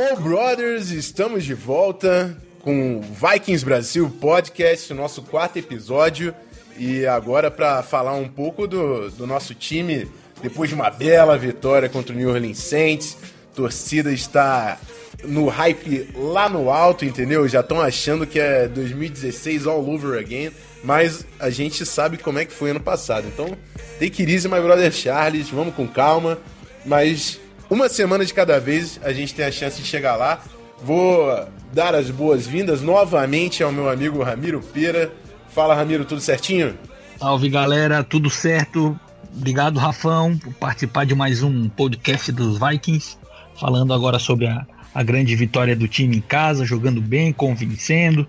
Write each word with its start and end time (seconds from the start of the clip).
Skull 0.00 0.16
Brothers, 0.16 0.90
estamos 0.92 1.44
de 1.44 1.52
volta 1.52 2.34
com 2.62 2.96
o 2.96 3.02
Vikings 3.02 3.62
Brasil 3.62 4.08
Podcast, 4.08 4.94
nosso 4.94 5.20
quarto 5.20 5.58
episódio. 5.58 6.34
E 6.78 7.04
agora 7.04 7.50
para 7.50 7.82
falar 7.82 8.14
um 8.14 8.26
pouco 8.26 8.66
do, 8.66 9.10
do 9.10 9.26
nosso 9.26 9.54
time, 9.54 10.10
depois 10.40 10.70
de 10.70 10.74
uma 10.74 10.88
bela 10.88 11.36
vitória 11.36 11.86
contra 11.86 12.14
o 12.14 12.16
New 12.16 12.30
Orleans 12.30 12.56
Saints, 12.58 13.18
torcida 13.54 14.10
está 14.10 14.78
no 15.22 15.48
hype 15.48 16.08
lá 16.14 16.48
no 16.48 16.70
alto, 16.70 17.04
entendeu? 17.04 17.46
Já 17.46 17.60
estão 17.60 17.78
achando 17.78 18.26
que 18.26 18.40
é 18.40 18.68
2016 18.68 19.66
all 19.66 19.86
over 19.86 20.18
again, 20.18 20.50
mas 20.82 21.26
a 21.38 21.50
gente 21.50 21.84
sabe 21.84 22.16
como 22.16 22.38
é 22.38 22.46
que 22.46 22.54
foi 22.54 22.70
ano 22.70 22.80
passado. 22.80 23.26
Então, 23.28 23.54
take 23.98 24.22
it 24.22 24.32
easy, 24.32 24.48
my 24.48 24.60
brother 24.60 24.90
Charles, 24.92 25.50
vamos 25.50 25.74
com 25.74 25.86
calma, 25.86 26.38
mas 26.86 27.38
uma 27.70 27.88
semana 27.88 28.24
de 28.24 28.34
cada 28.34 28.58
vez 28.58 29.00
a 29.02 29.12
gente 29.12 29.32
tem 29.32 29.46
a 29.46 29.52
chance 29.52 29.80
de 29.80 29.86
chegar 29.86 30.16
lá. 30.16 30.42
Vou 30.82 31.46
dar 31.72 31.94
as 31.94 32.10
boas-vindas 32.10 32.82
novamente 32.82 33.62
ao 33.62 33.70
meu 33.70 33.88
amigo 33.88 34.22
Ramiro 34.22 34.60
Pera. 34.60 35.12
Fala, 35.50 35.74
Ramiro, 35.74 36.04
tudo 36.04 36.20
certinho? 36.20 36.76
Salve, 37.18 37.48
galera, 37.48 38.02
tudo 38.02 38.28
certo? 38.28 38.98
Obrigado, 39.36 39.78
Rafão, 39.78 40.36
por 40.36 40.52
participar 40.54 41.06
de 41.06 41.14
mais 41.14 41.42
um 41.42 41.68
podcast 41.68 42.32
dos 42.32 42.58
Vikings. 42.58 43.16
Falando 43.58 43.94
agora 43.94 44.18
sobre 44.18 44.48
a, 44.48 44.66
a 44.92 45.02
grande 45.02 45.36
vitória 45.36 45.76
do 45.76 45.86
time 45.86 46.16
em 46.16 46.20
casa, 46.20 46.64
jogando 46.64 47.00
bem, 47.00 47.32
convencendo. 47.32 48.26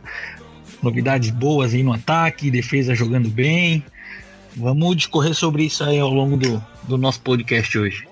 Novidades 0.83 1.31
boas 1.31 1.73
aí 1.73 1.81
no 1.81 1.93
ataque, 1.93 2.51
defesa 2.51 2.93
jogando 2.93 3.29
bem. 3.29 3.83
Vamos 4.55 4.95
discorrer 4.97 5.33
sobre 5.33 5.63
isso 5.63 5.83
aí 5.83 5.97
ao 5.97 6.09
longo 6.09 6.37
do, 6.37 6.63
do 6.83 6.97
nosso 6.97 7.21
podcast 7.21 7.77
hoje. 7.77 8.10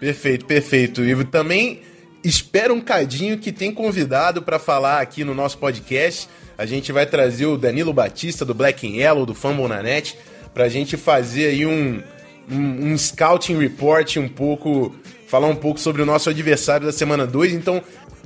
Perfeito, 0.00 0.46
perfeito. 0.46 1.04
E 1.04 1.24
também 1.26 1.82
espera 2.24 2.72
um 2.72 2.80
cadinho 2.80 3.38
que 3.38 3.52
tem 3.52 3.70
convidado 3.72 4.42
para 4.42 4.58
falar 4.58 5.00
aqui 5.00 5.24
no 5.24 5.34
nosso 5.34 5.58
podcast. 5.58 6.26
A 6.56 6.64
gente 6.64 6.90
vai 6.90 7.04
trazer 7.04 7.46
o 7.46 7.58
Danilo 7.58 7.92
Batista 7.92 8.44
do 8.44 8.54
Black 8.54 8.86
and 8.86 8.96
Yellow, 8.96 9.26
do 9.26 9.34
Fumble 9.34 9.68
na 9.68 9.82
Net, 9.82 10.16
para 10.54 10.64
a 10.64 10.68
gente 10.68 10.96
fazer 10.96 11.48
aí 11.48 11.66
um, 11.66 12.02
um, 12.50 12.92
um 12.92 12.98
scouting 12.98 13.58
report 13.58 14.16
um 14.16 14.28
pouco, 14.28 14.94
falar 15.26 15.48
um 15.48 15.56
pouco 15.56 15.78
sobre 15.78 16.00
o 16.00 16.06
nosso 16.06 16.30
adversário 16.30 16.86
da 16.86 16.92
semana 16.92 17.26
2. 17.26 17.52
Então, 17.52 17.82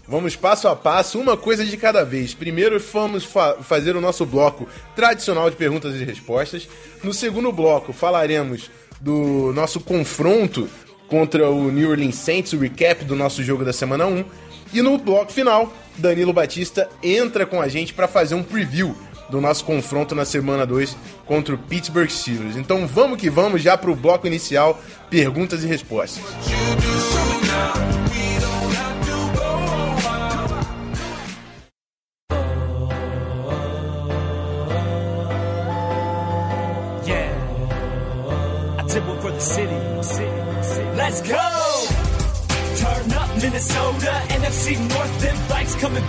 vamos 0.06 0.36
passo 0.36 0.68
a 0.68 0.76
passo, 0.76 1.18
uma 1.18 1.36
coisa 1.36 1.64
de 1.64 1.76
cada 1.76 2.04
vez. 2.04 2.34
Primeiro, 2.34 2.78
vamos 2.92 3.24
fa 3.24 3.56
fazer 3.62 3.96
o 3.96 4.00
nosso 4.00 4.24
bloco 4.24 4.68
tradicional 4.94 5.50
de 5.50 5.56
perguntas 5.56 5.94
e 5.94 6.04
respostas. 6.04 6.68
No 7.02 7.12
segundo 7.12 7.50
bloco, 7.52 7.92
falaremos 7.92 8.70
do 9.00 9.52
nosso 9.52 9.80
confronto 9.80 10.68
contra 11.14 11.48
o 11.48 11.70
New 11.70 11.90
Orleans 11.90 12.16
Saints, 12.16 12.52
o 12.54 12.58
recap 12.58 13.04
do 13.04 13.14
nosso 13.14 13.40
jogo 13.40 13.64
da 13.64 13.72
semana 13.72 14.04
1. 14.04 14.24
E 14.72 14.82
no 14.82 14.98
bloco 14.98 15.30
final, 15.30 15.72
Danilo 15.96 16.32
Batista 16.32 16.88
entra 17.00 17.46
com 17.46 17.62
a 17.62 17.68
gente 17.68 17.94
para 17.94 18.08
fazer 18.08 18.34
um 18.34 18.42
preview 18.42 18.96
do 19.30 19.40
nosso 19.40 19.64
confronto 19.64 20.12
na 20.12 20.24
semana 20.24 20.66
2 20.66 20.96
contra 21.24 21.54
o 21.54 21.58
Pittsburgh 21.58 22.10
Steelers. 22.10 22.56
Então 22.56 22.84
vamos 22.84 23.20
que 23.20 23.30
vamos 23.30 23.62
já 23.62 23.78
para 23.78 23.92
o 23.92 23.94
bloco 23.94 24.26
inicial, 24.26 24.82
perguntas 25.08 25.62
e 25.62 25.68
respostas. 25.68 26.20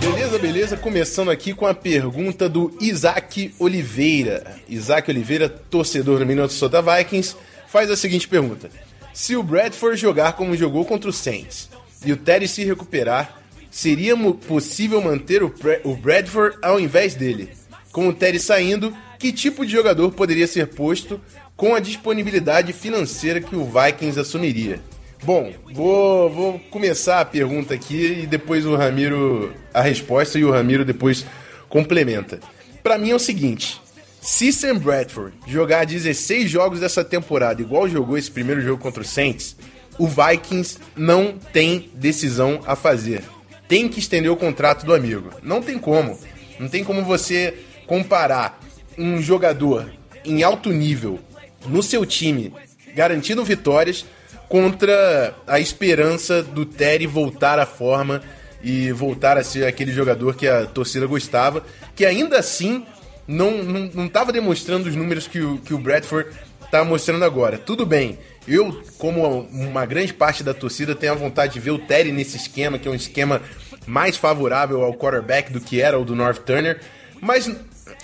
Beleza, 0.00 0.38
beleza. 0.38 0.76
Começando 0.78 1.30
aqui 1.30 1.52
com 1.52 1.66
a 1.66 1.74
pergunta 1.74 2.48
do 2.48 2.74
Isaac 2.80 3.54
Oliveira. 3.58 4.56
Isaac 4.66 5.10
Oliveira, 5.10 5.46
torcedor 5.46 6.20
do 6.20 6.24
Minnesota 6.24 6.80
Vikings, 6.80 7.36
faz 7.68 7.90
a 7.90 7.96
seguinte 7.96 8.26
pergunta: 8.26 8.70
Se 9.12 9.36
o 9.36 9.42
Bradford 9.42 10.00
jogar 10.00 10.32
como 10.32 10.56
jogou 10.56 10.86
contra 10.86 11.10
o 11.10 11.12
Saints 11.12 11.68
e 12.02 12.12
o 12.12 12.16
Terry 12.16 12.48
se 12.48 12.64
recuperar, 12.64 13.42
seria 13.70 14.16
possível 14.48 15.02
manter 15.02 15.42
o, 15.42 15.52
o 15.84 15.94
Bradford 15.94 16.56
ao 16.62 16.80
invés 16.80 17.14
dele? 17.14 17.50
Com 17.92 18.08
o 18.08 18.14
Terry 18.14 18.40
saindo, 18.40 18.96
que 19.18 19.34
tipo 19.34 19.66
de 19.66 19.72
jogador 19.72 20.12
poderia 20.12 20.46
ser 20.46 20.68
posto 20.68 21.20
com 21.54 21.74
a 21.74 21.80
disponibilidade 21.80 22.72
financeira 22.72 23.38
que 23.38 23.54
o 23.54 23.66
Vikings 23.66 24.18
assumiria? 24.18 24.80
Bom, 25.24 25.52
vou, 25.72 26.30
vou 26.30 26.58
começar 26.70 27.20
a 27.20 27.24
pergunta 27.24 27.74
aqui 27.74 28.22
e 28.22 28.26
depois 28.26 28.66
o 28.66 28.76
Ramiro 28.76 29.52
a 29.72 29.80
resposta 29.80 30.38
e 30.38 30.44
o 30.44 30.50
Ramiro 30.50 30.84
depois 30.84 31.26
complementa. 31.68 32.38
Pra 32.82 32.98
mim 32.98 33.10
é 33.10 33.14
o 33.14 33.18
seguinte: 33.18 33.80
se 34.20 34.52
Sam 34.52 34.78
Bradford 34.78 35.36
jogar 35.46 35.86
16 35.86 36.50
jogos 36.50 36.80
dessa 36.80 37.04
temporada 37.04 37.62
igual 37.62 37.88
jogou 37.88 38.16
esse 38.18 38.30
primeiro 38.30 38.60
jogo 38.60 38.82
contra 38.82 39.02
o 39.02 39.06
Saints, 39.06 39.56
o 39.98 40.06
Vikings 40.06 40.78
não 40.96 41.38
tem 41.52 41.90
decisão 41.94 42.60
a 42.66 42.76
fazer. 42.76 43.22
Tem 43.66 43.88
que 43.88 43.98
estender 43.98 44.30
o 44.30 44.36
contrato 44.36 44.84
do 44.86 44.94
amigo. 44.94 45.30
Não 45.42 45.60
tem 45.60 45.78
como. 45.78 46.18
Não 46.58 46.68
tem 46.68 46.84
como 46.84 47.02
você 47.02 47.54
comparar 47.86 48.60
um 48.96 49.20
jogador 49.20 49.90
em 50.24 50.42
alto 50.42 50.70
nível 50.70 51.18
no 51.66 51.82
seu 51.82 52.06
time, 52.06 52.52
garantindo 52.94 53.44
vitórias, 53.44 54.04
contra 54.48 55.34
a 55.46 55.58
esperança 55.58 56.42
do 56.42 56.64
Terry 56.64 57.06
voltar 57.06 57.58
à 57.58 57.66
forma 57.66 58.22
e 58.62 58.90
voltar 58.92 59.36
a 59.36 59.44
ser 59.44 59.66
aquele 59.66 59.92
jogador 59.92 60.34
que 60.34 60.46
a 60.46 60.66
torcida 60.66 61.06
gostava, 61.06 61.64
que 61.94 62.04
ainda 62.04 62.38
assim 62.38 62.84
não 63.26 63.62
não, 63.62 63.90
não 63.92 64.08
tava 64.08 64.32
demonstrando 64.32 64.88
os 64.88 64.94
números 64.94 65.26
que 65.26 65.40
o, 65.40 65.58
que 65.58 65.74
o 65.74 65.78
Bradford 65.78 66.30
tá 66.70 66.84
mostrando 66.84 67.24
agora. 67.24 67.58
Tudo 67.58 67.86
bem, 67.86 68.18
eu, 68.46 68.82
como 68.98 69.40
uma 69.50 69.84
grande 69.84 70.12
parte 70.12 70.42
da 70.42 70.54
torcida, 70.54 70.94
tenho 70.94 71.12
a 71.12 71.16
vontade 71.16 71.54
de 71.54 71.60
ver 71.60 71.70
o 71.70 71.78
Terry 71.78 72.12
nesse 72.12 72.36
esquema, 72.36 72.78
que 72.78 72.88
é 72.88 72.90
um 72.90 72.94
esquema 72.94 73.42
mais 73.86 74.16
favorável 74.16 74.82
ao 74.82 74.94
quarterback 74.94 75.52
do 75.52 75.60
que 75.60 75.80
era 75.80 75.98
o 75.98 76.04
do 76.04 76.14
North 76.14 76.38
Turner, 76.38 76.80
mas 77.20 77.50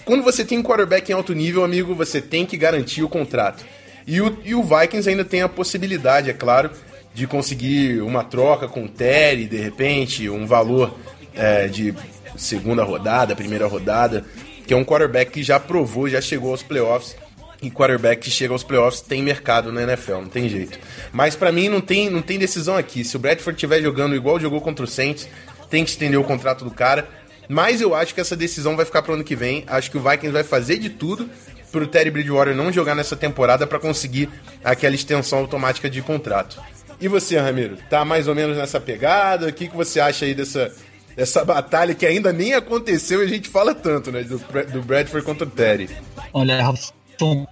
quando 0.04 0.22
você 0.22 0.44
tem 0.44 0.58
um 0.58 0.62
quarterback 0.62 1.10
em 1.10 1.14
alto 1.14 1.32
nível, 1.32 1.64
amigo, 1.64 1.94
você 1.94 2.20
tem 2.20 2.46
que 2.46 2.56
garantir 2.56 3.02
o 3.02 3.08
contrato. 3.08 3.64
E 4.06 4.20
o, 4.20 4.38
e 4.44 4.54
o 4.54 4.62
Vikings 4.62 5.08
ainda 5.08 5.24
tem 5.24 5.42
a 5.42 5.48
possibilidade, 5.48 6.30
é 6.30 6.32
claro, 6.32 6.70
de 7.14 7.26
conseguir 7.26 8.00
uma 8.02 8.24
troca 8.24 8.68
com 8.68 8.84
o 8.84 8.88
Terry, 8.88 9.46
de 9.46 9.58
repente, 9.58 10.28
um 10.28 10.46
valor 10.46 10.94
é, 11.34 11.68
de 11.68 11.94
segunda 12.36 12.82
rodada, 12.82 13.36
primeira 13.36 13.66
rodada, 13.66 14.24
que 14.66 14.72
é 14.72 14.76
um 14.76 14.84
quarterback 14.84 15.30
que 15.30 15.42
já 15.42 15.60
provou, 15.60 16.08
já 16.08 16.20
chegou 16.20 16.50
aos 16.50 16.62
playoffs. 16.62 17.16
E 17.60 17.70
quarterback 17.70 18.22
que 18.22 18.30
chega 18.30 18.52
aos 18.52 18.64
playoffs 18.64 19.00
tem 19.00 19.22
mercado 19.22 19.70
na 19.70 19.84
NFL, 19.84 20.14
não 20.14 20.28
tem 20.28 20.48
jeito. 20.48 20.76
Mas 21.12 21.36
pra 21.36 21.52
mim 21.52 21.68
não 21.68 21.80
tem, 21.80 22.10
não 22.10 22.20
tem 22.20 22.36
decisão 22.36 22.76
aqui. 22.76 23.04
Se 23.04 23.14
o 23.14 23.20
Bradford 23.20 23.56
estiver 23.56 23.80
jogando 23.80 24.16
igual 24.16 24.40
jogou 24.40 24.60
contra 24.60 24.84
o 24.84 24.88
Saints, 24.88 25.28
tem 25.70 25.84
que 25.84 25.90
estender 25.90 26.18
o 26.18 26.24
contrato 26.24 26.64
do 26.64 26.72
cara. 26.72 27.08
Mas 27.48 27.80
eu 27.80 27.94
acho 27.94 28.14
que 28.14 28.20
essa 28.20 28.34
decisão 28.34 28.74
vai 28.76 28.84
ficar 28.84 29.02
pro 29.02 29.14
ano 29.14 29.22
que 29.22 29.36
vem. 29.36 29.62
Acho 29.68 29.92
que 29.92 29.96
o 29.96 30.00
Vikings 30.00 30.32
vai 30.32 30.42
fazer 30.42 30.78
de 30.78 30.90
tudo 30.90 31.30
pro 31.72 31.86
Terry 31.86 32.10
Bridgewater 32.10 32.54
não 32.54 32.70
jogar 32.70 32.94
nessa 32.94 33.16
temporada 33.16 33.66
para 33.66 33.80
conseguir 33.80 34.28
aquela 34.62 34.94
extensão 34.94 35.38
automática 35.38 35.88
de 35.88 36.02
contrato. 36.02 36.60
E 37.00 37.08
você, 37.08 37.36
Ramiro? 37.38 37.76
Tá 37.90 38.04
mais 38.04 38.28
ou 38.28 38.34
menos 38.34 38.56
nessa 38.56 38.78
pegada? 38.78 39.48
O 39.48 39.52
que, 39.52 39.66
que 39.66 39.76
você 39.76 39.98
acha 39.98 40.24
aí 40.24 40.34
dessa, 40.34 40.72
dessa 41.16 41.44
batalha 41.44 41.94
que 41.94 42.06
ainda 42.06 42.32
nem 42.32 42.54
aconteceu 42.54 43.22
e 43.22 43.24
a 43.24 43.28
gente 43.28 43.48
fala 43.48 43.74
tanto, 43.74 44.12
né? 44.12 44.22
Do, 44.22 44.38
do 44.70 44.82
Bradford 44.82 45.26
contra 45.26 45.44
o 45.44 45.50
Terry. 45.50 45.90
Olha, 46.32 46.62
Rafão, 46.62 47.48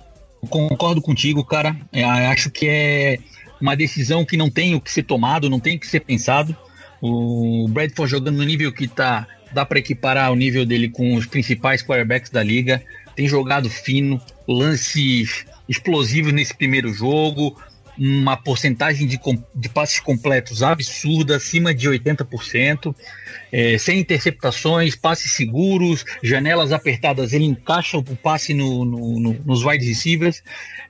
concordo 0.49 1.03
contigo, 1.03 1.45
cara. 1.45 1.77
É, 1.93 2.05
acho 2.05 2.51
que 2.51 2.69
é 2.69 3.19
uma 3.61 3.77
decisão 3.77 4.25
que 4.25 4.37
não 4.37 4.49
tem 4.49 4.75
o 4.75 4.81
que 4.81 4.91
ser 4.91 5.03
tomado, 5.03 5.51
não 5.51 5.59
tem 5.59 5.77
o 5.77 5.81
que 5.81 5.87
ser 5.87 6.01
pensado. 6.01 6.57
O 7.03 7.67
Bradford 7.69 8.11
jogando 8.11 8.37
no 8.37 8.45
nível 8.45 8.73
que 8.73 8.87
tá, 8.87 9.27
dá 9.53 9.65
para 9.65 9.79
equiparar 9.79 10.31
o 10.31 10.37
nível 10.37 10.65
dele 10.65 10.89
com 10.89 11.15
os 11.15 11.27
principais 11.27 11.83
quarterbacks 11.83 12.31
da 12.31 12.43
liga. 12.43 12.83
Tem 13.21 13.29
jogado 13.29 13.69
fino, 13.69 14.19
lances 14.49 15.45
explosivos 15.69 16.33
nesse 16.33 16.55
primeiro 16.55 16.91
jogo, 16.91 17.55
uma 17.99 18.35
porcentagem 18.35 19.07
de, 19.07 19.21
de 19.55 19.69
passes 19.69 20.01
completos 20.01 20.63
absurda, 20.63 21.37
acima 21.37 21.75
de 21.75 21.87
80%, 21.87 22.97
é, 23.53 23.77
sem 23.77 23.99
interceptações, 23.99 24.97
passes 24.97 25.33
seguros, 25.33 26.03
janelas 26.23 26.73
apertadas, 26.73 27.35
ele 27.35 27.45
encaixa 27.45 27.99
o 27.99 28.03
passe 28.03 28.55
no, 28.55 28.87
no, 28.87 29.21
no, 29.21 29.33
nos 29.45 29.67
wide 29.67 29.85
receivers. 29.85 30.43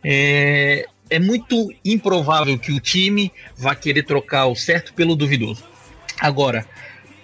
É, 0.04 0.86
é 1.10 1.18
muito 1.18 1.74
improvável 1.84 2.56
que 2.60 2.70
o 2.70 2.78
time 2.78 3.32
vá 3.56 3.74
querer 3.74 4.04
trocar 4.04 4.46
o 4.46 4.54
certo 4.54 4.94
pelo 4.94 5.16
duvidoso. 5.16 5.64
Agora, 6.20 6.64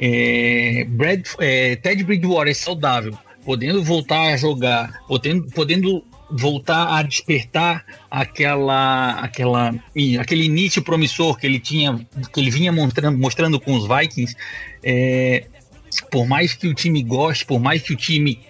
é, 0.01 0.85
Brad, 0.89 1.25
é, 1.39 1.77
Ted 1.77 2.03
Bridgewater 2.03 2.51
é 2.51 2.55
saudável, 2.55 3.17
podendo 3.47 3.83
voltar 3.83 4.35
a 4.35 4.37
jogar, 4.37 5.05
podendo, 5.07 5.47
podendo 5.53 6.05
voltar 6.29 6.99
a 6.99 7.03
despertar 7.05 7.85
aquela, 8.11 9.21
aquela, 9.21 9.73
aquele 10.21 10.45
início 10.45 10.83
promissor 10.83 11.39
que 11.39 11.47
ele 11.47 11.61
tinha, 11.61 11.97
que 12.33 12.41
ele 12.41 12.51
vinha 12.51 12.73
mostrando, 12.73 13.17
mostrando 13.17 13.61
com 13.61 13.75
os 13.75 13.87
Vikings. 13.87 14.35
É, 14.83 15.45
por 16.11 16.27
mais 16.27 16.55
que 16.55 16.67
o 16.67 16.75
time 16.75 17.05
goste, 17.05 17.47
por 17.47 17.61
mais 17.61 17.83
que 17.83 17.93
o 17.93 17.97
time 17.97 18.41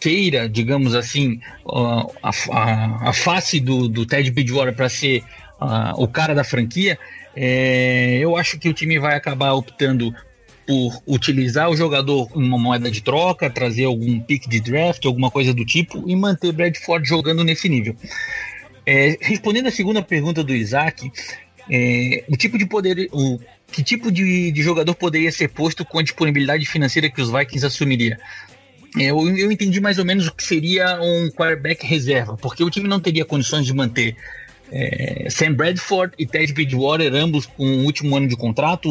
queira, 0.00 0.48
digamos 0.48 0.96
assim, 0.96 1.40
a, 1.64 2.30
a, 2.50 3.08
a 3.10 3.12
face 3.12 3.60
do, 3.60 3.88
do 3.88 4.04
Ted 4.04 4.28
Bridgewater 4.32 4.74
para 4.74 4.88
ser 4.88 5.22
uh, 5.60 5.94
o 6.02 6.08
cara 6.08 6.34
da 6.34 6.42
franquia, 6.42 6.98
é, 7.36 8.18
eu 8.20 8.36
acho 8.36 8.58
que 8.58 8.68
o 8.68 8.74
time 8.74 8.98
vai 8.98 9.14
acabar 9.14 9.52
optando 9.52 10.12
por 10.66 11.02
utilizar 11.06 11.68
o 11.70 11.76
jogador 11.76 12.28
uma 12.34 12.58
moeda 12.58 12.90
de 12.90 13.02
troca, 13.02 13.50
trazer 13.50 13.84
algum 13.84 14.20
pick 14.20 14.48
de 14.48 14.60
draft, 14.60 15.04
alguma 15.04 15.30
coisa 15.30 15.52
do 15.52 15.64
tipo, 15.64 16.08
e 16.08 16.14
manter 16.14 16.52
Bradford 16.52 17.08
jogando 17.08 17.42
nesse 17.44 17.68
nível. 17.68 17.96
É, 18.86 19.16
respondendo 19.20 19.68
a 19.68 19.70
segunda 19.70 20.02
pergunta 20.02 20.42
do 20.42 20.54
Isaac, 20.54 21.10
é, 21.70 22.24
o 22.28 22.36
tipo 22.36 22.58
de 22.58 22.66
poder, 22.66 23.08
o 23.12 23.38
que 23.70 23.82
tipo 23.82 24.10
de, 24.10 24.50
de, 24.52 24.62
jogador 24.62 24.94
poderia 24.94 25.30
ser 25.30 25.48
posto 25.48 25.84
com 25.84 25.98
a 25.98 26.02
disponibilidade 26.02 26.66
financeira 26.66 27.10
que 27.10 27.20
os 27.20 27.30
Vikings 27.30 27.64
assumiria? 27.64 28.18
É, 28.98 29.04
eu, 29.04 29.36
eu 29.36 29.50
entendi 29.50 29.80
mais 29.80 29.98
ou 29.98 30.04
menos 30.04 30.26
o 30.26 30.34
que 30.34 30.44
seria 30.44 31.00
um 31.00 31.30
quarterback 31.30 31.86
reserva, 31.86 32.36
porque 32.36 32.62
o 32.62 32.70
time 32.70 32.88
não 32.88 33.00
teria 33.00 33.24
condições 33.24 33.64
de 33.64 33.72
manter 33.72 34.16
é, 34.72 35.28
Sam 35.28 35.52
Bradford 35.52 36.14
e 36.18 36.26
Ted 36.26 36.50
Bridgewater, 36.52 37.14
ambos 37.14 37.44
com 37.44 37.64
o 37.64 37.84
último 37.84 38.16
ano 38.16 38.26
de 38.26 38.34
contrato, 38.34 38.90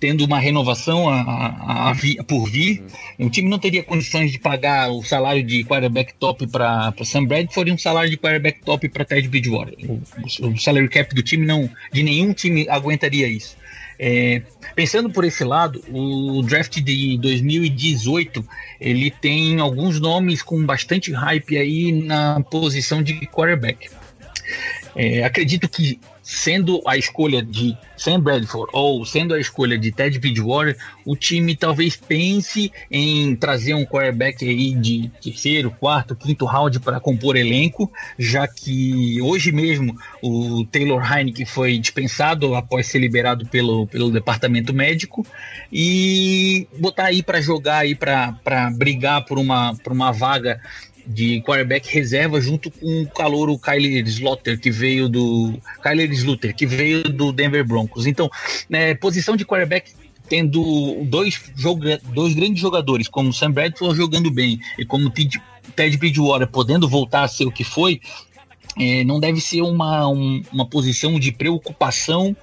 tendo 0.00 0.24
uma 0.24 0.40
renovação 0.40 1.08
a, 1.08 1.20
a, 1.20 1.90
a 1.90 1.92
vi, 1.92 2.16
por 2.24 2.50
vir. 2.50 2.82
O 3.18 3.30
time 3.30 3.48
não 3.48 3.58
teria 3.58 3.84
condições 3.84 4.32
de 4.32 4.38
pagar 4.38 4.90
o 4.90 5.02
salário 5.04 5.44
de 5.44 5.64
quarterback 5.64 6.12
top 6.14 6.46
para 6.48 6.92
Sam 7.04 7.24
Bradford 7.24 7.70
e 7.70 7.74
um 7.74 7.78
salário 7.78 8.10
de 8.10 8.16
quarterback 8.16 8.60
top 8.62 8.88
para 8.88 9.04
Ted 9.04 9.28
Bridgewater. 9.28 9.76
O, 9.88 10.02
o, 10.48 10.58
salary 10.58 10.88
cap 10.88 11.14
do 11.14 11.22
time 11.22 11.46
não, 11.46 11.70
de 11.92 12.02
nenhum 12.02 12.32
time 12.32 12.68
aguentaria 12.68 13.28
isso. 13.28 13.56
É, 13.98 14.42
pensando 14.74 15.08
por 15.08 15.24
esse 15.24 15.42
lado, 15.42 15.82
o 15.88 16.42
draft 16.42 16.80
de 16.80 17.16
2018 17.16 18.44
ele 18.78 19.10
tem 19.10 19.58
alguns 19.60 19.98
nomes 20.00 20.42
com 20.42 20.66
bastante 20.66 21.12
hype 21.12 21.56
aí 21.56 21.92
na 21.92 22.42
posição 22.42 23.02
de 23.02 23.14
quarterback. 23.26 23.88
É, 24.96 25.22
acredito 25.24 25.68
que 25.68 26.00
sendo 26.26 26.82
a 26.84 26.96
escolha 26.96 27.40
de 27.40 27.76
Sam 27.96 28.20
Bradford 28.20 28.68
ou 28.72 29.04
sendo 29.04 29.32
a 29.32 29.38
escolha 29.38 29.78
de 29.78 29.92
Ted 29.92 30.18
Bridgewater, 30.18 30.76
o 31.04 31.14
time 31.14 31.54
talvez 31.54 31.94
pense 31.94 32.72
em 32.90 33.36
trazer 33.36 33.74
um 33.74 33.84
quarterback 33.84 34.44
aí 34.44 34.74
de 34.74 35.08
terceiro, 35.22 35.70
quarto, 35.70 36.16
quinto 36.16 36.44
round 36.44 36.80
para 36.80 36.98
compor 36.98 37.36
elenco, 37.36 37.92
já 38.18 38.48
que 38.48 39.20
hoje 39.22 39.52
mesmo 39.52 39.96
o 40.20 40.64
Taylor 40.64 41.00
Heineken 41.00 41.46
foi 41.46 41.78
dispensado 41.78 42.56
após 42.56 42.88
ser 42.88 42.98
liberado 42.98 43.46
pelo, 43.46 43.86
pelo 43.86 44.10
departamento 44.10 44.74
médico 44.74 45.24
e 45.72 46.66
botar 46.76 47.04
aí 47.04 47.22
para 47.22 47.40
jogar 47.40 47.78
aí 47.78 47.94
para 47.94 48.34
brigar 48.76 49.24
por 49.24 49.38
uma, 49.38 49.76
por 49.76 49.92
uma 49.92 50.10
vaga 50.10 50.60
de 51.06 51.40
quarterback 51.42 51.88
reserva 51.92 52.40
junto 52.40 52.70
com 52.70 53.02
o 53.02 53.08
calor 53.08 53.48
o 53.48 53.58
Kyler 53.58 54.06
Slaughter 54.06 54.58
que 54.58 54.70
veio 54.70 55.08
do 55.08 55.58
Kyler 55.82 56.10
Sluter 56.12 56.54
que 56.54 56.66
veio 56.66 57.04
do 57.04 57.32
Denver 57.32 57.64
Broncos. 57.64 58.06
Então, 58.06 58.28
né, 58.68 58.94
posição 58.94 59.36
de 59.36 59.44
quarterback 59.44 59.92
tendo 60.28 61.04
dois, 61.04 61.40
joga 61.56 62.00
dois 62.12 62.34
grandes 62.34 62.60
jogadores, 62.60 63.08
como 63.08 63.32
Sam 63.32 63.52
Bradford 63.52 63.96
jogando 63.96 64.30
bem 64.30 64.60
e 64.78 64.84
como 64.84 65.10
Ted, 65.10 65.40
Ted 65.74 65.96
Bridgewater 65.96 66.48
podendo 66.48 66.88
voltar 66.88 67.22
a 67.22 67.28
ser 67.28 67.44
o 67.44 67.52
que 67.52 67.62
foi, 67.62 68.00
é, 68.78 69.04
não 69.04 69.18
deve 69.20 69.40
ser 69.40 69.62
uma, 69.62 70.08
um, 70.08 70.42
uma 70.52 70.66
posição 70.66 71.18
de 71.18 71.32
preocupação 71.32 72.36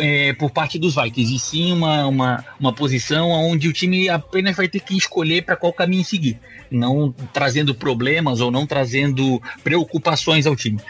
é, 0.00 0.32
por 0.32 0.50
parte 0.50 0.78
dos 0.78 0.94
Vikings, 0.94 1.34
e 1.34 1.38
sim 1.38 1.72
uma, 1.72 2.06
uma, 2.06 2.44
uma 2.58 2.72
posição 2.72 3.30
onde 3.30 3.68
o 3.68 3.72
time 3.72 4.08
apenas 4.08 4.56
vai 4.56 4.68
ter 4.68 4.80
que 4.80 4.96
escolher 4.96 5.44
para 5.44 5.56
qual 5.56 5.72
caminho 5.72 6.04
seguir, 6.04 6.38
não 6.70 7.12
trazendo 7.32 7.74
problemas 7.74 8.40
ou 8.40 8.50
não 8.50 8.66
trazendo 8.66 9.40
preocupações 9.62 10.46
ao 10.46 10.56
time. 10.56 10.80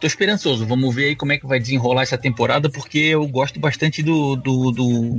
Tô 0.00 0.06
esperançoso, 0.06 0.66
vamos 0.66 0.94
ver 0.94 1.04
aí 1.06 1.16
como 1.16 1.32
é 1.32 1.38
que 1.38 1.46
vai 1.46 1.60
desenrolar 1.60 2.02
essa 2.02 2.18
temporada, 2.18 2.68
porque 2.68 2.98
eu 2.98 3.26
gosto 3.26 3.60
bastante 3.60 4.02
do, 4.02 4.34
do, 4.34 4.72
do, 4.72 5.18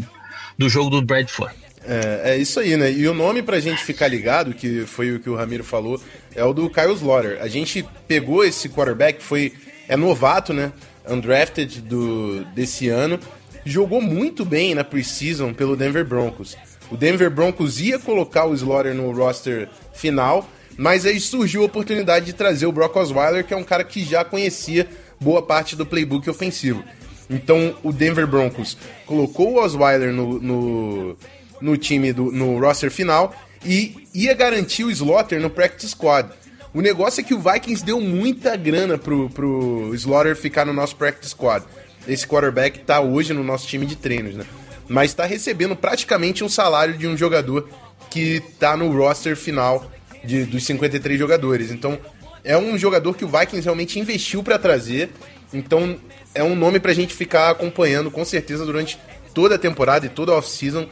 do 0.57 0.69
jogo 0.69 0.89
do 0.89 1.01
Bradford. 1.01 1.55
É, 1.85 2.31
é, 2.31 2.37
isso 2.37 2.59
aí, 2.59 2.77
né? 2.77 2.91
E 2.91 3.07
o 3.07 3.13
nome 3.13 3.41
pra 3.41 3.59
gente 3.59 3.83
ficar 3.83 4.07
ligado, 4.07 4.53
que 4.53 4.85
foi 4.85 5.11
o 5.13 5.19
que 5.19 5.29
o 5.29 5.35
Ramiro 5.35 5.63
falou, 5.63 6.01
é 6.33 6.43
o 6.43 6.53
do 6.53 6.69
Kyle 6.69 6.93
Slaughter. 6.93 7.41
A 7.41 7.47
gente 7.47 7.85
pegou 8.07 8.43
esse 8.43 8.69
quarterback, 8.69 9.21
foi 9.21 9.53
é 9.87 9.97
novato, 9.97 10.53
né? 10.53 10.71
Undrafted 11.07 11.81
do, 11.81 12.43
desse 12.55 12.89
ano, 12.89 13.19
jogou 13.65 14.01
muito 14.01 14.45
bem 14.45 14.75
na 14.75 14.83
preseason 14.83 15.53
pelo 15.53 15.75
Denver 15.75 16.05
Broncos. 16.05 16.57
O 16.91 16.97
Denver 16.97 17.29
Broncos 17.29 17.79
ia 17.81 17.97
colocar 17.97 18.45
o 18.45 18.53
Slaughter 18.53 18.93
no 18.93 19.11
roster 19.11 19.69
final, 19.93 20.47
mas 20.77 21.05
aí 21.05 21.19
surgiu 21.19 21.63
a 21.63 21.65
oportunidade 21.65 22.25
de 22.25 22.33
trazer 22.33 22.65
o 22.65 22.71
Brock 22.71 22.95
Osweiler, 22.95 23.45
que 23.45 23.53
é 23.53 23.57
um 23.57 23.63
cara 23.63 23.83
que 23.83 24.03
já 24.03 24.23
conhecia 24.23 24.87
boa 25.19 25.41
parte 25.41 25.75
do 25.75 25.85
playbook 25.85 26.29
ofensivo. 26.29 26.83
Então 27.29 27.75
o 27.83 27.91
Denver 27.91 28.27
Broncos 28.27 28.77
colocou 29.05 29.53
o 29.53 29.63
Osweiler 29.63 30.11
no, 30.11 30.39
no, 30.39 31.17
no 31.61 31.77
time, 31.77 32.11
do, 32.11 32.31
no 32.31 32.59
roster 32.59 32.91
final 32.91 33.33
e 33.65 34.07
ia 34.13 34.33
garantir 34.33 34.83
o 34.83 34.91
Slaughter 34.91 35.39
no 35.39 35.49
practice 35.49 35.91
squad. 35.91 36.29
O 36.73 36.81
negócio 36.81 37.21
é 37.21 37.23
que 37.23 37.35
o 37.35 37.39
Vikings 37.39 37.85
deu 37.85 38.01
muita 38.01 38.55
grana 38.55 38.97
pro, 38.97 39.29
pro 39.29 39.93
Slaughter 39.93 40.35
ficar 40.35 40.65
no 40.65 40.73
nosso 40.73 40.95
practice 40.95 41.29
squad. 41.29 41.63
Esse 42.07 42.27
quarterback 42.27 42.79
tá 42.79 42.99
hoje 42.99 43.31
no 43.31 43.43
nosso 43.43 43.67
time 43.67 43.85
de 43.85 43.95
treinos, 43.95 44.33
né? 44.35 44.43
Mas 44.89 45.13
tá 45.13 45.25
recebendo 45.25 45.75
praticamente 45.75 46.43
um 46.43 46.49
salário 46.49 46.97
de 46.97 47.07
um 47.07 47.15
jogador 47.15 47.69
que 48.09 48.41
tá 48.59 48.75
no 48.75 48.91
roster 48.91 49.35
final 49.35 49.89
de, 50.23 50.45
dos 50.45 50.65
53 50.65 51.17
jogadores. 51.17 51.71
Então, 51.71 51.99
é 52.43 52.57
um 52.57 52.77
jogador 52.77 53.15
que 53.15 53.23
o 53.23 53.27
Vikings 53.27 53.63
realmente 53.63 53.99
investiu 53.99 54.41
para 54.43 54.57
trazer. 54.57 55.11
Então, 55.53 55.97
é 56.33 56.43
um 56.43 56.55
nome 56.55 56.79
pra 56.79 56.91
gente 56.91 57.13
ficar 57.13 57.51
acompanhando 57.51 58.09
com 58.09 58.25
certeza 58.25 58.65
durante 58.65 58.99
toda 59.33 59.55
a 59.55 59.59
temporada 59.59 60.07
e 60.07 60.09
toda 60.09 60.31
a 60.31 60.37
off-season, 60.37 60.87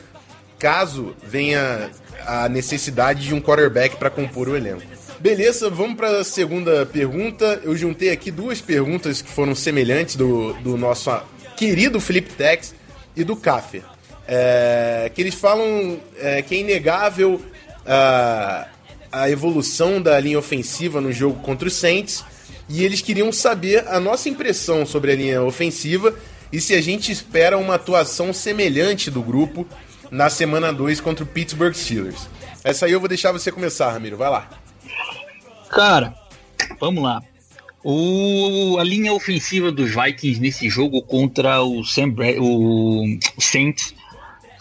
caso 0.60 1.16
venha 1.24 1.90
a 2.26 2.48
necessidade 2.48 3.28
de 3.28 3.34
um 3.34 3.42
quarterback 3.42 3.96
para 3.98 4.10
compor 4.10 4.48
o 4.48 4.56
elenco. 4.56 4.84
Beleza, 5.22 5.70
vamos 5.70 5.98
para 5.98 6.22
a 6.22 6.24
segunda 6.24 6.84
pergunta. 6.84 7.62
Eu 7.64 7.78
juntei 7.78 8.10
aqui 8.10 8.32
duas 8.32 8.60
perguntas 8.60 9.22
que 9.22 9.30
foram 9.30 9.54
semelhantes 9.54 10.16
do, 10.16 10.54
do 10.54 10.76
nosso 10.76 11.12
querido 11.56 12.02
Felipe 12.02 12.34
Tex 12.34 12.74
e 13.16 13.24
do 13.24 13.36
Kaffer. 13.36 13.84
É, 14.28 15.12
que 15.14 15.22
eles 15.22 15.36
falam 15.36 16.00
é, 16.18 16.42
que 16.42 16.56
é 16.56 16.58
inegável 16.58 17.40
a, 17.86 18.68
a 19.12 19.30
evolução 19.30 20.02
da 20.02 20.20
linha 20.20 20.40
ofensiva 20.40 21.00
no 21.00 21.14
jogo 21.14 21.40
contra 21.44 21.68
o 21.68 21.72
Saints 21.72 22.26
e 22.68 22.84
eles 22.84 23.02
queriam 23.02 23.32
saber 23.32 23.88
a 23.90 24.00
nossa 24.00 24.28
impressão 24.28 24.88
sobre 24.88 25.12
a 25.12 25.16
linha 25.16 25.44
ofensiva 25.44 26.16
e 26.52 26.60
se 26.60 26.74
a 26.74 26.82
gente 26.82 27.12
espera 27.12 27.60
uma 27.60 27.76
atuação 27.76 28.34
semelhante 28.34 29.12
do 29.12 29.22
grupo 29.22 29.68
na 30.10 30.32
semana 30.32 30.74
2 30.74 31.00
contra 31.00 31.24
o 31.24 31.28
Pittsburgh 31.28 31.76
Steelers. 31.76 32.28
Essa 32.64 32.88
aí 32.88 32.92
eu 32.92 33.00
vou 33.00 33.08
deixar 33.08 33.32
você 33.32 33.52
começar, 33.52 33.92
Ramiro. 33.92 34.18
Vai 34.18 34.32
lá. 34.32 34.61
Cara, 35.70 36.14
vamos 36.80 37.04
lá. 37.04 37.22
O, 37.84 38.78
a 38.80 38.84
linha 38.84 39.12
ofensiva 39.14 39.72
dos 39.72 39.92
Vikings 39.96 40.40
nesse 40.40 40.70
jogo 40.70 41.02
contra 41.02 41.62
o, 41.64 41.84
Sam, 41.84 42.14
o 42.40 43.18
Saints 43.40 43.96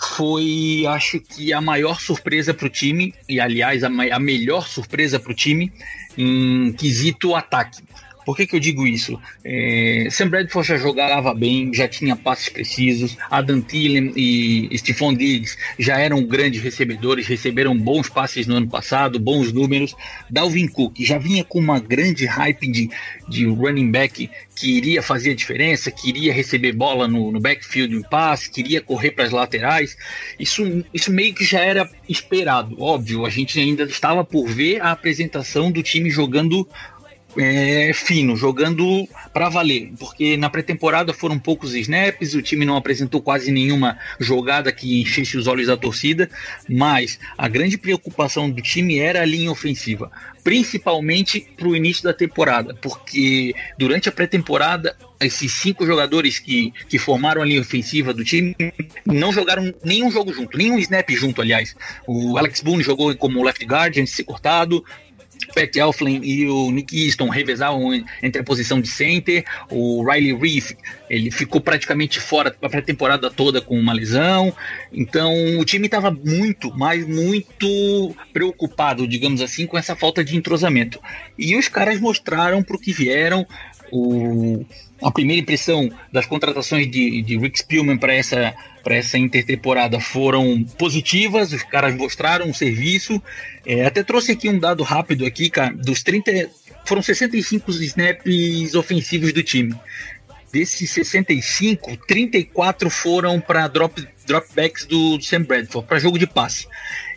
foi, 0.00 0.84
acho 0.88 1.20
que, 1.20 1.52
a 1.52 1.60
maior 1.60 2.00
surpresa 2.00 2.54
para 2.54 2.66
o 2.66 2.70
time, 2.70 3.14
e 3.28 3.38
aliás, 3.38 3.84
a, 3.84 3.88
a 3.88 4.18
melhor 4.18 4.66
surpresa 4.66 5.20
para 5.20 5.32
o 5.32 5.34
time 5.34 5.70
em 6.16 6.72
quesito 6.72 7.34
ataque. 7.34 7.82
Por 8.30 8.37
que, 8.37 8.46
que 8.46 8.54
eu 8.54 8.60
digo 8.60 8.87
isso? 8.87 9.20
É, 9.44 10.06
Sam 10.08 10.28
Bradford 10.28 10.68
já 10.68 10.76
jogava 10.76 11.34
bem, 11.34 11.75
já 11.75 11.88
tinha 11.88 12.14
passes 12.14 12.49
precisos, 12.49 13.18
Adam 13.28 13.60
Thielen 13.60 14.12
e 14.14 14.70
Stephon 14.78 15.14
Diggs 15.14 15.58
já 15.76 15.99
eram 15.99 16.22
grandes 16.22 16.62
recebedores, 16.62 17.26
receberam 17.26 17.76
bons 17.76 18.08
passes 18.08 18.46
no 18.46 18.54
ano 18.54 18.68
passado, 18.68 19.18
bons 19.18 19.52
números. 19.52 19.96
Dalvin 20.30 20.68
Cook 20.68 21.00
já 21.00 21.18
vinha 21.18 21.42
com 21.42 21.58
uma 21.58 21.80
grande 21.80 22.25
hype 22.25 22.70
de, 22.70 22.88
de 23.28 23.46
running 23.46 23.90
back 23.90 24.30
que 24.54 24.76
iria 24.76 25.02
fazer 25.02 25.32
a 25.32 25.34
diferença, 25.34 25.90
queria 25.90 26.32
receber 26.32 26.70
bola 26.70 27.08
no, 27.08 27.32
no 27.32 27.40
backfield 27.40 27.96
em 27.96 28.02
passe, 28.02 28.49
queria 28.49 28.80
correr 28.80 29.10
para 29.10 29.25
as 29.25 29.32
laterais. 29.32 29.96
Isso, 30.38 30.84
isso 30.94 31.10
meio 31.10 31.34
que 31.34 31.44
já 31.44 31.58
era 31.58 31.90
esperado, 32.08 32.80
óbvio. 32.80 33.26
A 33.26 33.30
gente 33.30 33.58
ainda 33.58 33.82
estava 33.82 34.22
por 34.22 34.46
ver 34.46 34.80
a 34.80 34.92
apresentação 34.92 35.72
do 35.72 35.82
time 35.82 36.10
jogando 36.10 36.68
é, 37.37 37.92
fino, 37.94 38.37
jogando 38.37 39.08
para 39.32 39.49
valer, 39.49 39.92
porque 39.99 40.37
na 40.37 40.50
pré-temporada 40.50 41.12
foram 41.12 41.38
poucos 41.38 41.75
snaps, 41.75 42.34
o 42.34 42.42
time 42.42 42.64
não 42.64 42.76
apresentou 42.76 43.20
quase 43.20 43.50
nenhuma 43.52 43.99
jogada 44.18 44.72
que 44.72 45.00
enchesse 45.00 45.37
os 45.37 45.46
olhos 45.46 45.68
da 45.68 45.76
torcida, 45.76 46.28
mas 46.68 47.18
a 47.37 47.49
grande 47.49 47.78
preocupação 47.78 48.50
do 48.50 48.60
time 48.60 48.99
era 48.99 49.22
a 49.22 49.26
linha 49.26 49.50
ofensiva, 49.50 50.10
principalmente 50.42 51.46
para 51.56 51.68
o 51.68 51.76
início 51.76 52.02
da 52.02 52.12
temporada, 52.12 52.75
porque 52.75 53.54
durante 53.78 54.08
a 54.08 54.12
pré-temporada 54.12 54.96
esses 55.20 55.52
cinco 55.52 55.84
jogadores 55.84 56.38
que, 56.38 56.72
que 56.88 56.99
formaram 56.99 57.42
a 57.42 57.44
linha 57.44 57.60
ofensiva 57.60 58.14
do 58.14 58.25
time 58.25 58.56
não 59.04 59.30
jogaram 59.32 59.72
nenhum 59.84 60.10
jogo 60.10 60.32
junto, 60.32 60.56
nenhum 60.56 60.78
snap 60.78 61.10
junto, 61.10 61.42
aliás. 61.42 61.76
O 62.06 62.38
Alex 62.38 62.62
Boone 62.62 62.82
jogou 62.82 63.14
como 63.16 63.44
left 63.44 63.62
guard 63.64 63.99
antes 63.99 64.10
de 64.10 64.16
ser 64.16 64.25
cortado, 64.25 64.82
Pat 65.54 65.75
Elflin 65.76 66.20
e 66.23 66.47
o 66.49 66.70
Nick 66.70 67.06
Easton 67.06 67.28
revezavam 67.28 67.92
entre 68.23 68.40
a 68.40 68.44
posição 68.44 68.80
de 68.80 68.88
center. 68.88 69.44
O 69.70 70.04
Riley 70.04 70.35
Reef 70.35 70.73
ele 71.09 71.30
ficou 71.30 71.61
praticamente 71.61 72.20
fora 72.20 72.54
a 72.62 72.68
pré-temporada 72.68 73.30
toda 73.30 73.61
com 73.61 73.78
uma 73.78 73.92
lesão. 73.92 74.54
Então 74.92 75.59
o 75.59 75.64
time 75.64 75.87
estava 75.87 76.11
muito, 76.11 76.73
mas 76.76 77.06
muito 77.06 78.14
preocupado, 78.32 79.06
digamos 79.06 79.40
assim, 79.40 79.66
com 79.66 79.76
essa 79.76 79.97
falta 79.97 80.25
de 80.25 80.37
entrosamento. 80.37 81.00
E 81.38 81.56
os 81.56 81.68
caras 81.68 82.00
mostraram 82.00 82.62
para 82.62 82.76
o 82.76 82.80
que 82.80 82.92
vieram. 82.92 83.47
O, 83.92 84.64
a 85.02 85.11
primeira 85.11 85.40
impressão 85.40 85.90
das 86.12 86.26
contratações 86.26 86.88
de, 86.88 87.23
de 87.23 87.37
Rick 87.38 87.59
Spielman 87.59 87.99
para 87.99 88.14
essa, 88.14 88.54
essa 88.87 89.18
intertemporada 89.18 90.00
foram 90.00 90.64
positivas, 90.78 91.52
os 91.52 91.62
caras 91.62 91.94
mostraram 91.94 92.46
um 92.46 92.54
serviço. 92.54 93.22
É, 93.66 93.84
até 93.84 94.02
trouxe 94.02 94.32
aqui 94.32 94.49
um 94.49 94.58
dado 94.58 94.82
rápido 94.82 95.26
aqui, 95.26 95.50
cara, 95.50 95.72
dos 95.75 96.02
30. 96.02 96.50
Foram 96.84 97.02
65 97.02 97.70
snaps 97.70 98.75
ofensivos 98.75 99.32
do 99.32 99.42
time. 99.42 99.75
Desses 100.52 100.90
65, 100.90 101.96
34 102.08 102.90
foram 102.90 103.40
para 103.40 103.68
drop, 103.68 104.04
dropbacks 104.26 104.84
do, 104.84 105.16
do 105.16 105.25
Sam 105.25 105.42
Bradford, 105.42 105.87
para 105.87 106.00
jogo 106.00 106.18
de 106.18 106.26
passe. 106.26 106.66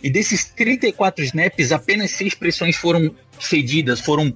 E 0.04 0.10
desses 0.10 0.46
34 0.46 1.24
snaps, 1.26 1.72
apenas 1.72 2.12
seis 2.12 2.36
pressões 2.36 2.76
foram 2.76 3.16
cedidas, 3.40 4.00
foram, 4.00 4.32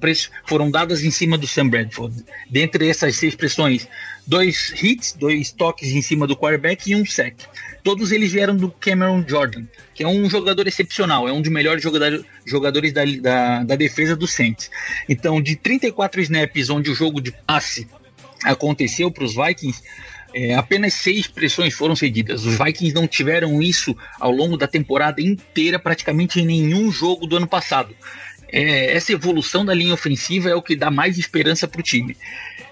foram 0.46 0.72
dadas 0.72 1.04
em 1.04 1.12
cima 1.12 1.38
do 1.38 1.46
Sam 1.46 1.68
Bradford. 1.68 2.26
Dentre 2.50 2.90
essas 2.90 3.16
seis 3.16 3.36
pressões, 3.36 3.88
dois 4.28 4.74
hits, 4.84 5.14
dois 5.18 5.52
toques 5.52 5.90
em 5.90 6.02
cima 6.02 6.28
do 6.28 6.36
quarterback 6.36 6.92
e 6.92 6.96
um 6.96 7.06
sec. 7.06 7.36
Todos 7.84 8.12
eles 8.12 8.34
vieram 8.34 8.56
do 8.56 8.70
Cameron 8.70 9.24
Jordan, 9.26 9.64
que 9.96 10.04
é 10.04 10.08
um 10.08 10.30
jogador 10.30 10.68
excepcional, 10.68 11.28
é 11.28 11.32
um 11.32 11.42
dos 11.42 11.50
melhores 11.50 11.82
jogador, 11.82 12.24
jogadores 12.46 12.92
da, 12.92 13.06
da, 13.06 13.64
da 13.64 13.76
defesa 13.78 14.16
do 14.16 14.28
Saints. 14.28 14.70
Então, 15.08 15.42
de 15.42 15.56
34 15.56 16.20
snaps 16.22 16.70
onde 16.70 16.92
o 16.92 16.96
jogo 16.96 17.22
de 17.22 17.32
passe 17.32 17.88
aconteceu 18.44 19.10
para 19.10 19.24
os 19.24 19.34
Vikings, 19.34 19.82
é, 20.34 20.54
apenas 20.56 20.94
seis 20.94 21.28
pressões 21.28 21.74
foram 21.74 21.96
cedidas. 21.96 22.46
Os 22.46 22.58
Vikings 22.58 22.94
não 22.94 23.08
tiveram 23.08 23.62
isso 23.62 23.96
ao 24.20 24.32
longo 24.32 24.58
da 24.58 24.68
temporada 24.68 25.22
inteira, 25.22 25.80
praticamente 25.80 26.42
em 26.42 26.46
nenhum 26.46 26.92
jogo 26.92 27.26
do 27.26 27.38
ano 27.38 27.48
passado. 27.48 27.96
É, 28.50 28.96
essa 28.96 29.12
evolução 29.12 29.66
da 29.66 29.74
linha 29.74 29.94
ofensiva 29.94 30.50
é 30.50 30.56
o 30.56 30.62
que 30.62 30.76
dá 30.76 30.90
mais 30.90 31.18
esperança 31.18 31.68
para 31.68 31.80
o 31.80 31.84
time. 31.84 32.16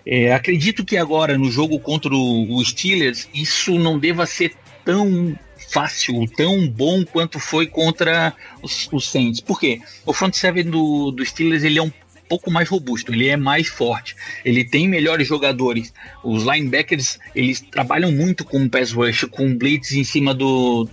É, 0.06 0.34
acredito 0.34 0.86
que 0.86 0.98
agora, 0.98 1.38
no 1.38 1.52
jogo 1.52 1.80
contra 1.80 2.14
o, 2.14 2.64
Steelers, 2.64 3.28
isso 3.34 3.78
não 3.78 3.98
deva 3.98 4.26
ser 4.26 4.54
tão 4.84 5.38
fácil, 5.70 6.26
tão 6.38 6.68
bom 6.68 7.04
quanto 7.04 7.40
foi 7.40 7.66
contra 7.66 8.34
os, 8.62 8.88
os 8.92 9.10
Saints. 9.10 9.42
Por 9.42 9.60
quê? 9.60 9.82
O 10.06 10.14
front 10.14 10.34
seven 10.34 10.66
do, 10.66 11.12
do 11.12 11.26
Steelers 11.26 11.64
ele 11.64 11.80
é 11.80 11.82
um 11.82 11.92
pouco 12.30 12.52
mais 12.52 12.70
robusto, 12.70 13.14
ele 13.14 13.28
é 13.28 13.38
mais 13.38 13.68
forte, 13.68 14.16
ele 14.44 14.64
tem 14.64 14.88
melhores 14.88 15.28
jogadores. 15.28 15.94
Os 16.24 16.44
linebackers, 16.44 17.20
eles 17.36 17.62
trabalham 17.62 18.12
muito 18.12 18.44
com 18.44 18.70
pass 18.70 18.92
rush, 18.92 19.26
com 19.32 19.56
blitz 19.56 19.92
em 19.92 20.04
cima 20.04 20.34
do, 20.34 20.88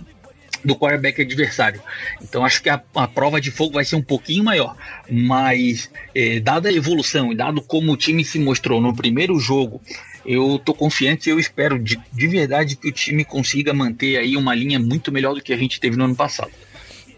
do 0.63 0.75
quarterback 0.75 1.21
adversário. 1.21 1.81
Então 2.21 2.45
acho 2.45 2.61
que 2.61 2.69
a, 2.69 2.81
a, 2.95 3.07
prova 3.07 3.39
de 3.39 3.51
fogo 3.51 3.73
vai 3.73 3.85
ser 3.85 3.95
um 3.95 4.01
pouquinho 4.01 4.43
maior. 4.43 4.75
Mas, 5.09 5.89
é, 6.15 6.39
dada 6.39 6.69
a 6.69 6.73
evolução 6.73 7.31
e 7.31 7.35
dado 7.35 7.61
como 7.61 7.91
o 7.91 7.97
time 7.97 8.23
se 8.23 8.39
mostrou 8.39 8.81
no 8.81 8.95
primeiro 8.95 9.39
jogo, 9.39 9.81
eu 10.25 10.59
tô 10.63 10.73
confiante 10.73 11.29
e 11.29 11.31
eu 11.31 11.39
espero 11.39 11.77
de, 11.77 11.99
de 12.11 12.27
verdade 12.27 12.75
que 12.75 12.89
o 12.89 12.91
time 12.91 13.25
consiga 13.25 13.73
manter 13.73 14.17
aí 14.17 14.37
uma 14.37 14.55
linha 14.55 14.79
muito 14.79 15.11
melhor 15.11 15.35
do 15.35 15.41
que 15.41 15.53
a 15.53 15.57
gente 15.57 15.79
teve 15.79 15.97
no 15.97 16.05
ano 16.05 16.15
passado. 16.15 16.51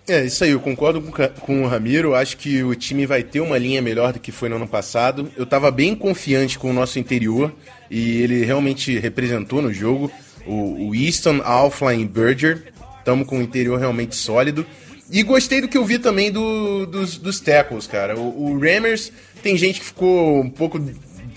É, 0.08 0.24
isso 0.24 0.44
aí, 0.44 0.52
eu 0.52 0.60
concordo 0.60 1.02
com, 1.42 1.64
o 1.64 1.68
Ramiro. 1.68 2.14
Acho 2.14 2.38
que 2.38 2.64
o 2.64 2.76
time 2.76 3.08
vai 3.08 3.24
ter 3.24 3.40
uma 3.40 3.58
linha 3.58 3.82
melhor 3.82 4.14
do 4.14 4.20
que 4.20 4.32
foi 4.32 4.50
no 4.50 4.56
ano 4.56 4.68
passado. 4.68 5.32
Eu 5.36 5.46
estava 5.46 5.72
bem 5.72 5.96
confiante 5.96 6.60
com 6.60 6.70
o 6.70 6.74
nosso 6.74 7.00
interior 7.00 7.52
e 7.90 8.22
ele 8.22 8.46
realmente 8.46 9.00
representou 9.00 9.64
no 9.64 9.74
jogo. 9.74 10.12
O, 10.46 10.94
Easton, 10.94 11.42
Alfline 11.44 12.06
Berger. 12.06 12.72
Estamos 13.06 13.28
com 13.28 13.38
o 13.38 13.42
interior 13.44 13.78
realmente 13.78 14.16
sólido. 14.16 14.66
E 15.12 15.22
gostei 15.22 15.62
do 15.62 15.68
que 15.68 15.78
eu 15.78 15.86
vi 15.86 16.00
também 16.00 16.32
do, 16.32 16.88
dos, 16.88 17.20
dos 17.20 17.40
tackles, 17.40 17.86
cara. 17.86 18.18
O, 18.18 18.54
o 18.54 18.60
Rammers, 18.60 19.12
tem 19.44 19.56
gente 19.56 19.80
que 19.80 19.86
ficou 19.86 20.42
um 20.42 20.50
pouco 20.50 20.82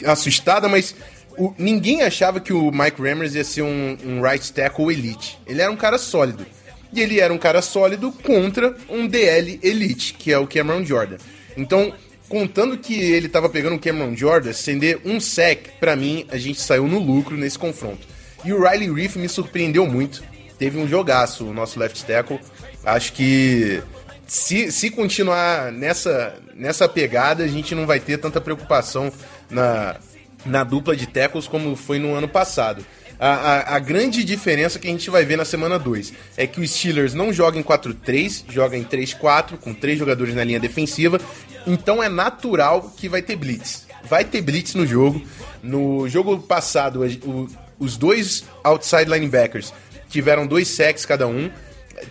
assustada, 0.06 0.66
mas 0.66 0.94
o, 1.36 1.52
ninguém 1.58 2.00
achava 2.00 2.40
que 2.40 2.54
o 2.54 2.72
Mike 2.72 3.02
Rammers 3.02 3.34
ia 3.34 3.44
ser 3.44 3.60
um, 3.60 3.98
um 4.02 4.22
right 4.22 4.50
tackle 4.50 4.90
elite. 4.90 5.38
Ele 5.46 5.60
era 5.60 5.70
um 5.70 5.76
cara 5.76 5.98
sólido. 5.98 6.46
E 6.90 7.02
ele 7.02 7.20
era 7.20 7.34
um 7.34 7.36
cara 7.36 7.60
sólido 7.60 8.12
contra 8.12 8.74
um 8.88 9.06
DL 9.06 9.60
elite, 9.62 10.14
que 10.14 10.32
é 10.32 10.38
o 10.38 10.46
Cameron 10.46 10.86
Jordan. 10.86 11.18
Então, 11.54 11.92
contando 12.30 12.78
que 12.78 12.94
ele 12.94 13.26
estava 13.26 13.50
pegando 13.50 13.76
o 13.76 13.78
Cameron 13.78 14.16
Jordan, 14.16 14.48
acender 14.48 15.02
um 15.04 15.20
sec, 15.20 15.68
para 15.78 15.94
mim, 15.94 16.24
a 16.30 16.38
gente 16.38 16.62
saiu 16.62 16.88
no 16.88 16.98
lucro 16.98 17.36
nesse 17.36 17.58
confronto. 17.58 18.08
E 18.42 18.54
o 18.54 18.66
Riley 18.66 18.90
Reef 18.90 19.16
me 19.16 19.28
surpreendeu 19.28 19.86
muito. 19.86 20.22
Teve 20.58 20.78
um 20.78 20.88
jogaço 20.88 21.44
o 21.44 21.54
nosso 21.54 21.78
left 21.78 22.04
tackle. 22.04 22.40
Acho 22.84 23.12
que 23.12 23.82
se, 24.26 24.70
se 24.70 24.90
continuar 24.90 25.72
nessa, 25.72 26.34
nessa 26.54 26.88
pegada, 26.88 27.44
a 27.44 27.48
gente 27.48 27.74
não 27.74 27.86
vai 27.86 27.98
ter 27.98 28.18
tanta 28.18 28.40
preocupação 28.40 29.10
na, 29.50 29.96
na 30.44 30.64
dupla 30.64 30.94
de 30.94 31.06
tackles 31.06 31.48
como 31.48 31.74
foi 31.74 31.98
no 31.98 32.14
ano 32.14 32.28
passado. 32.28 32.84
A, 33.18 33.28
a, 33.28 33.76
a, 33.76 33.78
grande 33.80 34.22
diferença 34.22 34.78
que 34.78 34.86
a 34.86 34.90
gente 34.90 35.10
vai 35.10 35.24
ver 35.24 35.36
na 35.36 35.44
semana 35.44 35.76
2 35.76 36.12
é 36.36 36.46
que 36.46 36.60
o 36.60 36.68
Steelers 36.68 37.14
não 37.14 37.32
joga 37.32 37.58
em 37.58 37.64
4-3, 37.64 38.44
joga 38.48 38.76
em 38.76 38.84
3-4, 38.84 39.58
com 39.58 39.74
três 39.74 39.98
jogadores 39.98 40.36
na 40.36 40.44
linha 40.44 40.60
defensiva. 40.60 41.20
Então 41.66 42.00
é 42.02 42.08
natural 42.08 42.92
que 42.96 43.08
vai 43.08 43.20
ter 43.20 43.34
blitz. 43.34 43.88
Vai 44.04 44.24
ter 44.24 44.40
blitz 44.40 44.74
no 44.74 44.86
jogo. 44.86 45.20
No 45.60 46.08
jogo 46.08 46.38
passado, 46.38 47.04
o, 47.24 47.48
os 47.78 47.96
dois 47.96 48.44
outside 48.62 49.10
linebackers 49.10 49.72
tiveram 50.08 50.46
dois 50.46 50.68
sacks 50.68 51.04
cada 51.04 51.26
um. 51.26 51.50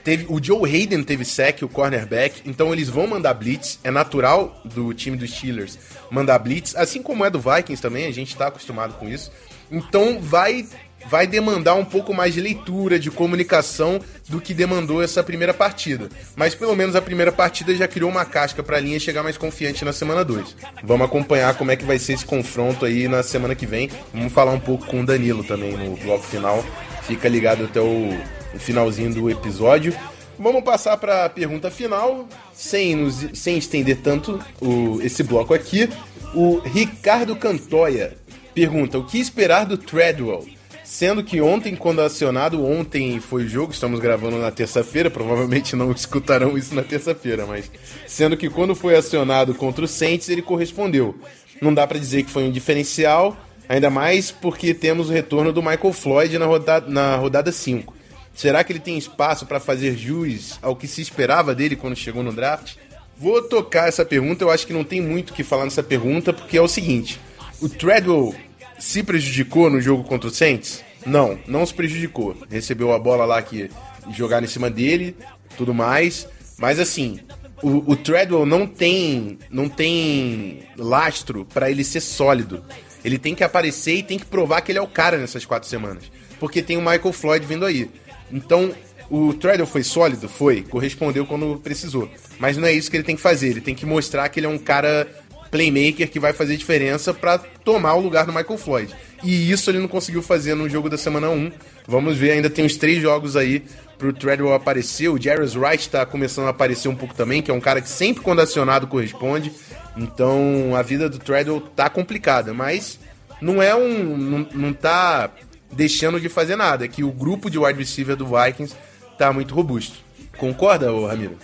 Teve, 0.04 0.26
o 0.28 0.44
Joe 0.44 0.70
Hayden 0.70 1.02
teve 1.02 1.24
sack, 1.24 1.64
o 1.64 1.70
cornerback, 1.70 2.42
então 2.46 2.74
eles 2.74 2.90
vão 2.90 3.08
mandar 3.08 3.34
blitz. 3.34 3.80
É 3.84 3.90
natural 3.90 4.62
do 4.66 4.94
time 4.94 5.16
dos 5.16 5.32
Steelers 5.32 5.78
mandar 6.10 6.40
blitz, 6.40 6.76
assim 6.76 7.02
como 7.02 7.26
é 7.26 7.30
do 7.30 7.40
Vikings 7.40 7.82
também, 7.82 8.06
a 8.06 8.12
gente 8.12 8.30
está 8.30 8.48
acostumado 8.48 8.94
com 8.94 9.08
isso. 9.08 9.32
Então 9.72 10.20
vai 10.20 10.66
vai 11.10 11.26
demandar 11.26 11.76
um 11.76 11.86
pouco 11.86 12.14
mais 12.14 12.34
de 12.34 12.42
leitura, 12.42 13.00
de 13.00 13.10
comunicação 13.10 14.00
do 14.28 14.42
que 14.42 14.54
demandou 14.54 15.02
essa 15.02 15.24
primeira 15.24 15.54
partida. 15.54 16.10
Mas 16.36 16.54
pelo 16.54 16.76
menos 16.76 16.96
a 16.96 17.02
primeira 17.02 17.32
partida 17.32 17.74
já 17.74 17.88
criou 17.88 18.10
uma 18.10 18.26
casca 18.26 18.62
para 18.62 18.78
a 18.78 18.80
linha 18.80 19.00
chegar 19.00 19.24
mais 19.24 19.38
confiante 19.38 19.86
na 19.86 19.94
semana 19.94 20.26
2. 20.26 20.56
Vamos 20.84 21.06
acompanhar 21.06 21.56
como 21.56 21.72
é 21.72 21.76
que 21.76 21.86
vai 21.86 21.98
ser 21.98 22.14
esse 22.14 22.26
confronto 22.26 22.86
aí 22.86 23.08
na 23.08 23.24
semana 23.24 23.56
que 23.56 23.66
vem. 23.66 23.90
Vamos 24.14 24.34
falar 24.34 24.52
um 24.52 24.60
pouco 24.60 24.86
com 24.86 25.02
o 25.02 25.06
Danilo 25.06 25.44
também 25.44 25.78
no 25.78 25.96
bloco 25.96 26.26
final. 26.26 26.66
Fica 27.08 27.30
ligado 27.30 27.64
até 27.64 27.80
o, 27.80 28.10
o 28.54 28.60
finalzinho 28.60 29.14
do 29.14 29.30
episódio. 29.30 29.96
Vamos 30.38 30.62
passar 30.62 30.98
para 30.98 31.26
a 31.26 31.30
pergunta 31.30 31.72
final, 31.72 32.28
sem, 32.54 32.96
nos, 32.96 33.26
sem 33.34 33.58
estender 33.58 33.98
tanto 34.04 34.40
o, 34.62 35.02
esse 35.02 35.24
bloco 35.24 35.54
aqui. 35.54 35.90
O 36.36 36.60
Ricardo 36.60 37.34
Cantoya 37.36 38.18
pergunta: 38.54 39.00
o 39.00 39.06
que 39.06 39.20
esperar 39.20 39.66
do 39.66 39.78
Treadwell? 39.78 40.46
Sendo 40.84 41.24
que 41.24 41.42
ontem, 41.42 41.76
quando 41.76 42.02
acionado, 42.02 42.66
ontem 42.66 43.20
foi 43.20 43.44
o 43.44 43.48
jogo, 43.50 43.74
estamos 43.74 44.00
gravando 44.00 44.38
na 44.38 44.52
terça-feira, 44.52 45.10
provavelmente 45.10 45.76
não 45.76 45.92
escutarão 45.94 46.58
isso 46.58 46.76
na 46.76 46.84
terça-feira, 46.84 47.46
mas 47.46 47.70
sendo 48.06 48.38
que 48.38 48.50
quando 48.50 48.76
foi 48.76 48.96
acionado 48.96 49.54
contra 49.54 49.84
o 49.84 49.88
Saints, 49.88 50.30
ele 50.30 50.42
correspondeu. 50.42 51.16
não 51.62 51.74
dá 51.74 51.86
para 51.88 52.00
dizer 52.00 52.24
que 52.24 52.32
foi 52.32 52.44
um 52.44 52.52
diferencial, 52.52 53.38
ainda 53.68 53.90
mais 53.90 54.32
porque 54.32 54.74
temos 54.74 55.10
o 55.10 55.14
retorno 55.14 55.52
do 55.52 55.62
Michael 55.62 55.94
Floyd 55.94 56.38
na 56.38 56.46
rodada, 56.46 56.90
na 56.90 57.16
rodada 57.16 57.52
5. 57.52 57.94
Será 58.34 58.64
que 58.64 58.72
ele 58.72 58.80
tem 58.80 58.98
espaço 58.98 59.46
para 59.46 59.60
fazer 59.60 59.98
jus 59.98 60.60
ao 60.62 60.76
que 60.76 60.88
se 60.88 61.02
esperava 61.02 61.56
dele 61.56 61.76
quando 61.76 61.96
chegou 61.96 62.22
no 62.22 62.32
draft? 62.32 62.76
Vou 63.18 63.42
tocar 63.42 63.88
essa 63.88 64.06
pergunta, 64.06 64.44
eu 64.44 64.52
acho 64.52 64.68
que 64.68 64.74
não 64.74 64.84
tem 64.84 65.02
muito 65.02 65.32
o 65.32 65.34
que 65.34 65.44
falar 65.44 65.64
nessa 65.64 65.82
pergunta, 65.82 66.32
porque 66.32 66.56
é 66.58 66.62
o 66.62 66.68
seguinte: 66.68 67.20
o 67.60 67.68
Treadwell 67.68 68.36
se 68.78 69.02
prejudicou 69.02 69.70
no 69.70 69.82
jogo 69.82 70.04
contra 70.04 70.30
o 70.30 70.32
Saints? 70.32 70.84
Não, 71.04 71.40
não 71.48 71.66
se 71.66 71.74
prejudicou. 71.74 72.38
Recebeu 72.50 72.94
a 72.94 73.00
bola 73.00 73.26
lá 73.26 73.42
que 73.42 73.72
jogaram 74.12 74.46
em 74.46 74.50
cima 74.50 74.70
dele, 74.70 75.16
tudo 75.58 75.74
mais. 75.74 76.28
Mas 76.60 76.80
assim, 76.80 77.20
o, 77.64 77.92
o 77.92 77.96
Treadwell 77.96 78.46
não 78.46 78.68
tem, 78.68 79.40
não 79.50 79.68
tem 79.68 80.60
lastro 80.78 81.46
para 81.46 81.72
ele 81.72 81.84
ser 81.84 82.02
sólido. 82.02 82.64
Ele 83.08 83.18
tem 83.18 83.34
que 83.34 83.42
aparecer 83.42 83.96
e 83.96 84.04
tem 84.04 84.20
que 84.20 84.26
provar 84.26 84.60
que 84.60 84.70
ele 84.70 84.80
é 84.80 84.82
o 84.82 84.88
cara 84.88 85.18
nessas 85.18 85.46
quatro 85.46 85.70
semanas. 85.70 86.12
Porque 86.42 86.62
tem 86.62 86.76
o 86.76 86.82
Michael 86.82 87.14
Floyd 87.14 87.46
vindo 87.46 87.66
aí. 87.66 87.90
Então, 88.30 88.76
o 89.10 89.34
Treadwell 89.34 89.66
foi 89.66 89.82
sólido? 89.82 90.28
Foi. 90.28 90.62
Correspondeu 90.64 91.26
quando 91.26 91.58
precisou. 91.64 92.12
Mas 92.38 92.58
não 92.58 92.68
é 92.68 92.74
isso 92.74 92.92
que 92.92 92.98
ele 92.98 93.06
tem 93.06 93.16
que 93.16 93.22
fazer. 93.22 93.48
Ele 93.48 93.62
tem 93.62 93.74
que 93.74 93.86
mostrar 93.86 94.28
que 94.28 94.42
ele 94.42 94.48
é 94.48 94.50
um 94.50 94.58
cara 94.58 95.08
playmaker 95.50 96.10
que 96.10 96.20
vai 96.20 96.34
fazer 96.34 96.58
diferença 96.58 97.14
para 97.14 97.38
tomar 97.38 97.94
o 97.94 98.02
lugar 98.02 98.26
do 98.26 98.34
Michael 98.34 98.58
Floyd. 98.58 98.94
E 99.24 99.50
isso 99.50 99.72
ele 99.72 99.80
não 99.80 99.88
conseguiu 99.88 100.22
fazer 100.22 100.54
no 100.54 100.68
jogo 100.68 100.90
da 100.90 100.98
semana 100.98 101.30
1. 101.30 101.50
Vamos 101.88 102.18
ver, 102.18 102.32
ainda 102.32 102.50
tem 102.50 102.66
uns 102.66 102.76
três 102.76 103.02
jogos 103.02 103.38
aí 103.38 103.64
pro 103.98 104.14
Treadwell 104.14 104.54
aparecer. 104.54 105.10
O 105.10 105.22
Jarvis 105.22 105.56
Wright 105.56 105.90
tá 105.90 106.06
começando 106.06 106.48
a 106.48 106.52
aparecer 106.52 106.88
um 106.88 106.96
pouco 106.96 107.14
também, 107.14 107.42
que 107.42 107.52
é 107.52 107.54
um 107.54 107.60
cara 107.60 107.82
que 107.82 107.90
sempre 107.90 108.24
quando 108.24 108.42
acionado 108.42 108.88
corresponde. 108.88 109.52
Então 109.96 110.76
a 110.76 110.82
vida 110.82 111.10
do 111.10 111.18
Treadwell 111.18 111.62
tá 111.76 111.90
complicada, 111.90 112.54
mas 112.54 113.00
não 113.42 113.62
é 113.62 113.76
um. 113.76 114.18
não, 114.18 114.48
não 114.54 114.74
tá 114.74 115.30
deixando 115.72 116.20
de 116.20 116.30
fazer 116.30 116.56
nada. 116.56 116.86
É 116.86 116.88
que 116.88 117.04
o 117.04 117.12
grupo 117.12 117.50
de 117.50 117.58
wide 117.58 117.80
receiver 117.80 118.16
do 118.16 118.26
Vikings 118.26 118.76
tá 119.18 119.34
muito 119.34 119.54
robusto. 119.54 119.98
Concorda, 120.38 120.94
ô 120.94 121.08
Ramiro? 121.08 121.38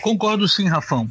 Concordo 0.00 0.46
sim, 0.46 0.68
Rafão. 0.68 1.08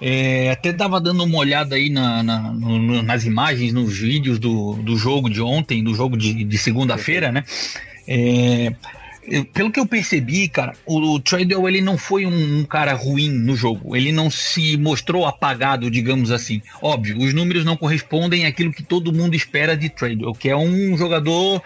É, 0.00 0.52
até 0.52 0.68
estava 0.68 1.00
dando 1.00 1.24
uma 1.24 1.38
olhada 1.38 1.74
aí 1.74 1.90
na, 1.90 2.22
na 2.22 2.38
no, 2.52 3.02
nas 3.02 3.24
imagens, 3.24 3.72
nos 3.72 3.98
vídeos 3.98 4.38
do, 4.38 4.74
do 4.74 4.96
jogo 4.96 5.28
de 5.28 5.42
ontem, 5.42 5.82
do 5.82 5.92
jogo 5.92 6.16
de, 6.16 6.44
de 6.44 6.58
segunda-feira, 6.58 7.32
né? 7.32 7.42
É, 8.06 8.72
pelo 9.52 9.70
que 9.70 9.78
eu 9.78 9.86
percebi, 9.86 10.48
cara, 10.48 10.72
o 10.86 11.20
Tradewell 11.20 11.68
ele 11.68 11.80
não 11.80 11.98
foi 11.98 12.24
um, 12.24 12.60
um, 12.60 12.64
cara 12.64 12.94
ruim 12.94 13.28
no 13.30 13.54
jogo. 13.54 13.96
Ele 13.96 14.12
não 14.12 14.30
se 14.30 14.76
mostrou 14.76 15.26
apagado, 15.26 15.90
digamos 15.90 16.30
assim. 16.30 16.62
Óbvio, 16.80 17.18
os 17.18 17.34
números 17.34 17.64
não 17.64 17.76
correspondem 17.76 18.46
àquilo 18.46 18.72
que 18.72 18.82
todo 18.82 19.12
mundo 19.12 19.34
espera 19.34 19.76
de 19.76 19.88
Tradewell, 19.88 20.34
que 20.34 20.48
é 20.48 20.56
um 20.56 20.96
jogador 20.96 21.62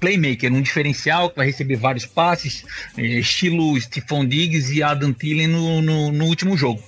playmaker, 0.00 0.52
um 0.52 0.60
diferencial 0.60 1.30
que 1.30 1.36
vai 1.36 1.46
receber 1.46 1.76
vários 1.76 2.04
passes, 2.04 2.64
é, 2.96 3.02
estilo 3.02 3.80
Stephon 3.80 4.26
Diggs 4.26 4.72
e 4.74 4.82
Adam 4.82 5.12
Thielen 5.12 5.46
no, 5.46 5.80
no, 5.80 6.12
no 6.12 6.24
último 6.26 6.56
jogo. 6.56 6.82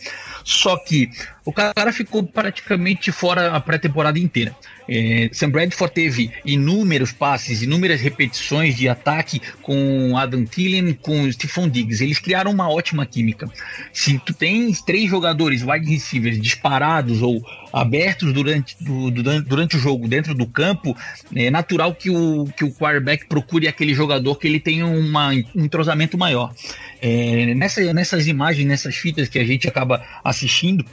Só 0.45 0.77
que 0.77 1.11
o 1.51 1.53
cara 1.53 1.93
ficou 1.93 2.23
praticamente 2.23 3.11
fora 3.11 3.51
a 3.51 3.61
pré-temporada 3.61 4.19
inteira. 4.19 4.55
É, 4.89 5.29
Sam 5.33 5.51
Bradford 5.51 5.93
teve 5.93 6.33
inúmeros 6.45 7.13
passes, 7.13 7.63
inúmeras 7.63 8.01
repetições 8.01 8.77
de 8.77 8.89
ataque 8.89 9.41
com 9.63 10.17
Adam 10.17 10.45
Thielen, 10.45 10.95
com 10.95 11.31
Stephon 11.31 11.69
Diggs. 11.69 12.03
Eles 12.03 12.19
criaram 12.19 12.53
uma 12.53 12.69
ótima 12.69 13.05
química. 13.05 13.49
Se 13.93 14.19
tu 14.19 14.33
tens 14.33 14.81
três 14.81 15.11
jogadores 15.11 15.63
wide 15.63 15.89
receivers 15.89 16.41
disparados 16.41 17.21
ou 17.21 17.41
abertos 17.73 18.33
durante, 18.33 18.77
do, 18.81 19.11
durante, 19.11 19.77
o 19.77 19.81
jogo 19.81 20.09
dentro 20.09 20.35
do 20.35 20.47
campo, 20.47 20.97
é 21.35 21.51
natural 21.51 21.95
que 21.95 22.11
o, 22.11 22.47
que 22.57 22.65
o 22.65 22.73
quarterback 22.73 23.27
procure 23.27 23.69
aquele 23.69 23.95
jogador 23.95 24.37
que 24.37 24.47
ele 24.47 24.59
tenha 24.59 24.87
uma, 24.87 25.31
um 25.31 25.65
entrosamento 25.65 26.17
maior. 26.17 26.53
É, 27.01 27.55
nessa, 27.55 27.93
nessas 27.93 28.27
imagens, 28.27 28.67
nessas 28.67 28.97
fitas 28.97 29.29
que 29.29 29.39
a 29.39 29.45
gente 29.45 29.69
acaba 29.69 30.05
assistindo, 30.25 30.85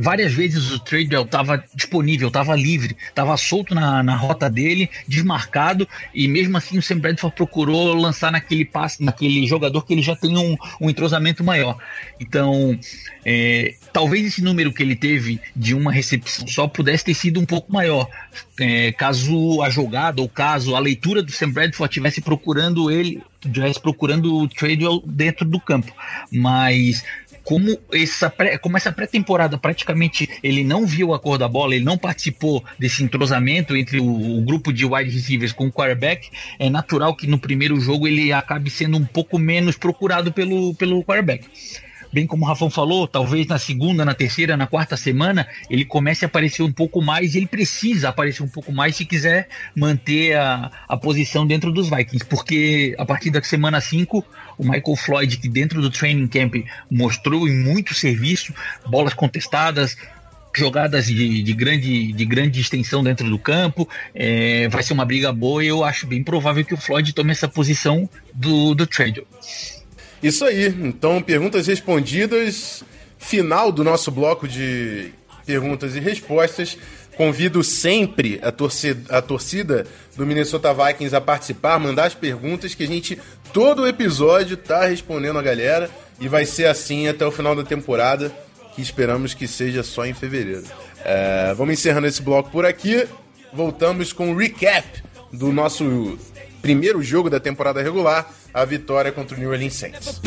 várias 0.00 0.32
vezes 0.32 0.70
o 0.70 0.78
Tradewell 0.78 1.24
estava 1.24 1.62
disponível, 1.74 2.28
estava 2.28 2.54
livre, 2.54 2.96
estava 3.08 3.36
solto 3.36 3.74
na, 3.74 4.02
na 4.02 4.16
rota 4.16 4.48
dele, 4.48 4.90
desmarcado, 5.06 5.88
e 6.14 6.28
mesmo 6.28 6.56
assim 6.56 6.78
o 6.78 6.82
Sam 6.82 6.98
Bradford 6.98 7.34
procurou 7.36 7.94
lançar 7.94 8.32
naquele 8.32 8.64
passe, 8.64 9.02
naquele 9.02 9.46
jogador 9.46 9.82
que 9.82 9.94
ele 9.94 10.02
já 10.02 10.16
tem 10.16 10.36
um, 10.36 10.56
um 10.80 10.90
entrosamento 10.90 11.42
maior. 11.42 11.78
Então, 12.20 12.78
é, 13.24 13.74
talvez 13.92 14.26
esse 14.26 14.42
número 14.42 14.72
que 14.72 14.82
ele 14.82 14.94
teve 14.94 15.40
de 15.54 15.74
uma 15.74 15.92
recepção 15.92 16.46
só 16.46 16.68
pudesse 16.68 17.04
ter 17.04 17.14
sido 17.14 17.40
um 17.40 17.46
pouco 17.46 17.72
maior, 17.72 18.08
é, 18.60 18.92
caso 18.92 19.62
a 19.62 19.70
jogada 19.70 20.20
ou 20.20 20.28
caso 20.28 20.74
a 20.74 20.78
leitura 20.78 21.22
do 21.22 21.32
Sam 21.32 21.50
Bradford 21.50 21.90
estivesse 21.90 22.20
procurando 22.20 22.90
ele, 22.90 23.22
estivesse 23.44 23.80
procurando 23.80 24.34
o 24.34 24.48
Tradewell 24.48 25.02
dentro 25.06 25.46
do 25.46 25.60
campo. 25.60 25.92
Mas 26.30 27.04
como 27.46 27.78
essa, 27.92 28.28
pré, 28.28 28.58
como 28.58 28.76
essa 28.76 28.90
pré-temporada 28.90 29.56
praticamente 29.56 30.28
ele 30.42 30.64
não 30.64 30.84
viu 30.84 31.14
a 31.14 31.18
cor 31.20 31.38
da 31.38 31.46
bola, 31.46 31.76
ele 31.76 31.84
não 31.84 31.96
participou 31.96 32.62
desse 32.76 33.04
entrosamento 33.04 33.76
entre 33.76 34.00
o, 34.00 34.38
o, 34.38 34.42
grupo 34.42 34.72
de 34.72 34.84
wide 34.84 35.10
receivers 35.10 35.52
com 35.52 35.68
o 35.68 35.72
quarterback, 35.72 36.28
é 36.58 36.68
natural 36.68 37.14
que 37.14 37.28
no 37.28 37.38
primeiro 37.38 37.78
jogo 37.80 38.08
ele 38.08 38.32
acabe 38.32 38.68
sendo 38.68 38.98
um 38.98 39.04
pouco 39.04 39.38
menos 39.38 39.76
procurado 39.76 40.32
pelo, 40.32 40.74
pelo 40.74 41.04
quarterback 41.04 41.48
bem 42.16 42.26
como 42.26 42.46
o 42.46 42.48
Rafão 42.48 42.70
falou, 42.70 43.06
talvez 43.06 43.46
na 43.46 43.58
segunda, 43.58 44.02
na 44.02 44.14
terceira, 44.14 44.56
na 44.56 44.66
quarta 44.66 44.96
semana, 44.96 45.46
ele 45.68 45.84
comece 45.84 46.24
a 46.24 46.28
aparecer 46.28 46.62
um 46.62 46.72
pouco 46.72 47.02
mais, 47.02 47.34
ele 47.34 47.46
precisa 47.46 48.08
aparecer 48.08 48.42
um 48.42 48.48
pouco 48.48 48.72
mais 48.72 48.96
se 48.96 49.04
quiser 49.04 49.50
manter 49.76 50.34
a, 50.34 50.70
a 50.88 50.96
posição 50.96 51.46
dentro 51.46 51.70
dos 51.70 51.90
Vikings, 51.90 52.24
porque 52.24 52.94
a 52.96 53.04
partir 53.04 53.28
da 53.28 53.42
semana 53.42 53.82
5, 53.82 54.24
o 54.56 54.64
Michael 54.64 54.96
Floyd, 54.96 55.36
que 55.36 55.46
dentro 55.46 55.82
do 55.82 55.90
training 55.90 56.26
camp 56.26 56.54
mostrou 56.90 57.46
em 57.46 57.54
muito 57.54 57.92
serviço, 57.92 58.54
bolas 58.86 59.12
contestadas, 59.12 59.94
jogadas 60.56 61.04
de, 61.04 61.42
de, 61.42 61.52
grande, 61.52 62.12
de 62.14 62.24
grande 62.24 62.62
extensão 62.62 63.04
dentro 63.04 63.28
do 63.28 63.38
campo. 63.38 63.86
É, 64.14 64.68
vai 64.68 64.82
ser 64.82 64.94
uma 64.94 65.04
briga 65.04 65.30
boa 65.34 65.62
e 65.62 65.68
eu 65.68 65.84
acho 65.84 66.06
bem 66.06 66.24
provável 66.24 66.64
que 66.64 66.72
o 66.72 66.78
Floyd 66.78 67.12
tome 67.12 67.32
essa 67.32 67.46
posição 67.46 68.08
do, 68.32 68.74
do 68.74 68.86
Trade. 68.86 69.22
Isso 70.22 70.44
aí. 70.44 70.66
Então, 70.66 71.22
perguntas 71.22 71.66
respondidas. 71.66 72.84
Final 73.18 73.72
do 73.72 73.82
nosso 73.82 74.10
bloco 74.10 74.46
de 74.46 75.12
perguntas 75.44 75.96
e 75.96 76.00
respostas. 76.00 76.76
Convido 77.16 77.64
sempre 77.64 78.38
a 78.42 78.52
torcida, 78.52 79.16
a 79.16 79.22
torcida 79.22 79.86
do 80.14 80.26
Minnesota 80.26 80.74
Vikings 80.74 81.16
a 81.16 81.20
participar, 81.20 81.78
mandar 81.78 82.04
as 82.04 82.14
perguntas 82.14 82.74
que 82.74 82.82
a 82.82 82.86
gente, 82.86 83.18
todo 83.54 83.88
episódio, 83.88 84.56
tá 84.56 84.84
respondendo 84.86 85.38
a 85.38 85.42
galera. 85.42 85.90
E 86.20 86.28
vai 86.28 86.44
ser 86.44 86.66
assim 86.66 87.08
até 87.08 87.26
o 87.26 87.30
final 87.30 87.54
da 87.54 87.62
temporada, 87.62 88.30
que 88.74 88.82
esperamos 88.82 89.34
que 89.34 89.46
seja 89.48 89.82
só 89.82 90.04
em 90.04 90.14
fevereiro. 90.14 90.64
É, 91.04 91.54
vamos 91.54 91.74
encerrando 91.74 92.06
esse 92.06 92.20
bloco 92.20 92.50
por 92.50 92.66
aqui. 92.66 93.06
Voltamos 93.52 94.12
com 94.12 94.32
o 94.32 94.36
recap 94.36 95.02
do 95.32 95.52
nosso 95.52 96.18
primeiro 96.62 97.02
jogo 97.02 97.30
da 97.30 97.40
temporada 97.40 97.82
regular, 97.82 98.30
a 98.52 98.64
vitória 98.64 99.12
contra 99.12 99.36
o 99.36 99.40
New 99.40 99.50
Orleans 99.50 99.74
Saints. 99.74 100.20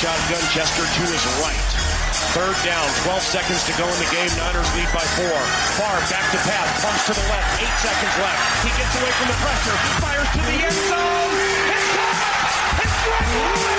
Shotgun, 0.00 0.40
Chester 0.54 0.82
to 0.82 1.12
his 1.12 1.26
right. 1.44 1.79
Third 2.30 2.54
down, 2.62 2.86
12 3.10 3.22
seconds 3.22 3.66
to 3.66 3.72
go 3.74 3.82
in 3.90 3.98
the 3.98 4.10
game. 4.14 4.30
Niners 4.38 4.70
lead 4.78 4.86
by 4.94 5.02
four. 5.18 5.34
Far 5.74 5.98
back 6.06 6.30
to 6.30 6.38
pass, 6.46 6.68
pumps 6.78 7.06
to 7.06 7.12
the 7.18 7.26
left, 7.26 7.60
eight 7.60 7.76
seconds 7.82 8.14
left. 8.22 8.38
He 8.62 8.70
gets 8.78 8.94
away 9.02 9.10
from 9.18 9.28
the 9.34 9.38
pressure, 9.42 9.76
fires 9.98 10.30
to 10.30 10.38
the 10.38 10.56
end 10.62 10.78
zone. 10.86 11.34
It's 11.74 11.90
caught! 11.90 12.86
It's 12.86 12.96
Greg 13.02 13.69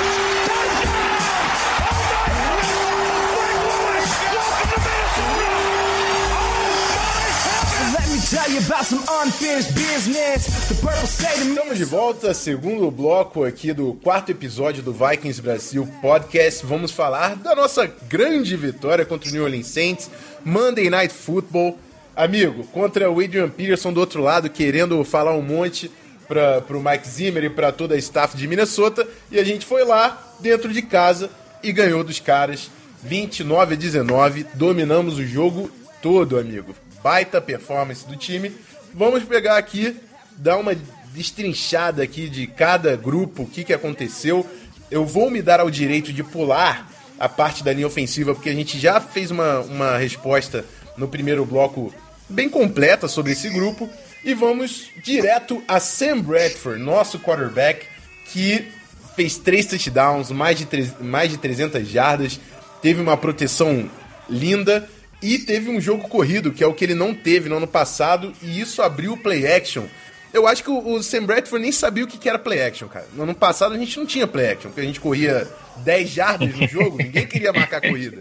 Estamos 11.50 11.78
de 11.78 11.84
volta, 11.84 12.34
segundo 12.34 12.90
bloco 12.90 13.44
aqui 13.44 13.74
do 13.74 13.94
quarto 13.96 14.32
episódio 14.32 14.82
do 14.82 14.94
Vikings 14.94 15.42
Brasil 15.42 15.86
Podcast. 16.02 16.66
Vamos 16.66 16.92
falar 16.94 17.36
da 17.36 17.54
nossa 17.54 17.94
grande 18.08 18.56
vitória 18.56 19.06
contra 19.06 19.30
o 19.30 19.34
New 19.34 19.44
Orleans 19.44 19.68
Saints, 19.68 20.10
Monday 20.46 20.90
Night 20.90 21.14
Football. 21.14 21.78
Amigo, 22.16 22.64
contra 22.68 23.12
o 23.12 23.20
Adrian 23.20 23.50
Peterson 23.50 23.92
do 23.92 24.00
outro 24.00 24.24
lado, 24.24 24.50
querendo 24.50 25.04
falar 25.04 25.34
um 25.34 25.42
monte 25.42 25.92
para 26.26 26.64
o 26.70 26.82
Mike 26.82 27.10
Zimmer 27.10 27.44
e 27.44 27.50
para 27.50 27.74
toda 27.74 27.96
a 27.96 27.98
staff 27.98 28.38
de 28.38 28.48
Minnesota. 28.48 29.06
E 29.30 29.42
a 29.42 29.44
gente 29.44 29.66
foi 29.66 29.84
lá, 29.84 30.36
dentro 30.40 30.72
de 30.72 30.82
casa, 30.82 31.30
e 31.62 31.74
ganhou 31.74 32.02
dos 32.02 32.22
caras 32.22 32.72
29 33.04 33.74
a 33.74 33.78
19, 33.78 34.46
dominamos 34.54 35.18
o 35.18 35.26
jogo 35.26 35.70
todo, 36.02 36.40
amigo. 36.40 36.74
Baita 37.04 37.42
performance 37.42 38.06
do 38.06 38.16
time. 38.16 38.52
Vamos 38.94 39.24
pegar 39.24 39.58
aqui, 39.58 39.96
dar 40.38 40.58
uma 40.58 40.76
destrinchada 41.14 42.04
aqui 42.04 42.30
de 42.30 42.48
cada 42.48 42.96
grupo, 42.96 43.44
o 43.44 43.48
que, 43.48 43.64
que 43.64 43.74
aconteceu. 43.74 44.46
Eu 44.90 45.06
vou 45.06 45.30
me 45.30 45.42
dar 45.42 45.60
ao 45.60 45.70
direito 45.70 46.12
de 46.12 46.24
pular 46.24 46.90
a 47.20 47.30
parte 47.30 47.64
da 47.64 47.72
linha 47.72 47.88
ofensiva, 47.88 48.34
porque 48.34 48.50
a 48.50 48.54
gente 48.56 48.80
já 48.80 49.00
fez 49.00 49.32
uma, 49.32 49.60
uma 49.60 49.98
resposta 49.98 50.66
no 50.98 51.08
primeiro 51.08 51.46
bloco 51.46 51.94
bem 52.28 52.50
completa 52.50 53.08
sobre 53.08 53.34
esse 53.34 53.50
grupo. 53.50 53.90
E 54.24 54.34
vamos 54.34 54.90
direto 55.04 55.64
a 55.68 55.80
Sam 55.80 56.22
Bradford, 56.22 56.82
nosso 56.82 57.20
quarterback, 57.20 57.86
que 58.32 58.68
fez 59.16 59.38
três 59.38 59.66
touchdowns, 59.66 60.32
mais 60.32 60.58
de, 60.58 60.68
mais 61.00 61.30
de 61.30 61.38
300 61.38 61.88
jardas, 61.88 62.40
teve 62.82 63.02
uma 63.02 63.18
proteção 63.18 63.90
linda 64.30 64.88
e 65.22 65.38
teve 65.40 65.70
um 65.70 65.80
jogo 65.80 66.08
corrido, 66.08 66.52
que 66.52 66.64
é 66.64 66.68
o 66.68 66.74
que 66.74 66.86
ele 66.86 66.96
não 66.96 67.14
teve 67.14 67.48
no 67.48 67.58
ano 67.58 67.68
passado, 67.68 68.34
e 68.42 68.60
isso 68.60 68.82
abriu 68.82 69.14
o 69.14 69.18
play 69.18 69.46
action 69.52 69.86
eu 70.34 70.48
acho 70.48 70.64
que 70.64 70.70
o, 70.70 71.04
Sam 71.04 71.26
Bradford 71.26 71.62
nem 71.62 71.72
sabia 71.72 72.06
o 72.06 72.08
que, 72.08 72.18
que 72.18 72.30
era 72.30 72.40
play 72.40 72.62
action, 72.62 72.88
cara. 72.88 73.08
No 73.14 73.24
ano 73.24 73.36
passado 73.36 73.76
a 73.76 73.78
gente 73.78 73.98
não 73.98 74.06
tinha 74.06 74.26
play 74.26 74.52
action, 74.52 74.70
porque 74.70 74.82
a 74.82 74.86
gente 74.86 75.00
corria 75.00 75.48
10 75.78 76.10
jardas 76.10 76.56
no 76.56 76.68
jogo, 76.68 76.98
ninguém 76.98 77.28
queria 77.28 77.52
marcar 77.52 77.82
corrida. 77.82 78.18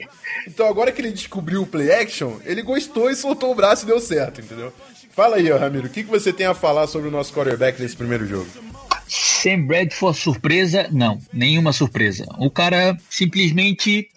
Então 0.46 0.66
agora 0.66 0.90
que 0.90 1.00
ele 1.00 1.12
descobriu 1.12 1.62
o 1.62 1.66
play 1.66 1.92
action, 1.92 2.38
ele 2.44 2.62
gostou 2.62 3.10
e 3.10 3.14
soltou 3.14 3.52
o 3.52 3.54
braço 3.54 3.84
e 3.84 3.86
deu 3.86 4.00
certo, 4.00 4.40
entendeu? 4.40 4.72
Fala 5.10 5.36
aí, 5.36 5.50
ó, 5.52 5.58
Ramiro, 5.58 5.86
o 5.86 5.90
que, 5.90 6.02
que 6.02 6.10
você 6.10 6.32
tem 6.32 6.46
a 6.46 6.54
falar 6.54 6.86
sobre 6.86 7.08
o 7.08 7.10
nosso 7.10 7.32
quarterback 7.32 7.80
nesse 7.80 7.96
primeiro 7.96 8.26
jogo? 8.26 8.48
Sam 9.06 9.66
Bradford 9.66 10.18
surpresa? 10.18 10.88
Não, 10.90 11.18
nenhuma 11.32 11.72
surpresa. 11.72 12.24
O 12.38 12.50
cara 12.50 12.96
simplesmente 13.08 14.08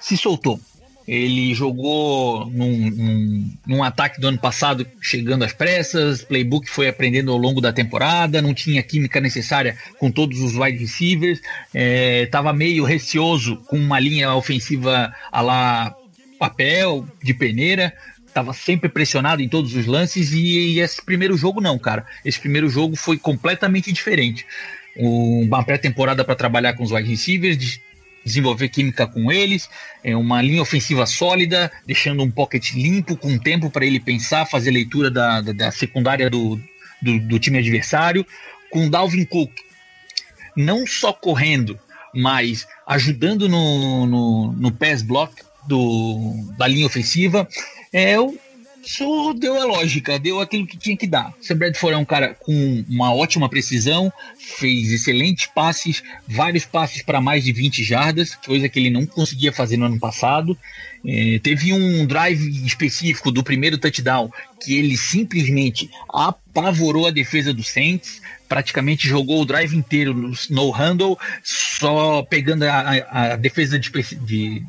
se 0.00 0.16
soltou. 0.16 0.60
Ele 1.06 1.54
jogou 1.54 2.46
num, 2.46 2.90
num, 2.90 3.50
num, 3.66 3.82
ataque 3.82 4.20
do 4.20 4.28
ano 4.28 4.38
passado, 4.38 4.86
chegando 5.00 5.44
às 5.44 5.52
pressas, 5.52 6.22
playbook 6.22 6.68
foi 6.68 6.88
aprendendo 6.88 7.30
ao 7.30 7.36
longo 7.36 7.60
da 7.60 7.72
temporada, 7.72 8.40
não 8.40 8.54
tinha 8.54 8.82
química 8.82 9.20
necessária 9.20 9.76
com 9.98 10.10
todos 10.10 10.40
os 10.40 10.56
wide 10.56 10.78
receivers, 10.78 11.40
estava 11.72 12.50
é, 12.50 12.52
meio 12.54 12.84
receoso 12.84 13.56
com 13.66 13.76
uma 13.76 14.00
linha 14.00 14.34
ofensiva 14.34 15.12
a 15.30 15.40
lá 15.42 15.94
papel, 16.38 17.06
de 17.22 17.34
peneira, 17.34 17.92
estava 18.26 18.52
sempre 18.52 18.88
pressionado 18.88 19.42
em 19.42 19.48
todos 19.48 19.74
os 19.76 19.86
lances 19.86 20.32
e, 20.32 20.74
e 20.74 20.80
esse 20.80 21.04
primeiro 21.04 21.36
jogo 21.36 21.60
não, 21.60 21.78
cara. 21.78 22.06
Esse 22.24 22.40
primeiro 22.40 22.68
jogo 22.68 22.96
foi 22.96 23.18
completamente 23.18 23.92
diferente 23.92 24.46
uma 24.96 25.64
pré-temporada 25.64 26.24
para 26.24 26.34
trabalhar 26.34 26.74
com 26.74 26.84
os 26.84 26.92
wide 26.92 27.08
receivers, 27.08 27.80
desenvolver 28.24 28.68
química 28.68 29.06
com 29.06 29.30
eles, 29.30 29.68
é 30.02 30.16
uma 30.16 30.40
linha 30.40 30.62
ofensiva 30.62 31.06
sólida, 31.06 31.70
deixando 31.86 32.22
um 32.22 32.30
pocket 32.30 32.72
limpo, 32.72 33.16
com 33.16 33.38
tempo 33.38 33.70
para 33.70 33.84
ele 33.84 34.00
pensar, 34.00 34.46
fazer 34.46 34.70
leitura 34.70 35.10
da, 35.10 35.40
da, 35.40 35.52
da 35.52 35.70
secundária 35.70 36.30
do, 36.30 36.60
do, 37.02 37.20
do, 37.20 37.38
time 37.38 37.58
adversário, 37.58 38.26
com 38.70 38.88
Dalvin 38.88 39.24
Cook 39.24 39.52
não 40.56 40.86
só 40.86 41.12
correndo, 41.12 41.78
mas 42.14 42.66
ajudando 42.86 43.48
no, 43.48 44.06
no, 44.06 44.52
no 44.52 44.72
pass 44.72 45.02
block 45.02 45.34
do, 45.66 46.32
da 46.56 46.66
linha 46.66 46.86
ofensiva, 46.86 47.48
é 47.92 48.18
o 48.18 48.38
isso 48.86 49.34
deu 49.34 49.60
a 49.60 49.64
lógica, 49.64 50.18
deu 50.18 50.40
aquilo 50.40 50.66
que 50.66 50.76
tinha 50.76 50.96
que 50.96 51.06
dar. 51.06 51.32
Sam 51.40 51.56
Bradford 51.56 51.94
é 51.94 51.98
um 51.98 52.04
cara 52.04 52.34
com 52.34 52.84
uma 52.88 53.14
ótima 53.14 53.48
precisão, 53.48 54.12
fez 54.38 54.92
excelentes 54.92 55.46
passes, 55.46 56.02
vários 56.26 56.64
passes 56.64 57.02
para 57.02 57.20
mais 57.20 57.44
de 57.44 57.52
20 57.52 57.82
jardas, 57.82 58.34
coisa 58.34 58.68
que 58.68 58.78
ele 58.78 58.90
não 58.90 59.06
conseguia 59.06 59.52
fazer 59.52 59.76
no 59.76 59.86
ano 59.86 59.98
passado. 59.98 60.56
É, 61.06 61.38
teve 61.42 61.72
um 61.72 62.06
drive 62.06 62.64
específico 62.64 63.30
do 63.30 63.42
primeiro 63.42 63.78
touchdown 63.78 64.30
que 64.62 64.74
ele 64.76 64.96
simplesmente 64.96 65.90
apavorou 66.08 67.06
a 67.06 67.10
defesa 67.10 67.52
do 67.52 67.62
Saints, 67.62 68.22
praticamente 68.48 69.06
jogou 69.08 69.42
o 69.42 69.44
drive 69.44 69.76
inteiro 69.76 70.32
no 70.50 70.70
handle, 70.70 71.18
só 71.42 72.22
pegando 72.22 72.64
a, 72.64 72.80
a, 72.80 73.32
a 73.32 73.36
defesa 73.36 73.78
de, 73.78 73.90
de 73.90 74.62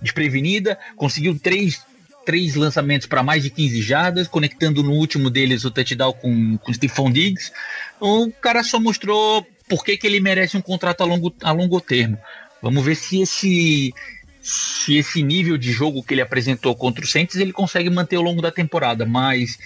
desprevenida, 0.00 0.78
conseguiu 0.96 1.38
três 1.38 1.80
três 2.24 2.54
lançamentos 2.54 3.06
para 3.06 3.22
mais 3.22 3.42
de 3.42 3.50
15 3.50 3.82
jardas, 3.82 4.28
conectando 4.28 4.82
no 4.82 4.92
último 4.92 5.30
deles 5.30 5.64
o 5.64 5.70
touchdown 5.70 6.12
com, 6.12 6.58
com 6.58 6.72
Stephon 6.72 7.10
Diggs. 7.10 7.52
O 8.00 8.30
cara 8.40 8.62
só 8.62 8.78
mostrou 8.78 9.46
por 9.68 9.84
que, 9.84 9.96
que 9.96 10.06
ele 10.06 10.20
merece 10.20 10.56
um 10.56 10.62
contrato 10.62 11.02
a 11.02 11.04
longo, 11.04 11.34
a 11.42 11.52
longo 11.52 11.80
termo. 11.80 12.18
Vamos 12.60 12.84
ver 12.84 12.94
se 12.94 13.22
esse, 13.22 13.94
se 14.40 14.96
esse 14.96 15.22
nível 15.22 15.56
de 15.56 15.72
jogo 15.72 16.02
que 16.02 16.14
ele 16.14 16.20
apresentou 16.20 16.74
contra 16.74 17.04
o 17.04 17.08
Saints 17.08 17.36
ele 17.36 17.52
consegue 17.52 17.90
manter 17.90 18.16
ao 18.16 18.22
longo 18.22 18.42
da 18.42 18.50
temporada, 18.50 19.04
mas 19.04 19.58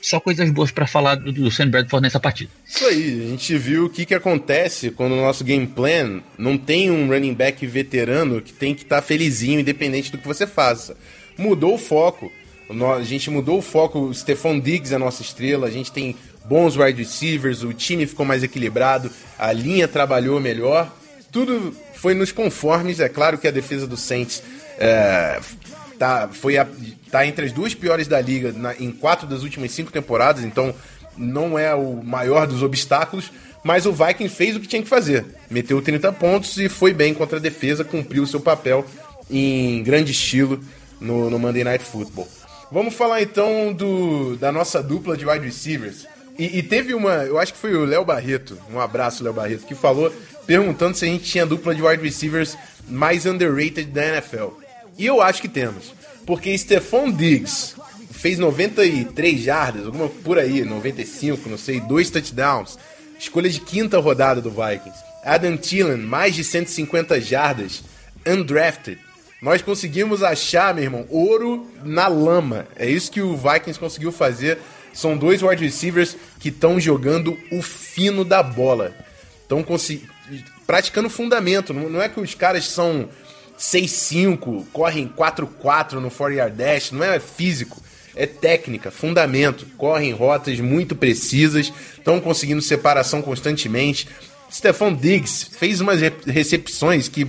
só 0.00 0.20
coisas 0.20 0.50
boas 0.50 0.70
para 0.70 0.86
falar 0.86 1.16
do, 1.16 1.32
do 1.32 1.50
Sam 1.50 1.68
Bradford 1.68 2.02
nessa 2.02 2.20
partida. 2.20 2.50
Isso 2.64 2.84
aí, 2.84 3.26
a 3.26 3.30
gente 3.30 3.58
viu 3.58 3.86
o 3.86 3.90
que, 3.90 4.06
que 4.06 4.14
acontece 4.14 4.90
quando 4.90 5.12
o 5.12 5.20
nosso 5.20 5.42
game 5.42 5.66
plan 5.66 6.22
não 6.38 6.56
tem 6.56 6.90
um 6.90 7.08
running 7.08 7.34
back 7.34 7.66
veterano 7.66 8.40
que 8.40 8.52
tem 8.52 8.74
que 8.74 8.82
estar 8.82 8.96
tá 8.96 9.02
felizinho, 9.02 9.60
independente 9.60 10.12
do 10.12 10.18
que 10.18 10.26
você 10.26 10.46
faça 10.46 10.96
mudou 11.38 11.74
o 11.74 11.78
foco. 11.78 12.32
A 12.96 13.02
gente 13.02 13.30
mudou 13.30 13.58
o 13.58 13.62
foco. 13.62 14.00
O 14.00 14.14
Stephon 14.14 14.58
Diggs 14.58 14.92
é 14.92 14.96
a 14.96 14.98
nossa 14.98 15.22
estrela. 15.22 15.66
A 15.66 15.70
gente 15.70 15.92
tem 15.92 16.16
bons 16.44 16.76
wide 16.76 17.00
receivers. 17.00 17.62
O 17.62 17.72
time 17.72 18.06
ficou 18.06 18.26
mais 18.26 18.42
equilibrado. 18.42 19.10
A 19.38 19.52
linha 19.52 19.86
trabalhou 19.86 20.40
melhor. 20.40 20.92
Tudo 21.30 21.74
foi 21.94 22.14
nos 22.14 22.32
conformes. 22.32 22.98
É 22.98 23.08
claro 23.08 23.38
que 23.38 23.46
a 23.46 23.52
defesa 23.52 23.86
do 23.86 23.96
Saints 23.96 24.42
é, 24.78 25.38
tá, 25.98 26.28
foi 26.32 26.58
a, 26.58 26.66
tá 27.10 27.26
entre 27.26 27.46
as 27.46 27.52
duas 27.52 27.74
piores 27.74 28.08
da 28.08 28.20
liga 28.20 28.52
na, 28.52 28.74
em 28.74 28.90
quatro 28.90 29.26
das 29.26 29.42
últimas 29.42 29.70
cinco 29.70 29.92
temporadas. 29.92 30.44
Então 30.44 30.74
não 31.16 31.58
é 31.58 31.74
o 31.74 32.02
maior 32.02 32.46
dos 32.46 32.62
obstáculos. 32.62 33.30
Mas 33.62 33.84
o 33.84 33.92
Viking 33.92 34.28
fez 34.28 34.54
o 34.54 34.60
que 34.60 34.68
tinha 34.68 34.82
que 34.82 34.88
fazer. 34.88 35.24
Meteu 35.50 35.82
30 35.82 36.12
pontos 36.12 36.56
e 36.56 36.68
foi 36.68 36.92
bem 36.92 37.12
contra 37.12 37.38
a 37.38 37.40
defesa. 37.40 37.84
Cumpriu 37.84 38.22
o 38.22 38.26
seu 38.26 38.40
papel 38.40 38.84
em 39.28 39.82
grande 39.82 40.12
estilo 40.12 40.60
no, 41.00 41.30
no 41.30 41.38
Monday 41.38 41.64
Night 41.64 41.84
Football. 41.84 42.28
Vamos 42.70 42.94
falar 42.94 43.22
então 43.22 43.72
do, 43.72 44.36
da 44.36 44.50
nossa 44.50 44.82
dupla 44.82 45.16
de 45.16 45.26
wide 45.26 45.44
receivers. 45.44 46.06
E, 46.38 46.58
e 46.58 46.62
teve 46.62 46.94
uma, 46.94 47.24
eu 47.24 47.38
acho 47.38 47.52
que 47.52 47.58
foi 47.58 47.74
o 47.74 47.84
Léo 47.84 48.04
Barreto, 48.04 48.58
um 48.70 48.80
abraço, 48.80 49.24
Léo 49.24 49.32
Barreto, 49.32 49.66
que 49.66 49.74
falou 49.74 50.12
perguntando 50.46 50.96
se 50.96 51.04
a 51.04 51.08
gente 51.08 51.24
tinha 51.24 51.46
dupla 51.46 51.74
de 51.74 51.82
wide 51.82 52.02
receivers 52.02 52.56
mais 52.88 53.26
underrated 53.26 53.86
da 53.86 54.06
NFL. 54.06 54.48
E 54.98 55.06
eu 55.06 55.20
acho 55.20 55.40
que 55.42 55.48
temos. 55.48 55.92
Porque 56.24 56.56
Stephon 56.56 57.10
Diggs 57.10 57.74
fez 58.10 58.38
93 58.38 59.40
jardas, 59.40 59.86
alguma 59.86 60.08
por 60.08 60.38
aí, 60.38 60.64
95, 60.64 61.48
não 61.48 61.58
sei, 61.58 61.80
dois 61.80 62.10
touchdowns. 62.10 62.78
Escolha 63.18 63.48
de 63.48 63.60
quinta 63.60 63.98
rodada 63.98 64.40
do 64.40 64.50
Vikings. 64.50 64.98
Adam 65.24 65.56
Thielen, 65.56 65.98
mais 65.98 66.34
de 66.34 66.44
150 66.44 67.20
jardas, 67.20 67.82
undrafted. 68.26 68.98
Nós 69.46 69.62
conseguimos 69.62 70.24
achar, 70.24 70.74
meu 70.74 70.82
irmão, 70.82 71.06
ouro 71.08 71.70
na 71.84 72.08
lama. 72.08 72.66
É 72.74 72.90
isso 72.90 73.12
que 73.12 73.22
o 73.22 73.36
Vikings 73.36 73.78
conseguiu 73.78 74.10
fazer. 74.10 74.58
São 74.92 75.16
dois 75.16 75.40
wide 75.40 75.64
receivers 75.64 76.16
que 76.40 76.48
estão 76.48 76.80
jogando 76.80 77.38
o 77.52 77.62
fino 77.62 78.24
da 78.24 78.42
bola. 78.42 78.92
Estão 79.42 79.64
praticando 80.66 81.08
fundamento. 81.08 81.72
Não 81.72 82.02
é 82.02 82.08
que 82.08 82.18
os 82.18 82.34
caras 82.34 82.66
são 82.66 83.08
6-5, 83.56 84.64
correm 84.72 85.08
4-4 85.16 85.92
no 86.00 86.10
4-yard 86.10 86.56
dash. 86.56 86.90
Não 86.90 87.04
é 87.04 87.20
físico. 87.20 87.80
É 88.16 88.26
técnica, 88.26 88.90
fundamento. 88.90 89.64
Correm 89.76 90.10
rotas 90.10 90.58
muito 90.58 90.96
precisas. 90.96 91.72
Estão 91.96 92.20
conseguindo 92.20 92.60
separação 92.60 93.22
constantemente. 93.22 94.08
Stefan 94.50 94.92
Diggs 94.92 95.50
fez 95.52 95.80
umas 95.80 96.00
recepções 96.26 97.06
que 97.06 97.24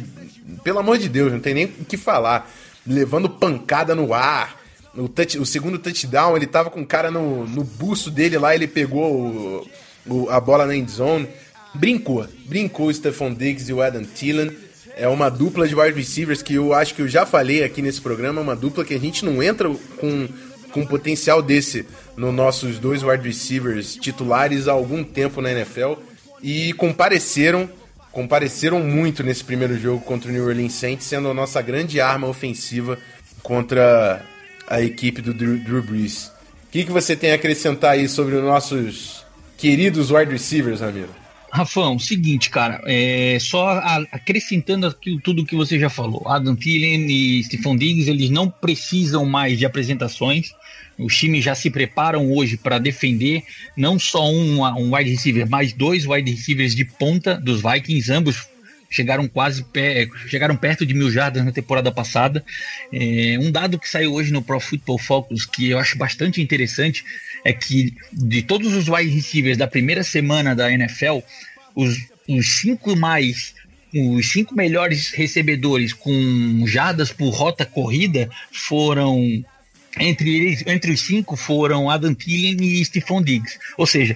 pelo 0.67 0.79
amor 0.79 0.97
de 0.97 1.07
Deus, 1.07 1.31
não 1.31 1.39
tem 1.39 1.53
nem 1.53 1.65
o 1.79 1.85
que 1.85 1.95
falar. 1.95 2.51
Levando 2.85 3.29
pancada 3.29 3.95
no 3.95 4.13
ar. 4.13 4.59
O, 4.93 5.07
touch, 5.07 5.39
o 5.39 5.45
segundo 5.45 5.79
touchdown, 5.79 6.35
ele 6.35 6.45
tava 6.45 6.69
com 6.69 6.81
o 6.81 6.85
cara 6.85 7.09
no, 7.09 7.47
no 7.47 7.63
buço 7.63 8.11
dele 8.11 8.37
lá, 8.37 8.53
ele 8.53 8.67
pegou 8.67 9.15
o, 9.15 9.67
o, 10.05 10.29
a 10.29 10.41
bola 10.41 10.65
na 10.65 10.75
end 10.75 10.91
zone. 10.91 11.25
Brincou, 11.73 12.27
brincou 12.45 12.87
o 12.87 12.93
Stephon 12.93 13.33
Diggs 13.33 13.71
e 13.71 13.73
o 13.73 13.81
Adam 13.81 14.03
Thielen. 14.03 14.51
É 14.97 15.07
uma 15.07 15.29
dupla 15.29 15.65
de 15.69 15.73
wide 15.73 15.97
receivers 15.97 16.41
que 16.41 16.55
eu 16.55 16.73
acho 16.73 16.93
que 16.93 17.01
eu 17.01 17.07
já 17.07 17.25
falei 17.25 17.63
aqui 17.63 17.81
nesse 17.81 18.01
programa, 18.01 18.41
uma 18.41 18.55
dupla 18.55 18.83
que 18.83 18.93
a 18.93 18.99
gente 18.99 19.23
não 19.23 19.41
entra 19.41 19.69
com, 19.69 20.27
com 20.73 20.85
potencial 20.85 21.41
desse 21.41 21.85
nos 22.17 22.33
nossos 22.33 22.77
dois 22.77 23.03
wide 23.03 23.25
receivers 23.25 23.95
titulares 23.95 24.67
há 24.67 24.73
algum 24.73 25.01
tempo 25.01 25.39
na 25.41 25.49
NFL 25.49 25.93
e 26.43 26.73
compareceram 26.73 27.69
compareceram 28.17 28.79
muito 28.79 29.21
nesse 29.21 29.43
primeiro 29.43 29.77
jogo 29.77 30.03
contra 30.03 30.31
o 30.31 30.33
New 30.33 30.47
Orleans 30.47 30.73
Saints, 30.73 31.05
sendo 31.05 31.29
a 31.29 31.35
nossa 31.35 31.61
grande 31.61 32.01
arma 32.01 32.25
ofensiva 32.25 32.97
contra 33.43 34.25
a 34.67 34.81
equipe 34.81 35.21
do 35.21 35.35
Drew, 35.35 35.59
Drew 35.59 35.83
Brees. 35.83 36.31
O 36.67 36.71
que, 36.71 36.83
que 36.83 36.91
você 36.91 37.15
tem 37.15 37.31
a 37.31 37.35
acrescentar 37.35 37.91
aí 37.91 38.09
sobre 38.09 38.33
os 38.33 38.43
nossos 38.43 39.23
queridos 39.55 40.09
wide 40.09 40.31
receivers, 40.31 40.81
Ramiro? 40.81 41.11
Rafão, 41.51 41.99
seguinte, 41.99 42.49
cara, 42.49 42.81
é, 42.87 43.37
só 43.39 43.79
acrescentando 44.11 44.87
aquilo, 44.87 45.21
tudo 45.21 45.45
que 45.45 45.55
você 45.55 45.77
já 45.77 45.87
falou, 45.87 46.27
Adam 46.27 46.55
Thielen 46.55 47.05
e 47.05 47.43
Stephon 47.43 47.75
Diggs, 47.75 48.09
eles 48.09 48.31
não 48.31 48.49
precisam 48.49 49.27
mais 49.27 49.59
de 49.59 49.65
apresentações, 49.65 50.53
os 50.97 51.15
times 51.15 51.43
já 51.43 51.53
se 51.53 51.69
preparam 51.69 52.31
hoje 52.31 52.57
para 52.57 52.79
defender 52.79 53.43
não 53.75 53.99
só 53.99 54.29
um, 54.31 54.63
um 54.63 54.95
wide 54.95 55.09
receiver, 55.09 55.47
mas 55.47 55.73
dois 55.73 56.05
wide 56.05 56.29
receivers 56.29 56.75
de 56.75 56.85
ponta 56.85 57.35
dos 57.35 57.61
Vikings, 57.61 58.11
ambos 58.11 58.47
chegaram 58.89 59.27
quase 59.27 59.65
chegaram 60.27 60.55
perto 60.55 60.85
de 60.85 60.93
mil 60.93 61.11
jardas 61.11 61.43
na 61.43 61.51
temporada 61.51 61.91
passada. 61.91 62.43
É, 62.91 63.37
um 63.39 63.51
dado 63.51 63.77
que 63.77 63.87
saiu 63.87 64.13
hoje 64.13 64.31
no 64.31 64.41
Pro 64.41 64.59
Football 64.59 64.97
Focus 64.97 65.45
que 65.45 65.69
eu 65.69 65.77
acho 65.77 65.97
bastante 65.97 66.41
interessante 66.41 67.03
é 67.43 67.53
que 67.53 67.93
de 68.11 68.41
todos 68.41 68.73
os 68.73 68.87
wide 68.87 69.09
receivers 69.09 69.57
da 69.57 69.67
primeira 69.67 70.03
semana 70.03 70.55
da 70.55 70.71
NFL, 70.71 71.19
os, 71.75 71.97
os 72.27 72.59
cinco 72.59 72.95
mais 72.95 73.53
os 73.93 74.31
cinco 74.31 74.53
melhores 74.53 75.11
recebedores 75.11 75.93
com 75.93 76.65
jardas 76.67 77.11
por 77.11 77.29
rota 77.29 77.65
corrida 77.65 78.29
foram 78.51 79.43
entre 79.99 80.35
eles, 80.35 80.63
entre 80.65 80.91
os 80.91 81.01
cinco 81.01 81.35
foram 81.35 81.89
Adam 81.89 82.13
Thielen 82.13 82.57
e 82.61 82.83
Stephon 82.83 83.21
Diggs. 83.21 83.57
Ou 83.77 83.85
seja, 83.85 84.15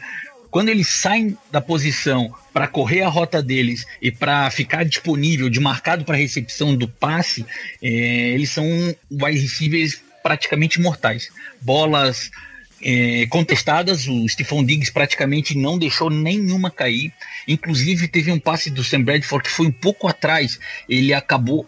quando 0.50 0.70
eles 0.70 0.88
saem 0.90 1.38
da 1.50 1.62
posição 1.62 2.34
para 2.54 2.68
correr 2.68 3.02
a 3.04 3.08
rota 3.08 3.42
deles 3.42 3.88
e 4.02 4.12
para 4.12 4.52
ficar 4.52 4.84
disponível, 4.84 5.50
de 5.50 5.60
marcado 5.60 6.04
para 6.04 6.18
recepção 6.18 6.76
do 6.76 6.88
passe, 6.88 7.46
é, 7.82 7.88
eles 7.88 8.50
são 8.50 8.66
wide 9.10 9.40
receivers 9.40 10.02
praticamente 10.22 10.80
mortais. 10.80 11.30
Bolas 11.62 12.30
é, 12.84 13.26
contestadas, 13.28 14.08
o 14.08 14.28
Stephon 14.28 14.64
Diggs 14.64 14.92
praticamente 14.92 15.58
não 15.58 15.78
deixou 15.78 16.10
nenhuma 16.10 16.70
cair. 16.70 17.14
Inclusive, 17.48 18.08
teve 18.08 18.32
um 18.32 18.40
passe 18.40 18.70
do 18.70 18.84
Sam 18.84 19.04
Bradford 19.04 19.48
que 19.48 19.56
foi 19.56 19.68
um 19.68 19.72
pouco 19.72 20.08
atrás. 20.08 20.60
Ele 20.90 21.14
acabou 21.14 21.66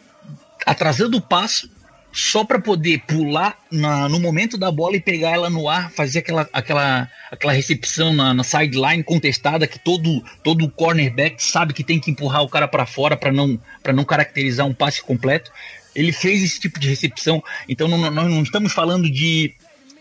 atrasando 0.65 1.17
o 1.17 1.21
passo 1.21 1.69
só 2.13 2.45
para 2.45 2.61
poder 2.61 2.99
pular 3.07 3.57
na, 3.71 4.07
no 4.07 4.19
momento 4.19 4.55
da 4.55 4.71
bola 4.71 4.95
e 4.95 5.01
pegar 5.01 5.31
ela 5.31 5.49
no 5.49 5.67
ar, 5.67 5.91
fazer 5.91 6.19
aquela, 6.19 6.47
aquela, 6.53 7.09
aquela 7.31 7.51
recepção 7.51 8.13
na, 8.13 8.33
na 8.35 8.43
sideline 8.43 9.03
contestada 9.03 9.65
que 9.65 9.79
todo 9.79 10.23
todo 10.43 10.69
cornerback 10.69 11.43
sabe 11.43 11.73
que 11.73 11.83
tem 11.83 11.99
que 11.99 12.11
empurrar 12.11 12.43
o 12.43 12.49
cara 12.49 12.67
para 12.67 12.85
fora 12.85 13.17
para 13.17 13.31
não 13.31 13.59
para 13.81 13.91
não 13.91 14.05
caracterizar 14.05 14.67
um 14.67 14.73
passe 14.73 15.01
completo. 15.01 15.51
Ele 15.95 16.11
fez 16.11 16.43
esse 16.43 16.59
tipo 16.59 16.79
de 16.79 16.87
recepção, 16.87 17.43
então 17.67 17.87
não, 17.87 17.97
nós 17.97 18.29
não 18.29 18.43
estamos 18.43 18.71
falando 18.71 19.09
de, 19.09 19.53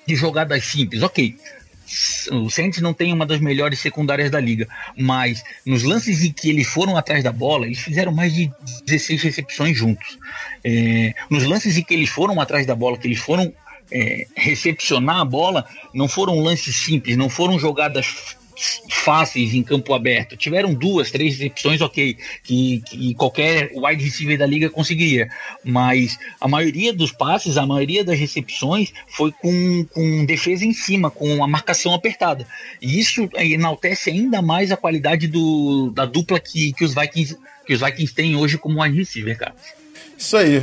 de 0.07 0.15
jogadas 0.15 0.65
simples, 0.65 1.03
ok 1.03 1.35
o 2.31 2.51
Saints 2.51 2.81
não 2.81 2.95
tem 2.95 3.13
uma 3.13 3.27
das 3.27 3.41
melhores 3.41 3.79
secundárias 3.81 4.31
da 4.31 4.41
liga, 4.41 4.69
mas 4.97 5.43
nos 5.65 5.83
lances 5.83 6.23
em 6.25 6.33
que 6.33 6.49
eles 6.49 6.67
foram 6.67 6.97
atrás 6.97 7.23
da 7.23 7.33
bola, 7.33 7.67
eles 7.67 7.79
fizeram 7.79 8.13
mais 8.13 8.35
de 8.35 8.51
16 8.87 9.23
recepções 9.23 9.77
juntos. 9.77 10.19
É, 10.65 11.15
nos 11.29 11.45
lances 11.45 11.77
em 11.77 11.83
que 11.83 11.95
eles 11.95 12.09
foram 12.09 12.41
atrás 12.41 12.67
da 12.67 12.75
bola, 12.75 12.97
que 12.97 13.07
eles 13.07 13.19
foram 13.19 13.53
é, 13.91 14.27
recepcionar 14.37 15.21
a 15.21 15.25
bola, 15.25 15.67
não 15.93 16.09
foram 16.09 16.41
lances 16.41 16.77
simples, 16.77 17.17
não 17.17 17.29
foram 17.29 17.59
jogadas 17.59 18.37
fáceis 18.91 19.55
em 19.55 19.63
campo 19.63 19.95
aberto. 19.95 20.37
Tiveram 20.37 20.75
duas, 20.75 21.11
três 21.11 21.39
recepções, 21.39 21.81
ok, 21.81 22.17
que, 22.45 22.83
que 22.87 23.15
qualquer 23.15 23.71
wide 23.75 24.05
receiver 24.05 24.39
da 24.39 24.47
liga 24.47 24.71
conseguiria. 24.71 25.29
Mas 25.65 26.19
a 26.41 26.47
maioria 26.47 26.93
dos 26.93 27.13
passes, 27.13 27.57
a 27.57 27.67
maioria 27.67 28.05
das 28.05 28.19
recepções 28.19 28.93
foi 29.09 29.33
com, 29.33 29.85
com 29.93 30.25
defesa 30.25 30.65
em 30.65 30.73
cima, 30.73 31.11
com 31.11 31.43
a 31.43 31.49
marcação 31.49 31.95
apertada. 31.95 32.47
E 32.81 32.99
isso 32.99 33.29
enaltece 33.35 34.11
ainda 34.11 34.43
mais 34.43 34.71
a 34.71 34.77
qualidade 34.77 35.27
do, 35.27 35.91
da 35.95 36.05
dupla 36.05 36.39
que, 36.39 36.73
que, 36.73 36.85
os 36.85 36.95
Vikings, 36.95 37.37
que 37.67 37.75
os 37.75 37.81
Vikings 37.81 38.15
têm 38.15 38.37
hoje 38.37 38.59
como 38.59 38.83
wide 38.83 38.97
receiver, 38.97 39.37
cara. 39.37 39.55
Isso 40.17 40.37
aí 40.37 40.63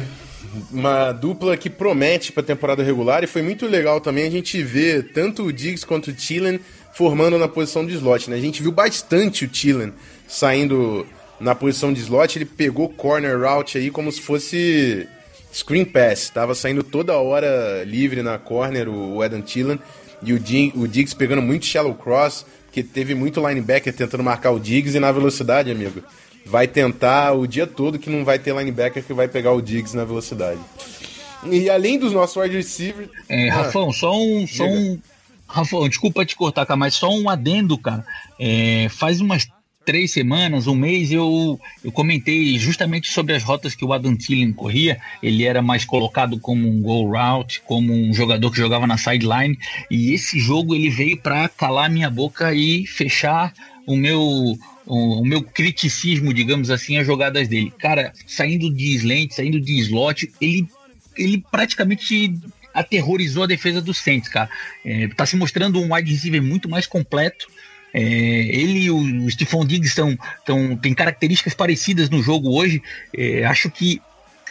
uma 0.71 1.11
dupla 1.11 1.55
que 1.57 1.69
promete 1.69 2.31
para 2.31 2.41
a 2.41 2.45
temporada 2.45 2.83
regular 2.83 3.23
e 3.23 3.27
foi 3.27 3.41
muito 3.41 3.67
legal 3.67 4.01
também 4.01 4.25
a 4.25 4.29
gente 4.29 4.61
ver 4.63 5.11
tanto 5.13 5.43
o 5.43 5.53
Diggs 5.53 5.85
quanto 5.85 6.09
o 6.09 6.13
Thielen 6.13 6.59
formando 6.93 7.37
na 7.37 7.47
posição 7.47 7.85
de 7.85 7.93
slot. 7.93 8.29
Né? 8.29 8.37
A 8.37 8.41
gente 8.41 8.61
viu 8.61 8.71
bastante 8.71 9.45
o 9.45 9.47
Thielen 9.47 9.93
saindo 10.27 11.05
na 11.39 11.55
posição 11.55 11.93
de 11.93 12.01
slot, 12.01 12.37
ele 12.37 12.45
pegou 12.45 12.89
corner 12.89 13.39
route 13.39 13.77
aí 13.77 13.89
como 13.89 14.11
se 14.11 14.19
fosse 14.21 15.07
screen 15.53 15.85
pass, 15.85 16.23
estava 16.23 16.53
saindo 16.53 16.83
toda 16.83 17.17
hora 17.17 17.83
livre 17.85 18.21
na 18.21 18.37
corner 18.37 18.89
o 18.89 19.21
Adam 19.21 19.41
Thielen 19.41 19.79
e 20.21 20.33
o, 20.33 20.39
Dig, 20.39 20.73
o 20.75 20.87
Diggs 20.87 21.15
pegando 21.15 21.41
muito 21.41 21.65
shallow 21.65 21.95
cross, 21.95 22.45
que 22.71 22.83
teve 22.83 23.15
muito 23.15 23.45
linebacker 23.45 23.93
tentando 23.93 24.23
marcar 24.23 24.51
o 24.51 24.59
Diggs 24.59 24.95
e 24.95 24.99
na 24.99 25.11
velocidade, 25.11 25.71
amigo. 25.71 26.03
Vai 26.45 26.67
tentar 26.67 27.33
o 27.33 27.47
dia 27.47 27.65
todo 27.65 27.99
que 27.99 28.09
não 28.09 28.25
vai 28.25 28.37
ter 28.37 28.55
linebacker 28.55 29.03
que 29.03 29.13
vai 29.13 29.27
pegar 29.27 29.53
o 29.53 29.61
Diggs 29.61 29.95
na 29.95 30.03
velocidade. 30.03 30.59
E 31.49 31.69
além 31.69 31.97
dos 31.97 32.11
nossos 32.11 32.35
wide 32.35 32.55
receivers. 32.55 33.09
É, 33.29 33.49
ah, 33.49 33.55
Rafão, 33.55 33.93
só 33.93 34.13
um, 34.13 34.45
só 34.45 34.65
um, 34.65 34.99
Rafa, 35.49 35.89
desculpa 35.89 36.25
te 36.25 36.35
cortar, 36.35 36.65
cara, 36.65 36.77
mas 36.77 36.93
só 36.93 37.09
um 37.09 37.27
adendo, 37.27 37.77
cara. 37.77 38.05
É, 38.39 38.87
faz 38.89 39.19
umas 39.19 39.47
três 39.83 40.11
semanas, 40.11 40.67
um 40.67 40.75
mês, 40.75 41.11
eu, 41.11 41.59
eu 41.83 41.91
comentei 41.91 42.59
justamente 42.59 43.11
sobre 43.11 43.33
as 43.33 43.43
rotas 43.43 43.73
que 43.73 43.83
o 43.83 43.91
Adam 43.91 44.15
Thielen 44.15 44.53
corria. 44.53 44.99
Ele 45.23 45.43
era 45.45 45.63
mais 45.63 45.83
colocado 45.83 46.39
como 46.39 46.69
um 46.69 46.79
goal 46.79 47.09
route, 47.09 47.61
como 47.65 47.91
um 47.91 48.13
jogador 48.13 48.51
que 48.51 48.57
jogava 48.57 48.85
na 48.85 48.97
sideline. 48.97 49.57
E 49.89 50.13
esse 50.13 50.39
jogo 50.39 50.75
ele 50.75 50.91
veio 50.91 51.17
para 51.17 51.49
calar 51.49 51.89
minha 51.89 52.09
boca 52.09 52.53
e 52.53 52.85
fechar 52.85 53.51
o 53.87 53.95
meu 53.95 54.55
o, 54.85 55.23
meu 55.23 55.41
criticismo, 55.41 56.33
digamos 56.33 56.69
assim, 56.69 56.97
às 56.97 57.07
jogadas 57.07 57.47
dele. 57.47 57.73
Cara, 57.79 58.13
saindo 58.27 58.71
de 58.71 58.95
slant, 58.95 59.31
saindo 59.31 59.59
de 59.59 59.79
slot, 59.79 60.31
ele 60.39 60.67
ele 61.17 61.43
praticamente 61.51 62.39
aterrorizou 62.73 63.43
a 63.43 63.47
defesa 63.47 63.81
do 63.81 63.93
Saints, 63.93 64.29
cara. 64.29 64.49
É, 64.85 65.07
tá 65.09 65.25
se 65.25 65.35
mostrando 65.35 65.79
um 65.79 65.93
wide 65.93 66.11
receiver 66.11 66.41
muito 66.41 66.69
mais 66.69 66.85
completo. 66.85 67.47
É, 67.93 68.01
ele 68.01 68.83
e 68.83 68.91
o 68.91 69.29
Stephon 69.29 69.65
Diggs 69.65 69.89
estão, 69.89 70.17
tão, 70.45 70.75
têm 70.77 70.93
características 70.93 71.53
parecidas 71.53 72.09
no 72.09 72.21
jogo 72.21 72.51
hoje. 72.55 72.81
É, 73.15 73.45
acho 73.45 73.69
que 73.69 74.01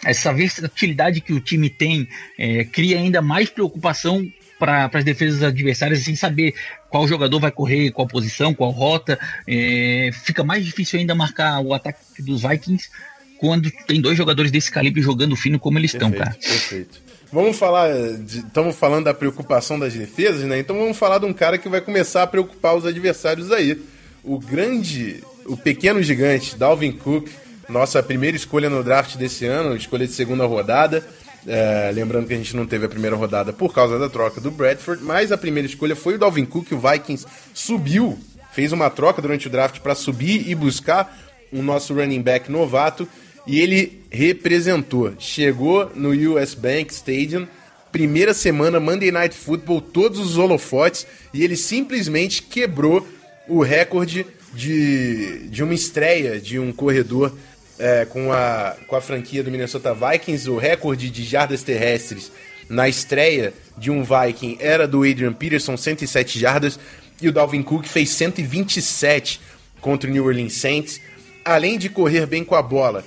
essa 0.03 0.33
versatilidade 0.33 1.21
que 1.21 1.33
o 1.33 1.39
time 1.39 1.69
tem 1.69 2.07
é, 2.37 2.63
cria 2.63 2.97
ainda 2.97 3.21
mais 3.21 3.49
preocupação 3.49 4.25
para 4.57 4.89
as 4.93 5.05
defesas 5.05 5.41
adversárias 5.41 5.99
sem 5.99 6.15
saber 6.15 6.53
qual 6.89 7.07
jogador 7.07 7.39
vai 7.39 7.51
correr, 7.51 7.91
qual 7.91 8.05
posição, 8.05 8.53
qual 8.53 8.71
rota. 8.71 9.17
É, 9.47 10.09
fica 10.11 10.43
mais 10.43 10.65
difícil 10.65 10.99
ainda 10.99 11.15
marcar 11.15 11.61
o 11.61 11.73
ataque 11.73 12.21
dos 12.21 12.41
Vikings 12.41 12.89
quando 13.37 13.71
tem 13.87 14.01
dois 14.01 14.17
jogadores 14.17 14.51
desse 14.51 14.69
calibre 14.69 15.01
jogando 15.01 15.35
fino 15.35 15.57
como 15.57 15.79
eles 15.79 15.93
estão, 15.93 16.11
cara. 16.11 16.31
Perfeito. 16.31 17.01
Vamos 17.31 17.57
falar, 17.57 17.91
estamos 17.91 18.75
falando 18.75 19.05
da 19.05 19.13
preocupação 19.13 19.77
das 19.77 19.93
defesas, 19.93 20.41
né? 20.45 20.57
Então 20.57 20.75
vamos 20.75 20.97
falar 20.97 21.19
de 21.19 21.25
um 21.25 21.33
cara 21.33 21.59
que 21.59 21.69
vai 21.69 21.79
começar 21.79 22.23
a 22.23 22.27
preocupar 22.27 22.75
os 22.75 22.87
adversários 22.87 23.51
aí. 23.51 23.79
O 24.23 24.39
grande, 24.39 25.23
o 25.45 25.55
pequeno 25.55 26.01
gigante, 26.01 26.55
Dalvin 26.55 26.91
Cook, 26.91 27.29
nossa 27.69 28.01
primeira 28.01 28.35
escolha 28.35 28.67
no 28.67 28.83
draft 28.83 29.15
desse 29.15 29.45
ano, 29.45 29.75
escolha 29.75 30.07
de 30.07 30.13
segunda 30.13 30.43
rodada. 30.47 31.05
É, 31.45 31.91
lembrando 31.93 32.25
que 32.25 32.33
a 32.33 32.37
gente 32.37 32.55
não 32.55 32.65
teve 32.65 32.87
a 32.87 32.89
primeira 32.89 33.15
rodada 33.15 33.53
por 33.53 33.75
causa 33.75 33.99
da 33.99 34.09
troca 34.09 34.41
do 34.41 34.49
Bradford, 34.49 35.03
mas 35.03 35.31
a 35.31 35.37
primeira 35.37 35.67
escolha 35.67 35.95
foi 35.95 36.15
o 36.15 36.17
Dalvin 36.17 36.45
Cook. 36.45 36.71
O 36.71 36.79
Vikings 36.79 37.27
subiu, 37.53 38.17
fez 38.51 38.71
uma 38.71 38.89
troca 38.89 39.21
durante 39.21 39.45
o 39.45 39.51
draft 39.51 39.81
para 39.81 39.93
subir 39.93 40.49
e 40.49 40.55
buscar 40.55 41.15
o 41.51 41.61
nosso 41.61 41.93
running 41.93 42.23
back 42.23 42.51
novato 42.51 43.07
e 43.45 43.59
ele 43.59 44.03
representou. 44.09 45.13
Chegou 45.19 45.91
no 45.95 46.09
US 46.33 46.53
Bank 46.53 46.93
Stadium, 46.93 47.47
primeira 47.91 48.33
semana 48.33 48.79
Monday 48.79 49.11
Night 49.11 49.35
Football, 49.35 49.81
todos 49.81 50.19
os 50.19 50.37
holofotes, 50.37 51.05
e 51.33 51.43
ele 51.43 51.55
simplesmente 51.55 52.43
quebrou 52.43 53.07
o 53.47 53.61
recorde 53.61 54.25
de, 54.53 55.47
de 55.49 55.63
uma 55.63 55.73
estreia 55.73 56.39
de 56.39 56.59
um 56.59 56.71
corredor 56.71 57.35
é, 57.77 58.05
com, 58.05 58.31
a, 58.31 58.75
com 58.87 58.95
a 58.95 59.01
franquia 59.01 59.43
do 59.43 59.51
Minnesota 59.51 59.93
Vikings. 59.93 60.49
O 60.49 60.57
recorde 60.57 61.09
de 61.09 61.23
jardas 61.23 61.63
terrestres 61.63 62.31
na 62.69 62.87
estreia 62.87 63.53
de 63.77 63.89
um 63.89 64.03
Viking 64.03 64.57
era 64.59 64.87
do 64.87 64.99
Adrian 64.99 65.33
Peterson, 65.33 65.75
107 65.75 66.37
jardas, 66.37 66.79
e 67.21 67.27
o 67.27 67.31
Dalvin 67.31 67.63
Cook 67.63 67.85
fez 67.85 68.09
127 68.11 69.41
contra 69.81 70.09
o 70.09 70.13
New 70.13 70.25
Orleans 70.25 70.53
Saints. 70.53 71.01
Além 71.43 71.77
de 71.77 71.89
correr 71.89 72.25
bem 72.25 72.43
com 72.43 72.55
a 72.55 72.61
bola, 72.61 73.03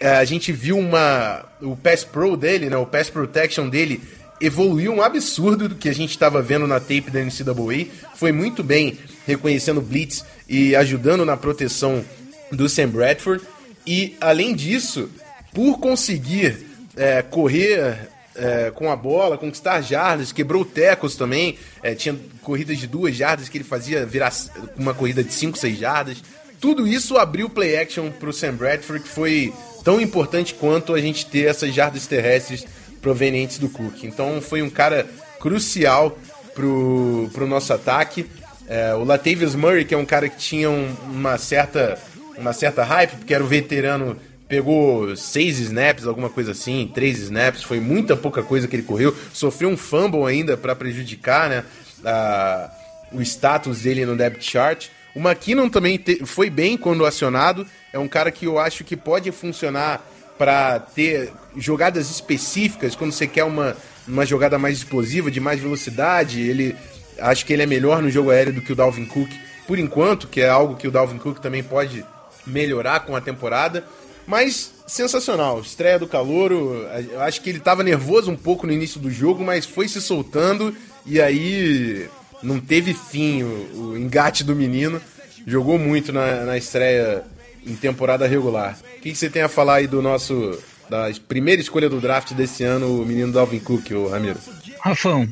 a 0.00 0.24
gente 0.24 0.52
viu 0.52 0.78
uma 0.78 1.44
o 1.60 1.76
Pass 1.76 2.04
Pro 2.04 2.36
dele, 2.36 2.68
né, 2.68 2.76
o 2.76 2.86
Pass 2.86 3.08
Protection 3.08 3.68
dele 3.68 4.02
evoluiu 4.40 4.92
um 4.92 5.02
absurdo 5.02 5.68
do 5.68 5.74
que 5.74 5.88
a 5.88 5.94
gente 5.94 6.10
estava 6.10 6.42
vendo 6.42 6.66
na 6.66 6.78
tape 6.78 7.10
da 7.10 7.20
NCAA. 7.20 7.86
Foi 8.14 8.32
muito 8.32 8.62
bem 8.62 8.98
reconhecendo 9.26 9.80
blitz 9.80 10.24
e 10.48 10.76
ajudando 10.76 11.24
na 11.24 11.36
proteção 11.36 12.04
do 12.52 12.68
Sam 12.68 12.88
Bradford. 12.88 13.42
E 13.86 14.16
além 14.20 14.54
disso, 14.54 15.08
por 15.54 15.78
conseguir 15.78 16.66
é, 16.96 17.22
correr 17.22 18.10
é, 18.34 18.70
com 18.74 18.90
a 18.90 18.96
bola, 18.96 19.38
conquistar 19.38 19.80
jardas, 19.80 20.32
quebrou 20.32 20.64
tecos 20.64 21.16
também. 21.16 21.56
É, 21.82 21.94
tinha 21.94 22.16
corridas 22.42 22.78
de 22.78 22.86
duas 22.86 23.16
jardas 23.16 23.48
que 23.48 23.56
ele 23.56 23.64
fazia 23.64 24.04
virar 24.04 24.32
uma 24.76 24.92
corrida 24.92 25.24
de 25.24 25.32
5, 25.32 25.56
6 25.56 25.78
jardas. 25.78 26.22
Tudo 26.60 26.86
isso 26.86 27.16
abriu 27.16 27.48
play 27.48 27.76
action 27.76 28.10
pro 28.10 28.32
Sam 28.32 28.54
Bradford, 28.54 29.04
que 29.04 29.10
foi 29.10 29.52
tão 29.86 30.00
importante 30.00 30.52
quanto 30.52 30.94
a 30.94 31.00
gente 31.00 31.26
ter 31.26 31.46
essas 31.46 31.72
jardas 31.72 32.08
terrestres 32.08 32.66
provenientes 33.00 33.56
do 33.56 33.68
Cook. 33.68 34.02
Então 34.02 34.40
foi 34.40 34.60
um 34.60 34.68
cara 34.68 35.06
crucial 35.38 36.18
pro, 36.56 37.30
pro 37.32 37.46
nosso 37.46 37.72
ataque. 37.72 38.26
É, 38.66 38.92
o 38.96 39.04
Latavius 39.04 39.54
Murray, 39.54 39.84
que 39.84 39.94
é 39.94 39.96
um 39.96 40.04
cara 40.04 40.28
que 40.28 40.38
tinha 40.38 40.68
um, 40.68 40.92
uma 41.08 41.38
certa 41.38 41.96
uma 42.36 42.52
certa 42.52 42.82
hype, 42.82 43.12
porque 43.12 43.32
era 43.32 43.44
o 43.44 43.46
veterano, 43.46 44.16
pegou 44.48 45.16
seis 45.16 45.60
snaps, 45.60 46.04
alguma 46.04 46.28
coisa 46.28 46.50
assim, 46.50 46.90
três 46.92 47.20
snaps, 47.20 47.62
foi 47.62 47.78
muita 47.78 48.16
pouca 48.16 48.42
coisa 48.42 48.66
que 48.66 48.74
ele 48.74 48.82
correu, 48.82 49.16
sofreu 49.32 49.68
um 49.68 49.76
fumble 49.76 50.24
ainda 50.26 50.56
para 50.56 50.74
prejudicar, 50.74 51.48
né, 51.48 51.64
a, 52.04 52.70
o 53.12 53.22
status 53.22 53.82
dele 53.82 54.04
no 54.04 54.16
depth 54.16 54.42
chart. 54.42 54.88
O 55.14 55.20
McKinnon 55.20 55.70
também 55.70 55.96
te, 55.96 56.26
foi 56.26 56.50
bem 56.50 56.76
quando 56.76 57.06
acionado, 57.06 57.66
é 57.96 57.98
um 57.98 58.06
cara 58.06 58.30
que 58.30 58.46
eu 58.46 58.58
acho 58.58 58.84
que 58.84 58.96
pode 58.96 59.32
funcionar 59.32 60.06
para 60.36 60.78
ter 60.78 61.32
jogadas 61.56 62.10
específicas, 62.10 62.94
quando 62.94 63.10
você 63.10 63.26
quer 63.26 63.44
uma, 63.44 63.74
uma 64.06 64.26
jogada 64.26 64.58
mais 64.58 64.76
explosiva, 64.76 65.30
de 65.30 65.40
mais 65.40 65.58
velocidade, 65.58 66.42
ele 66.42 66.76
acho 67.18 67.46
que 67.46 67.54
ele 67.54 67.62
é 67.62 67.66
melhor 67.66 68.02
no 68.02 68.10
jogo 68.10 68.30
aéreo 68.30 68.52
do 68.52 68.60
que 68.60 68.72
o 68.72 68.76
Dalvin 68.76 69.06
Cook, 69.06 69.30
por 69.66 69.78
enquanto, 69.78 70.28
que 70.28 70.42
é 70.42 70.48
algo 70.48 70.76
que 70.76 70.86
o 70.86 70.90
Dalvin 70.90 71.16
Cook 71.16 71.38
também 71.38 71.62
pode 71.62 72.04
melhorar 72.46 73.00
com 73.00 73.16
a 73.16 73.20
temporada. 73.20 73.82
Mas 74.26 74.74
sensacional, 74.86 75.60
estreia 75.60 75.98
do 75.98 76.06
Calouro. 76.06 76.86
Eu 77.10 77.22
acho 77.22 77.40
que 77.40 77.48
ele 77.48 77.58
estava 77.58 77.82
nervoso 77.82 78.30
um 78.30 78.36
pouco 78.36 78.66
no 78.66 78.72
início 78.72 79.00
do 79.00 79.10
jogo, 79.10 79.42
mas 79.42 79.64
foi 79.64 79.88
se 79.88 80.02
soltando 80.02 80.76
e 81.06 81.20
aí 81.20 82.08
não 82.42 82.60
teve 82.60 82.92
fim 82.92 83.42
o, 83.42 83.92
o 83.92 83.98
engate 83.98 84.44
do 84.44 84.54
menino. 84.54 85.00
Jogou 85.46 85.78
muito 85.78 86.12
na, 86.12 86.44
na 86.44 86.58
estreia 86.58 87.24
em 87.66 87.74
temporada 87.74 88.26
regular. 88.26 88.78
O 88.98 89.00
que, 89.00 89.14
você 89.14 89.28
tem 89.28 89.42
a 89.42 89.48
falar 89.48 89.76
aí 89.76 89.86
do 89.86 90.00
nosso. 90.00 90.58
da 90.88 91.10
primeira 91.26 91.60
escolha 91.60 91.88
do 91.88 92.00
draft 92.00 92.32
desse 92.32 92.62
ano, 92.62 93.02
o 93.02 93.04
menino 93.04 93.32
Dalvin 93.32 93.58
Cook, 93.58 93.90
o 93.90 94.08
Ramiro? 94.08 94.38
Rafão, 94.80 95.28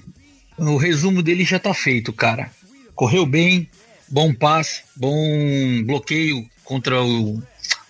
o 0.58 0.76
resumo 0.76 1.22
dele 1.22 1.44
já 1.44 1.58
tá 1.58 1.72
feito, 1.72 2.12
cara. 2.12 2.50
Correu 2.94 3.24
bem, 3.24 3.68
bom 4.08 4.34
passe, 4.34 4.82
bom 4.96 5.82
bloqueio 5.84 6.44
contra 6.64 7.02
o, 7.02 7.42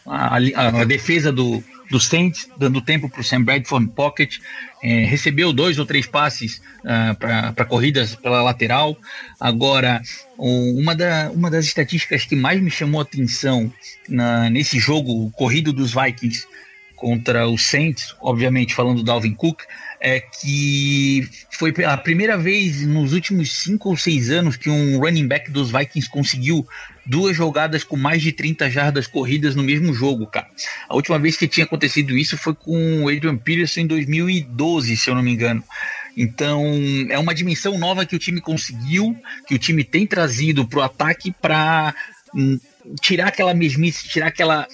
a, 0.07 0.37
a, 0.37 0.85
defesa 0.85 1.33
do, 1.33 1.63
do 1.91 2.01
Saints, 2.01 2.49
dando 2.59 2.81
tempo 2.81 3.09
para 3.09 3.21
o 3.21 3.25
Sam 3.25 3.43
Bradford 3.43 3.89
pocket. 3.89 4.39
É, 4.87 5.07
recebeu 5.07 5.51
dois 5.51 5.79
ou 5.79 5.87
três 5.87 6.07
passes 6.07 6.61
uh, 6.81 7.17
para 7.19 7.65
corridas 7.65 8.15
pela 8.15 8.43
lateral. 8.43 8.95
Agora, 9.41 10.03
um, 10.39 10.79
uma, 10.79 10.95
da, 10.95 11.31
uma 11.31 11.51
das 11.51 11.65
estatísticas 11.65 12.27
que 12.27 12.37
mais 12.37 12.61
me 12.61 12.71
chamou 12.71 13.01
a 13.01 13.03
atenção 13.03 13.73
na, 14.07 14.51
nesse 14.51 14.79
jogo 14.79 15.31
corrido 15.31 15.73
dos 15.73 15.95
Vikings 15.95 16.47
contra 16.97 17.49
o 17.49 17.57
Saints, 17.57 18.15
obviamente 18.21 18.75
falando 18.75 18.99
do 18.99 19.05
Dalvin 19.05 19.33
Cook, 19.33 19.63
é 20.07 20.21
que 20.21 21.27
foi 21.51 21.73
a 21.83 21.97
primeira 21.97 22.37
vez 22.37 22.87
nos 22.87 23.15
últimos 23.15 23.51
cinco 23.51 23.89
ou 23.89 23.97
seis 23.97 24.29
anos 24.29 24.55
que 24.55 24.69
um 24.69 24.99
running 24.99 25.27
back 25.27 25.51
dos 25.51 25.71
Vikings 25.71 26.11
conseguiu 26.11 26.69
duas 27.07 27.35
jogadas 27.35 27.83
com 27.83 27.97
mais 27.97 28.21
de 28.21 28.31
30 28.31 28.69
jardas 28.69 29.07
corridas 29.07 29.57
no 29.57 29.63
mesmo 29.63 29.95
jogo, 29.95 30.27
cara. 30.27 30.47
A 30.91 30.95
última 30.95 31.19
vez 31.19 31.39
que 31.39 31.49
tinha 31.49 31.65
acontecido 31.65 32.19
isso 32.19 32.37
foi 32.37 32.55
com 32.55 33.05
o 33.05 33.09
Adrian 33.09 33.39
Peterson 33.39 33.81
em 33.81 33.87
2012, 33.87 34.95
se 34.95 35.09
eu 35.09 35.15
não 35.15 35.23
me 35.23 35.33
engano. 35.33 35.65
Então, 36.15 36.63
é 37.09 37.19
uma 37.19 37.35
dimensão 37.35 37.79
nova 37.79 38.05
que 38.05 38.15
o 38.15 38.19
time 38.19 38.43
conseguiu, 38.43 39.17
que 39.47 39.55
o 39.55 39.59
time 39.59 39.83
tem 39.83 40.07
trazido 40.07 40.69
para 40.69 40.81
o 40.81 40.83
ataque 40.83 41.33
para 41.33 41.95
hum, 42.35 42.61
tirar 43.01 43.29
aquela 43.29 43.55
mesmice, 43.55 44.07
tirar 44.07 44.27
aquela 44.27 44.69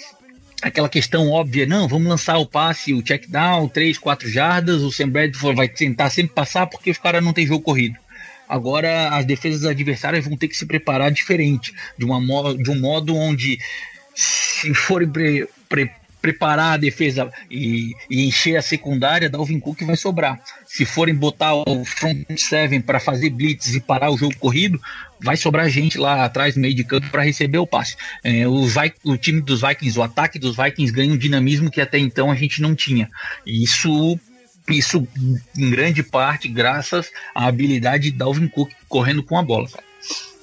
aquela 0.63 0.89
questão 0.89 1.31
óbvia, 1.31 1.67
não, 1.67 1.89
vamos 1.89 2.09
lançar 2.09 2.39
o 2.39 2.47
passe, 2.47 2.93
o 2.93 3.03
check 3.03 3.27
down, 3.29 3.69
3, 3.69 3.99
4 3.99 4.29
jardas, 4.29 4.83
o 4.83 4.93
Sam 4.93 5.09
Bradford 5.09 5.57
vai 5.57 5.69
tentar 5.69 6.11
sempre 6.11 6.35
passar 6.35 6.67
porque 6.67 6.91
os 6.91 6.99
caras 6.99 7.25
não 7.25 7.33
tem 7.33 7.47
jogo 7.47 7.63
corrido. 7.63 7.97
Agora 8.49 9.11
as 9.11 9.25
defesas 9.25 9.65
adversárias 9.65 10.25
vão 10.25 10.37
ter 10.37 10.49
que 10.49 10.57
se 10.57 10.67
preparar 10.67 11.11
diferente, 11.11 11.73
de, 11.97 12.05
uma, 12.05 12.21
de 12.55 12.71
um 12.71 12.81
modo 12.81 13.15
onde, 13.15 13.59
se 14.15 14.75
forem 14.75 15.09
pre, 15.09 15.49
pre, 15.69 15.91
preparar 16.21 16.75
a 16.75 16.77
defesa 16.77 17.33
e, 17.51 17.95
e, 18.11 18.27
encher 18.27 18.57
a 18.57 18.63
secundária, 18.63 19.31
Dalvin 19.31 19.61
Cook 19.61 19.83
vai 19.83 19.97
sobrar. 19.97 20.41
Se 20.67 20.85
forem 20.85 21.15
botar 21.15 21.55
o 21.55 21.85
front 21.85 22.27
seven 22.37 22.81
para 22.81 23.01
fazer 23.01 23.31
blitz 23.31 23.75
e 23.75 23.81
parar 23.81 24.11
o 24.11 24.19
jogo 24.19 24.37
corrido, 24.37 24.81
vai 25.23 25.37
sobrar 25.37 25.69
gente 25.69 25.99
lá 25.99 26.25
atrás 26.25 26.57
no 26.57 26.63
meio 26.63 26.75
de 26.75 26.85
campo 26.85 27.09
para 27.11 27.23
receber 27.23 27.59
o 27.59 27.67
passe. 27.67 27.97
É, 28.25 28.47
o, 28.47 28.67
o, 29.05 29.17
time 29.17 29.41
dos 29.41 29.61
Vikings, 29.61 29.99
o 29.99 30.03
ataque 30.03 30.39
dos 30.39 30.57
Vikings 30.57 30.93
ganha 30.93 31.13
um 31.13 31.17
dinamismo 31.17 31.71
que 31.71 31.81
até 31.81 31.99
então 31.99 32.31
a 32.31 32.35
gente 32.35 32.61
não 32.63 32.75
tinha. 32.75 33.09
Isso 33.47 34.19
isso, 34.69 35.07
em 35.59 35.71
grande 35.71 36.03
parte, 36.03 36.47
graças 36.47 37.11
à 37.35 37.47
habilidade 37.47 38.11
de 38.11 38.17
Dalvin 38.17 38.47
Cook 38.47 38.71
correndo 38.89 39.23
com 39.23 39.37
a 39.37 39.43
bola, 39.43 39.69
cara. 39.69 39.85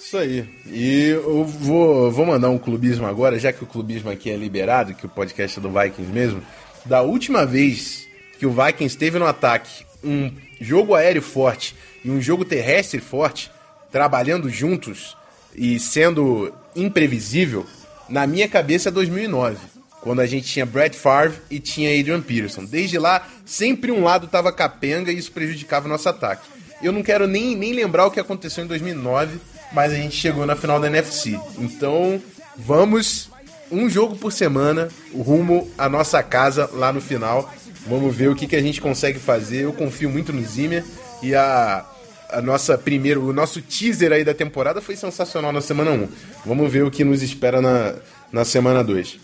Isso 0.08 0.18
aí. 0.18 0.46
E 0.66 1.10
eu 1.10 1.46
vou, 1.46 2.12
vou 2.12 2.26
mandar 2.26 2.50
um 2.50 2.58
clubismo 2.58 3.06
agora, 3.06 3.40
já 3.40 3.52
que 3.52 3.64
o 3.64 3.68
clubismo 3.68 4.10
aqui 4.10 4.30
é 4.30 4.38
liberado, 4.38 4.94
que 4.94 5.06
o 5.06 5.10
podcast 5.10 5.60
é 5.60 5.62
do 5.62 5.70
Vikings 5.70 6.12
mesmo. 6.12 6.42
Da 6.86 7.02
última 7.02 7.46
vez 7.46 8.08
que 8.40 8.46
o 8.46 8.52
Vikings 8.52 8.98
teve 8.98 9.20
no 9.20 9.26
ataque 9.26 9.86
um 10.04 10.32
jogo 10.62 10.96
aéreo 10.96 11.22
forte 11.22 11.76
e 12.04 12.10
um 12.10 12.22
jogo 12.22 12.46
terrestre 12.46 13.02
forte, 13.02 13.52
trabalhando 13.92 14.50
juntos 14.50 15.16
e 15.56 15.80
sendo 15.80 16.54
imprevisível, 16.76 17.66
na 18.10 18.28
minha 18.28 18.48
cabeça 18.48 18.90
é 18.90 18.92
2009 18.92 19.78
quando 20.02 20.22
a 20.22 20.26
gente 20.26 20.48
tinha 20.48 20.66
Brett 20.66 20.96
Favre 20.96 21.38
e 21.50 21.60
tinha 21.60 22.00
Adrian 22.00 22.22
Peterson. 22.22 22.64
Desde 22.64 22.98
lá, 22.98 23.28
sempre 23.46 23.92
um 23.92 24.04
lado 24.04 24.26
estava 24.26 24.54
capenga 24.54 25.12
e 25.12 25.18
isso 25.18 25.32
prejudicava 25.32 25.86
o 25.86 25.90
nosso 25.90 26.08
ataque. 26.08 26.48
Eu 26.82 26.92
não 26.92 27.04
quero 27.04 27.28
nem, 27.28 27.56
nem 27.56 27.74
lembrar 27.74 28.06
o 28.06 28.12
que 28.12 28.20
aconteceu 28.20 28.64
em 28.64 28.68
2009, 28.68 29.40
mas 29.74 29.92
a 29.92 29.96
gente 29.96 30.16
chegou 30.16 30.46
na 30.46 30.56
final 30.56 30.80
da 30.80 30.88
NFC. 30.88 31.38
Então, 31.58 32.22
vamos 32.56 33.30
um 33.72 33.90
jogo 33.90 34.16
por 34.16 34.32
semana, 34.32 34.88
rumo 35.14 35.70
à 35.78 35.90
nossa 35.90 36.22
casa 36.24 36.70
lá 36.72 36.94
no 36.94 37.02
final. 37.02 37.52
Vamos 37.86 38.16
ver 38.16 38.30
o 38.30 38.36
que, 38.36 38.48
que 38.48 38.56
a 38.56 38.62
gente 38.62 38.80
consegue 38.80 39.20
fazer. 39.20 39.64
Eu 39.64 39.74
confio 39.74 40.10
muito 40.10 40.32
no 40.32 40.42
Zimmer 40.46 40.86
e 41.22 41.36
a, 41.36 41.86
a 42.30 42.42
nossa 42.42 42.78
primeiro, 42.78 43.26
o 43.26 43.34
nosso 43.34 43.62
teaser 43.62 44.12
aí 44.12 44.24
da 44.24 44.34
temporada 44.34 44.82
foi 44.82 44.96
sensacional 44.96 45.52
na 45.52 45.62
semana 45.62 45.92
1. 45.92 46.08
Vamos 46.46 46.72
ver 46.72 46.84
o 46.84 46.92
que 46.92 47.04
nos 47.04 47.22
espera 47.22 47.62
na, 47.62 47.96
na 48.32 48.44
semana 48.44 48.84
2. 48.84 49.20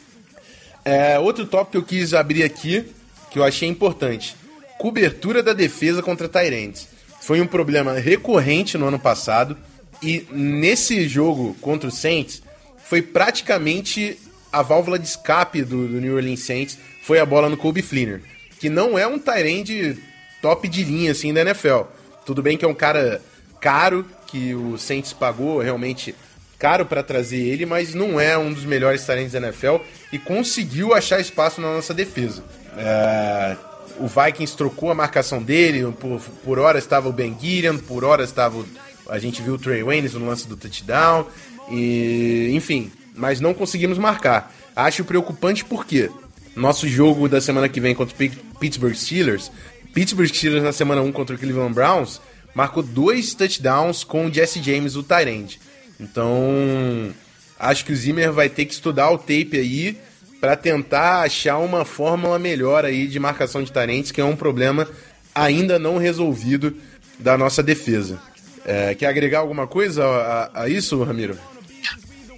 É, 0.86 1.20
outro 1.20 1.46
tópico 1.46 1.72
que 1.72 1.78
eu 1.78 1.84
quis 1.84 2.14
abrir 2.14 2.44
aqui, 2.44 2.86
que 3.32 3.40
eu 3.40 3.44
achei 3.44 3.68
importante: 3.68 4.36
cobertura 4.78 5.42
da 5.42 5.54
defesa 5.54 6.02
contra 6.02 6.30
Tyrants. 6.30 6.88
Foi 7.22 7.40
um 7.40 7.48
problema 7.48 7.94
recorrente 7.94 8.78
no 8.78 8.88
ano 8.88 9.00
passado 9.00 9.58
e 10.02 10.28
nesse 10.32 11.08
jogo 11.08 11.56
contra 11.62 11.88
o 11.88 11.92
Saints 11.92 12.44
foi 12.84 13.02
praticamente 13.02 14.20
a 14.52 14.62
válvula 14.62 15.00
de 15.00 15.08
escape 15.08 15.64
do, 15.64 15.88
do 15.88 16.02
New 16.02 16.16
Orleans 16.16 16.42
Saints 16.42 16.78
foi 17.02 17.20
a 17.20 17.26
bola 17.26 17.48
no 17.50 17.58
Kobe 17.58 17.82
Fleener, 17.82 18.22
que 18.60 18.70
não 18.70 19.00
é 19.00 19.08
um 19.08 19.18
Tyrande 19.18 19.98
top 20.42 20.68
de 20.68 20.84
linha 20.84 21.12
assim 21.12 21.34
da 21.34 21.42
NFL. 21.42 21.84
Tudo 22.26 22.42
bem 22.42 22.58
que 22.58 22.66
é 22.66 22.68
um 22.68 22.74
cara 22.74 23.22
caro 23.60 24.06
que 24.28 24.54
o 24.54 24.78
Saints 24.78 25.14
pagou 25.14 25.60
realmente 25.60 26.16
caro 26.58 26.86
para 26.86 27.04
trazer 27.04 27.38
ele, 27.38 27.66
mas 27.66 27.94
não 27.94 28.20
é 28.20 28.38
um 28.38 28.54
dos 28.54 28.64
melhores 28.64 29.06
talentos 29.06 29.34
da 29.34 29.40
NFL 29.40 29.78
e 30.12 30.18
conseguiu 30.18 30.94
achar 30.94 31.20
espaço 31.20 31.60
na 31.60 31.74
nossa 31.74 31.94
defesa. 31.94 32.44
É, 32.78 33.58
o 34.00 34.08
Vikings 34.08 34.56
trocou 34.56 34.90
a 34.90 34.96
marcação 34.96 35.44
dele, 35.44 35.92
por, 36.00 36.22
por 36.44 36.60
hora 36.60 36.80
estava 36.80 37.10
o 37.10 37.14
Ben 37.14 37.36
Gideon, 37.40 37.78
por 37.78 38.04
hora 38.04 38.24
estava 38.24 38.58
o, 38.58 38.66
a 39.10 39.20
gente 39.20 39.42
viu 39.42 39.56
o 39.56 39.58
Trey 39.58 39.84
Waynes 39.84 40.14
no 40.14 40.26
lance 40.26 40.48
do 40.48 40.56
touchdown, 40.56 41.28
e, 41.70 42.52
enfim, 42.54 42.92
mas 43.16 43.40
não 43.40 43.54
conseguimos 43.54 43.98
marcar. 43.98 44.54
Acho 44.76 45.04
preocupante 45.04 45.64
porque 45.64 46.10
nosso 46.56 46.88
jogo 46.88 47.28
da 47.28 47.42
semana 47.42 47.68
que 47.68 47.80
vem 47.80 47.94
contra 47.94 48.16
o 48.16 48.58
Pittsburgh 48.58 48.96
Steelers, 48.96 49.52
Pittsburgh 49.94 50.28
Steelers 50.28 50.64
na 50.64 50.74
semana 50.74 51.02
1 51.02 51.12
contra 51.12 51.36
o 51.36 51.40
Cleveland 51.40 51.74
Browns, 51.74 52.20
marcou 52.54 52.82
dois 52.82 53.34
touchdowns 53.34 54.04
com 54.04 54.26
o 54.26 54.34
Jesse 54.34 54.62
James, 54.62 54.96
o 54.96 55.04
Tyrande. 55.04 55.60
Então, 56.00 57.14
acho 57.60 57.86
que 57.86 57.94
o 57.94 57.96
Zimmer 57.96 58.32
vai 58.32 58.50
ter 58.50 58.66
que 58.66 58.74
estudar 58.74 59.12
o 59.12 59.18
tape 59.18 59.58
aí 59.58 59.98
para 60.42 60.56
tentar 60.56 61.22
achar 61.22 61.58
uma 61.60 61.86
fórmula 61.86 62.38
melhor 62.38 62.84
aí 62.84 63.08
de 63.08 63.20
marcação 63.20 63.64
de 63.64 63.72
tarentes, 63.72 64.12
que 64.12 64.20
é 64.20 64.26
um 64.26 64.36
problema 64.36 64.88
ainda 65.34 65.80
não 65.80 65.98
resolvido 65.98 66.76
da 67.18 67.38
nossa 67.38 67.64
defesa. 67.64 68.20
É, 68.66 68.96
quer 68.96 69.08
agregar 69.08 69.40
alguma 69.40 69.68
coisa 69.68 70.06
a, 70.06 70.64
a, 70.64 70.70
isso, 70.70 71.02
Ramiro? 71.04 71.38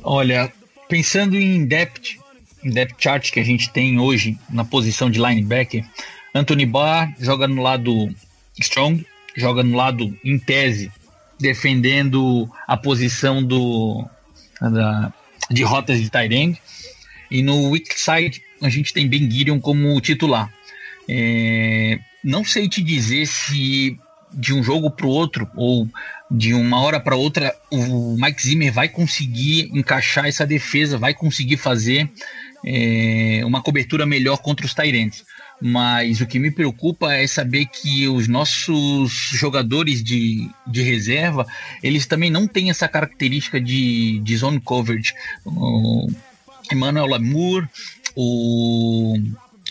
Olha, 0.04 0.52
pensando 0.88 1.36
em 1.36 1.66
depth, 1.66 2.18
depth 2.64 2.96
chart 3.00 3.32
que 3.32 3.40
a 3.40 3.44
gente 3.44 3.72
tem 3.72 4.00
hoje 4.00 4.38
na 4.50 4.64
posição 4.64 5.10
de 5.10 5.20
linebacker, 5.20 5.84
Anthony 6.36 6.66
Barr 6.66 7.16
joga 7.18 7.48
no 7.48 7.62
lado 7.62 8.14
strong, 8.60 9.06
joga 9.38 9.64
no 9.64 9.78
lado 9.78 10.14
em 10.22 10.38
tese 10.38 10.92
defendendo 11.40 12.50
a 12.68 12.76
posição 12.76 13.42
do 13.42 14.06
da, 14.60 15.14
de 15.50 15.64
rotas 15.64 16.02
de 16.02 16.10
Tyrande. 16.10 16.62
E 17.32 17.42
no 17.42 17.70
weak 17.70 17.98
side 17.98 18.42
a 18.62 18.68
gente 18.68 18.94
tem 18.94 19.08
Ben 19.08 19.32
Gideon 19.32 19.62
como 19.62 20.00
titular. 20.02 20.52
É, 21.08 22.00
não 22.22 22.44
sei 22.44 22.68
te 22.68 22.84
dizer 22.84 23.26
se 23.28 23.98
de 24.34 24.54
um 24.54 24.62
jogo 24.62 24.92
para 24.92 25.06
o 25.06 25.10
outro 25.10 25.50
ou 25.56 25.88
de 26.30 26.54
uma 26.54 26.82
hora 26.82 27.00
para 27.00 27.16
outra 27.16 27.56
o 27.72 28.18
Mike 28.20 28.42
Zimmer 28.42 28.74
vai 28.74 28.90
conseguir 28.90 29.70
encaixar 29.74 30.26
essa 30.26 30.46
defesa, 30.46 30.98
vai 30.98 31.14
conseguir 31.14 31.56
fazer 31.56 32.10
é, 32.66 33.42
uma 33.46 33.62
cobertura 33.62 34.06
melhor 34.06 34.38
contra 34.40 34.66
os 34.66 34.74
Tyrants. 34.74 35.24
Mas 35.62 36.20
o 36.22 36.28
que 36.28 36.38
me 36.38 36.52
preocupa 36.52 37.14
é 37.14 37.26
saber 37.26 37.66
que 37.66 38.08
os 38.08 38.28
nossos 38.28 39.12
jogadores 39.34 40.04
de, 40.04 40.50
de 40.68 40.82
reserva, 40.82 41.48
eles 41.82 42.06
também 42.06 42.30
não 42.30 42.48
têm 42.48 42.70
essa 42.70 42.88
característica 42.88 43.60
de, 43.60 44.20
de 44.20 44.38
zone 44.38 44.60
coverage. 44.60 45.14
O 45.46 46.08
Emmanuel 46.72 47.08
Lamour, 47.08 47.68
o 48.16 49.18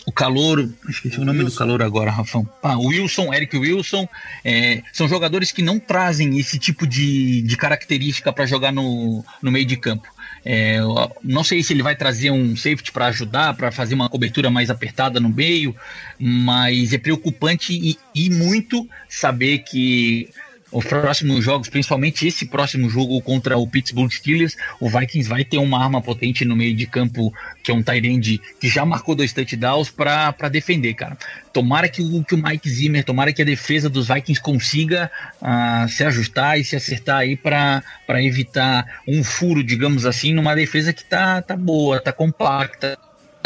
o 0.05 0.11
calor, 0.11 0.69
esqueci 0.87 1.19
o 1.19 1.25
nome 1.25 1.39
Wilson. 1.39 1.53
do 1.53 1.57
calor 1.57 1.81
agora, 1.81 2.11
Rafão. 2.11 2.47
Ah, 2.61 2.77
o 2.77 2.87
Wilson, 2.87 3.33
Eric 3.33 3.57
Wilson, 3.57 4.07
é, 4.43 4.83
são 4.93 5.07
jogadores 5.07 5.51
que 5.51 5.61
não 5.61 5.79
trazem 5.79 6.37
esse 6.37 6.59
tipo 6.59 6.85
de, 6.85 7.41
de 7.41 7.57
característica 7.57 8.31
para 8.31 8.45
jogar 8.45 8.71
no, 8.71 9.25
no 9.41 9.51
meio 9.51 9.65
de 9.65 9.75
campo. 9.75 10.07
É, 10.47 10.77
não 11.23 11.43
sei 11.43 11.63
se 11.63 11.73
ele 11.73 11.81
vai 11.81 11.95
trazer 11.95 12.29
um 12.29 12.55
safety 12.55 12.91
para 12.91 13.07
ajudar, 13.07 13.55
para 13.55 13.71
fazer 13.71 13.95
uma 13.95 14.07
cobertura 14.07 14.51
mais 14.51 14.69
apertada 14.69 15.19
no 15.19 15.29
meio, 15.29 15.75
mas 16.19 16.93
é 16.93 16.99
preocupante 16.99 17.73
e, 17.73 17.97
e 18.13 18.29
muito 18.29 18.87
saber 19.09 19.59
que 19.59 20.29
os 20.75 20.83
próximos 20.83 21.41
jogos, 21.41 21.69
principalmente 21.69 22.27
esse 22.27 22.45
próximo 22.45 22.89
jogo 22.89 23.21
contra 23.21 23.57
o 23.57 23.65
Pittsburgh 23.65 24.11
Steelers, 24.11 24.57
o 24.77 24.89
Vikings 24.89 25.29
vai 25.29 25.45
ter 25.45 25.57
uma 25.57 25.81
arma 25.81 26.01
potente 26.01 26.43
no 26.43 26.53
meio 26.53 26.75
de 26.75 26.85
campo, 26.85 27.33
que 27.63 27.71
é 27.71 27.73
um 27.73 27.81
Tyrande 27.81 28.41
que 28.59 28.67
já 28.67 28.85
marcou 28.85 29.15
dois 29.15 29.31
touchdowns 29.31 29.89
para 29.89 30.49
defender, 30.51 30.93
cara. 30.93 31.17
Tomara 31.53 31.87
que 31.87 32.01
o, 32.01 32.21
que 32.25 32.35
o 32.35 32.37
Mike 32.37 32.69
Zimmer, 32.69 33.05
tomara 33.05 33.31
que 33.31 33.41
a 33.41 33.45
defesa 33.45 33.89
dos 33.89 34.09
Vikings 34.09 34.41
consiga 34.41 35.09
uh, 35.41 35.87
se 35.87 36.03
ajustar 36.03 36.59
e 36.59 36.65
se 36.65 36.75
acertar 36.75 37.19
aí 37.19 37.37
para 37.37 37.81
evitar 38.21 39.01
um 39.07 39.23
furo, 39.23 39.63
digamos 39.63 40.05
assim, 40.05 40.33
numa 40.33 40.53
defesa 40.53 40.91
que 40.91 41.05
tá, 41.05 41.41
tá 41.41 41.55
boa, 41.55 42.01
tá 42.01 42.11
compacta, 42.11 42.99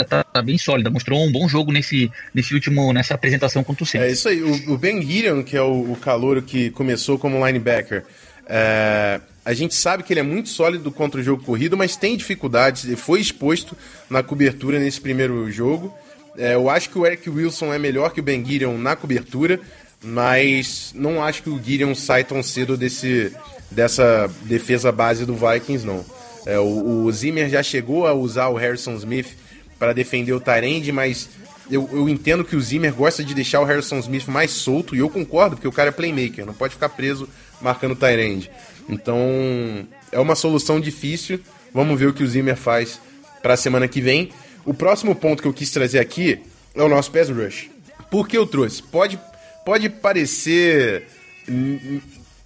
tá, 0.04 0.24
tá, 0.24 0.42
bem 0.42 0.58
sólida, 0.58 0.90
mostrou 0.90 1.24
um 1.24 1.32
bom 1.32 1.48
jogo 1.48 1.72
nesse, 1.72 2.12
nesse 2.34 2.54
último, 2.54 2.92
nessa 2.94 3.14
apresentação 3.14 3.64
contra 3.64 3.84
o 3.84 3.88
Saints. 3.88 4.08
É 4.08 4.12
isso 4.12 4.30
aí, 4.30 4.42
o, 4.42 4.74
o 4.74 4.78
Ben 4.78 5.02
Gideon, 5.02 5.44
que 5.44 5.56
é 5.56 5.62
o, 5.62 5.92
o 5.92 5.98
calouro 5.98 6.42
que 6.42 6.70
começou 6.72 7.18
como 7.18 7.46
linebacker, 7.46 8.04
é, 8.48 9.22
a 9.46 9.54
gente 9.54 9.76
sabe 9.76 10.04
que 10.04 10.12
ele 10.12 10.20
é 10.20 10.24
muito 10.24 10.50
sólido 10.50 10.92
contra 10.92 11.22
o 11.22 11.24
jogo 11.24 11.44
corrido, 11.44 11.78
mas 11.78 11.96
tem 11.96 12.18
dificuldades, 12.18 12.86
ele 12.86 12.96
foi 12.96 13.22
exposto 13.22 13.78
na 14.10 14.24
cobertura 14.24 14.80
nesse 14.80 15.00
primeiro 15.00 15.50
jogo. 15.52 15.94
É, 16.38 16.56
eu 16.56 16.70
acho 16.70 16.90
que 16.90 16.98
o 16.98 17.06
Eric 17.06 17.30
Wilson 17.30 17.74
é 17.74 17.80
melhor 17.80 18.12
que 18.12 18.20
o 18.20 18.24
Ben 18.24 18.44
Gideon 18.44 18.78
na 18.78 18.96
cobertura, 18.96 19.60
mas 20.04 20.92
não 20.96 21.24
acho 21.24 21.44
que 21.44 21.50
o 21.50 21.62
Gideon 21.62 21.94
sai 21.94 22.24
tão 22.24 22.42
cedo 22.42 22.78
desse, 22.78 23.32
dessa 23.70 24.30
defesa 24.44 24.92
base 24.92 25.26
do 25.26 25.36
Vikings, 25.36 25.86
não. 25.86 26.04
É, 26.46 26.58
o, 26.58 27.04
o 27.04 27.12
Zimmer 27.12 27.50
já 27.50 27.62
chegou 27.62 28.08
a 28.08 28.14
usar 28.14 28.48
o 28.48 28.56
Harrison 28.56 28.96
Smith 28.96 29.38
para 29.80 29.94
defender 29.94 30.34
o 30.34 30.40
Tyrande, 30.40 30.92
mas 30.92 31.30
eu, 31.72 31.90
eu, 31.92 32.10
entendo 32.10 32.44
que 32.44 32.56
o 32.56 32.62
Zimmer 32.62 32.94
gosta 32.94 33.24
de 33.24 33.34
deixar 33.34 33.62
o 33.62 33.64
Harrison 33.64 33.98
Smith 34.00 34.28
mais 34.28 34.52
solto, 34.52 34.96
e 34.96 35.00
eu 35.00 35.10
concordo, 35.10 35.56
porque 35.56 35.68
o 35.68 35.72
cara 35.72 35.90
é 35.90 35.92
playmaker, 35.92 36.46
não 36.46 36.54
pode 36.54 36.74
ficar 36.74 36.90
preso 36.90 37.30
marcando 37.62 37.94
o 37.94 37.96
Tyrande. 37.96 38.52
Então, 38.90 39.88
é 40.12 40.20
uma 40.20 40.36
solução 40.36 40.80
difícil. 40.80 41.40
Vamos 41.74 42.00
ver 42.00 42.08
o 42.08 42.14
que 42.14 42.24
o 42.24 42.28
Zimmer 42.28 42.58
faz 42.58 43.00
para 43.42 43.54
a 43.54 43.58
semana 43.58 43.88
que 43.88 44.02
vem. 44.02 44.32
O 44.66 44.74
próximo 44.74 45.16
ponto 45.16 45.42
que 45.42 45.48
eu 45.48 45.54
quis 45.54 45.70
trazer 45.72 46.00
aqui 46.00 46.42
é 46.76 46.82
o 46.82 46.90
nosso 46.90 47.12
pass 47.12 47.30
rush. 47.30 47.70
Por 48.10 48.28
que 48.28 48.38
eu 48.38 48.48
trouxe? 48.48 48.82
Pode, 48.82 49.20
pode 49.64 49.90
parecer 49.90 51.08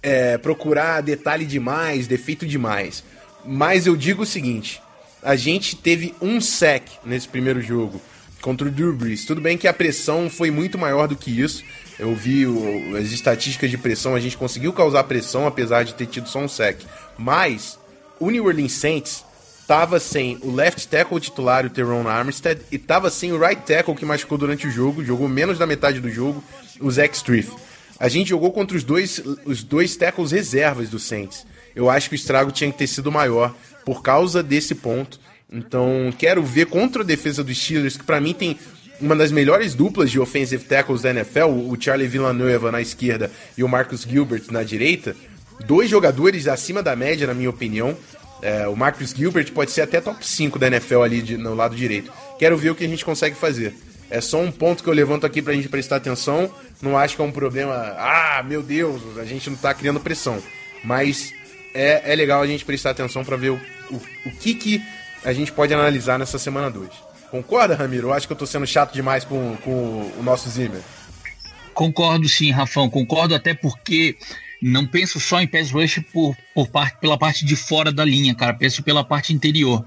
é, 0.02 0.36
procurar 0.36 1.00
detalhe 1.00 1.46
demais, 1.46 2.06
defeito 2.06 2.46
demais, 2.46 3.02
mas 3.44 3.86
eu 3.86 3.96
digo 3.96 4.22
o 4.22 4.26
seguinte: 4.26 4.82
a 5.24 5.34
gente 5.36 5.74
teve 5.74 6.14
um 6.20 6.40
sec 6.40 6.86
nesse 7.04 7.26
primeiro 7.26 7.60
jogo 7.62 8.00
contra 8.42 8.68
o 8.68 8.70
Drew 8.70 8.92
Brees. 8.92 9.24
Tudo 9.24 9.40
bem 9.40 9.56
que 9.56 9.66
a 9.66 9.72
pressão 9.72 10.28
foi 10.28 10.50
muito 10.50 10.76
maior 10.76 11.08
do 11.08 11.16
que 11.16 11.40
isso. 11.40 11.64
Eu 11.98 12.14
vi 12.14 12.46
o, 12.46 12.94
as 12.94 13.10
estatísticas 13.10 13.70
de 13.70 13.78
pressão, 13.78 14.14
a 14.14 14.20
gente 14.20 14.36
conseguiu 14.36 14.70
causar 14.72 15.02
pressão 15.04 15.46
apesar 15.46 15.82
de 15.82 15.94
ter 15.94 16.06
tido 16.06 16.28
só 16.28 16.40
um 16.40 16.48
sec. 16.48 16.82
Mas 17.16 17.78
o 18.20 18.28
New 18.28 18.44
Orleans 18.44 18.72
Saints 18.72 19.24
tava 19.66 19.98
sem 19.98 20.38
o 20.42 20.54
left 20.54 20.86
tackle 20.88 21.18
titular, 21.18 21.64
o 21.64 21.70
Teron 21.70 22.06
Armstead, 22.06 22.60
e 22.70 22.76
tava 22.76 23.08
sem 23.08 23.32
o 23.32 23.38
right 23.38 23.62
tackle 23.62 23.94
que 23.94 24.04
machucou 24.04 24.36
durante 24.36 24.66
o 24.66 24.70
jogo, 24.70 25.02
jogou 25.02 25.26
menos 25.26 25.56
da 25.56 25.66
metade 25.66 26.00
do 26.00 26.10
jogo, 26.10 26.44
o 26.80 26.90
Zach 26.90 27.16
Striff. 27.16 27.50
A 27.98 28.08
gente 28.08 28.28
jogou 28.28 28.52
contra 28.52 28.76
os 28.76 28.84
dois, 28.84 29.22
os 29.46 29.62
dois 29.62 29.96
tackles 29.96 30.32
reservas 30.32 30.90
do 30.90 30.98
Saints. 30.98 31.46
Eu 31.74 31.90
acho 31.90 32.08
que 32.08 32.14
o 32.14 32.16
estrago 32.16 32.52
tinha 32.52 32.70
que 32.70 32.78
ter 32.78 32.86
sido 32.86 33.10
maior 33.10 33.54
por 33.84 34.02
causa 34.02 34.42
desse 34.42 34.74
ponto. 34.74 35.18
Então, 35.52 36.12
quero 36.18 36.42
ver 36.42 36.66
contra 36.66 37.02
a 37.02 37.04
defesa 37.04 37.44
dos 37.44 37.56
Steelers, 37.56 37.96
que 37.96 38.04
para 38.04 38.20
mim 38.20 38.32
tem 38.32 38.58
uma 39.00 39.14
das 39.14 39.30
melhores 39.30 39.74
duplas 39.74 40.10
de 40.10 40.18
offensive 40.18 40.64
tackles 40.64 41.02
da 41.02 41.10
NFL, 41.10 41.46
o 41.46 41.76
Charlie 41.78 42.08
Villanueva 42.08 42.72
na 42.72 42.80
esquerda 42.80 43.30
e 43.56 43.62
o 43.62 43.68
Marcus 43.68 44.02
Gilbert 44.02 44.44
na 44.50 44.62
direita. 44.62 45.16
Dois 45.66 45.88
jogadores 45.90 46.48
acima 46.48 46.82
da 46.82 46.96
média, 46.96 47.26
na 47.26 47.34
minha 47.34 47.50
opinião. 47.50 47.96
É, 48.42 48.66
o 48.68 48.76
Marcus 48.76 49.10
Gilbert 49.10 49.52
pode 49.52 49.70
ser 49.70 49.82
até 49.82 50.00
top 50.00 50.26
5 50.26 50.58
da 50.58 50.66
NFL 50.66 51.02
ali 51.02 51.22
de, 51.22 51.36
no 51.36 51.54
lado 51.54 51.74
direito. 51.74 52.12
Quero 52.38 52.56
ver 52.56 52.70
o 52.70 52.74
que 52.74 52.84
a 52.84 52.88
gente 52.88 53.04
consegue 53.04 53.36
fazer. 53.36 53.74
É 54.10 54.20
só 54.20 54.40
um 54.40 54.52
ponto 54.52 54.82
que 54.82 54.88
eu 54.88 54.94
levanto 54.94 55.24
aqui 55.24 55.40
pra 55.40 55.54
gente 55.54 55.68
prestar 55.68 55.96
atenção. 55.96 56.52
Não 56.82 56.96
acho 56.98 57.16
que 57.16 57.22
é 57.22 57.24
um 57.24 57.32
problema. 57.32 57.74
Ah, 57.96 58.44
meu 58.46 58.62
Deus, 58.62 59.00
a 59.18 59.24
gente 59.24 59.48
não 59.48 59.56
tá 59.56 59.72
criando 59.72 59.98
pressão. 60.00 60.42
Mas 60.84 61.32
é, 61.74 62.12
é 62.12 62.14
legal 62.14 62.40
a 62.40 62.46
gente 62.46 62.64
prestar 62.64 62.90
atenção 62.90 63.24
para 63.24 63.36
ver 63.36 63.50
o, 63.50 63.60
o, 63.90 63.96
o 64.26 64.30
que, 64.30 64.54
que 64.54 64.82
a 65.24 65.32
gente 65.32 65.50
pode 65.52 65.74
analisar 65.74 66.18
nessa 66.18 66.38
semana 66.38 66.70
2. 66.70 66.88
Concorda, 67.30 67.74
Ramiro? 67.74 68.08
Eu 68.08 68.12
acho 68.12 68.26
que 68.26 68.32
eu 68.32 68.36
tô 68.36 68.46
sendo 68.46 68.66
chato 68.66 68.92
demais 68.92 69.24
com, 69.24 69.56
com 69.56 70.12
o 70.18 70.22
nosso 70.22 70.48
Zimmer. 70.48 70.80
Concordo 71.74 72.28
sim, 72.28 72.52
Rafão. 72.52 72.88
Concordo 72.88 73.34
até 73.34 73.52
porque 73.52 74.16
não 74.62 74.86
penso 74.86 75.18
só 75.18 75.40
em 75.40 75.46
pass 75.46 75.70
rush 75.72 76.00
por, 76.12 76.36
por 76.54 76.68
parte, 76.68 76.98
pela 77.00 77.18
parte 77.18 77.44
de 77.44 77.56
fora 77.56 77.90
da 77.90 78.04
linha, 78.04 78.34
cara. 78.34 78.54
Penso 78.54 78.82
pela 78.82 79.02
parte 79.02 79.32
interior. 79.32 79.84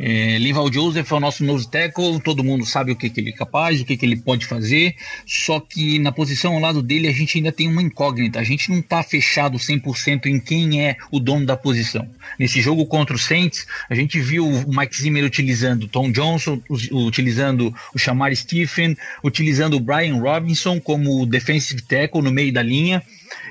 É, 0.00 0.38
Linval 0.38 0.72
Joseph 0.72 1.10
é 1.10 1.14
o 1.14 1.20
nosso 1.20 1.44
nose 1.44 1.68
tackle, 1.68 2.20
todo 2.20 2.44
mundo 2.44 2.64
sabe 2.64 2.92
o 2.92 2.96
que, 2.96 3.10
que 3.10 3.20
ele 3.20 3.30
é 3.30 3.32
capaz, 3.32 3.80
o 3.80 3.84
que, 3.84 3.96
que 3.96 4.06
ele 4.06 4.16
pode 4.16 4.46
fazer, 4.46 4.94
só 5.26 5.58
que 5.58 5.98
na 5.98 6.12
posição 6.12 6.54
ao 6.54 6.60
lado 6.60 6.82
dele 6.82 7.08
a 7.08 7.12
gente 7.12 7.38
ainda 7.38 7.50
tem 7.50 7.68
uma 7.68 7.82
incógnita, 7.82 8.38
a 8.38 8.44
gente 8.44 8.70
não 8.70 8.78
está 8.78 9.02
fechado 9.02 9.58
100% 9.58 10.26
em 10.26 10.38
quem 10.38 10.84
é 10.84 10.96
o 11.10 11.18
dono 11.18 11.44
da 11.44 11.56
posição. 11.56 12.08
Nesse 12.38 12.60
jogo 12.60 12.86
contra 12.86 13.16
o 13.16 13.18
Saints, 13.18 13.66
a 13.90 13.94
gente 13.94 14.20
viu 14.20 14.46
o 14.46 14.74
Mike 14.74 14.96
Zimmer 14.96 15.24
utilizando 15.24 15.88
Tom 15.88 16.12
Johnson, 16.12 16.60
utilizando 16.92 17.74
o 17.94 17.98
Shamar 17.98 18.34
Stephen, 18.36 18.96
utilizando 19.24 19.76
o 19.76 19.80
Brian 19.80 20.20
Robinson 20.20 20.80
como 20.80 21.26
defensive 21.26 21.82
tackle 21.82 22.22
no 22.22 22.30
meio 22.30 22.52
da 22.52 22.62
linha, 22.62 23.02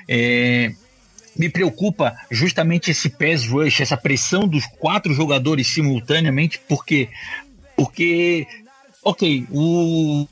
é, 0.07 0.71
me 1.37 1.49
preocupa 1.49 2.15
justamente 2.31 2.91
esse 2.91 3.09
pass 3.09 3.45
rush, 3.45 3.81
essa 3.81 3.97
pressão 3.97 4.47
dos 4.47 4.65
quatro 4.65 5.13
jogadores 5.13 5.67
simultaneamente, 5.67 6.59
porque 6.67 7.09
porque 7.75 8.47
ok, 9.03 9.45
o 9.51 10.27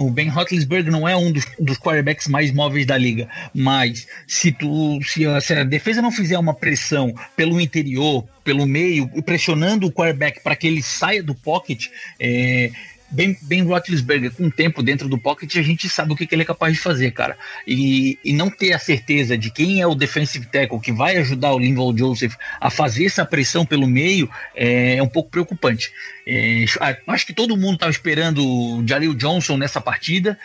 o 0.00 0.10
Ben 0.10 0.28
Roethlisberger 0.28 0.90
não 0.90 1.06
é 1.06 1.14
um 1.14 1.30
dos, 1.30 1.44
dos 1.58 1.78
quarterbacks 1.78 2.26
mais 2.26 2.50
móveis 2.50 2.86
da 2.86 2.96
liga, 2.96 3.28
mas 3.54 4.08
se 4.26 4.50
tu 4.50 4.98
se 5.02 5.26
a, 5.26 5.38
se 5.42 5.52
a 5.52 5.62
defesa 5.62 6.00
não 6.00 6.10
fizer 6.10 6.38
uma 6.38 6.54
pressão 6.54 7.14
pelo 7.36 7.60
interior, 7.60 8.24
pelo 8.42 8.64
meio, 8.66 9.06
pressionando 9.22 9.86
o 9.86 9.92
quarterback 9.92 10.42
para 10.42 10.56
que 10.56 10.66
ele 10.66 10.82
saia 10.82 11.22
do 11.22 11.34
pocket, 11.34 11.88
é, 12.18 12.70
Ben, 13.10 13.36
ben 13.42 13.62
Roethlisberger, 13.62 14.32
com 14.32 14.46
o 14.46 14.50
tempo 14.50 14.82
dentro 14.82 15.08
do 15.08 15.18
pocket, 15.18 15.56
a 15.56 15.62
gente 15.62 15.88
sabe 15.88 16.12
o 16.12 16.16
que, 16.16 16.26
que, 16.26 16.34
ele 16.34 16.42
é 16.42 16.46
capaz 16.46 16.74
de 16.74 16.80
fazer, 16.80 17.10
cara. 17.10 17.36
E, 17.66 18.18
e 18.24 18.32
não 18.32 18.48
ter 18.48 18.72
a 18.72 18.78
certeza 18.78 19.36
de 19.36 19.50
quem 19.50 19.80
é 19.80 19.86
o 19.86 19.94
defensive 19.94 20.46
tackle 20.46 20.80
que 20.80 20.92
vai 20.92 21.16
ajudar 21.16 21.52
o 21.52 21.58
Linval 21.58 21.96
Joseph 21.96 22.34
a 22.60 22.70
fazer 22.70 23.06
essa 23.06 23.24
pressão 23.24 23.66
pelo 23.66 23.86
meio 23.86 24.30
é, 24.54 24.96
é 24.96 25.02
um 25.02 25.08
pouco 25.08 25.30
preocupante. 25.30 25.92
É, 26.26 26.64
acho 27.06 27.26
que 27.26 27.32
todo 27.32 27.56
mundo 27.56 27.74
estava 27.74 27.90
esperando 27.90 28.46
o 28.46 28.86
Jalil 28.86 29.14
Johnson 29.14 29.56
nessa 29.56 29.80
partida, 29.80 30.38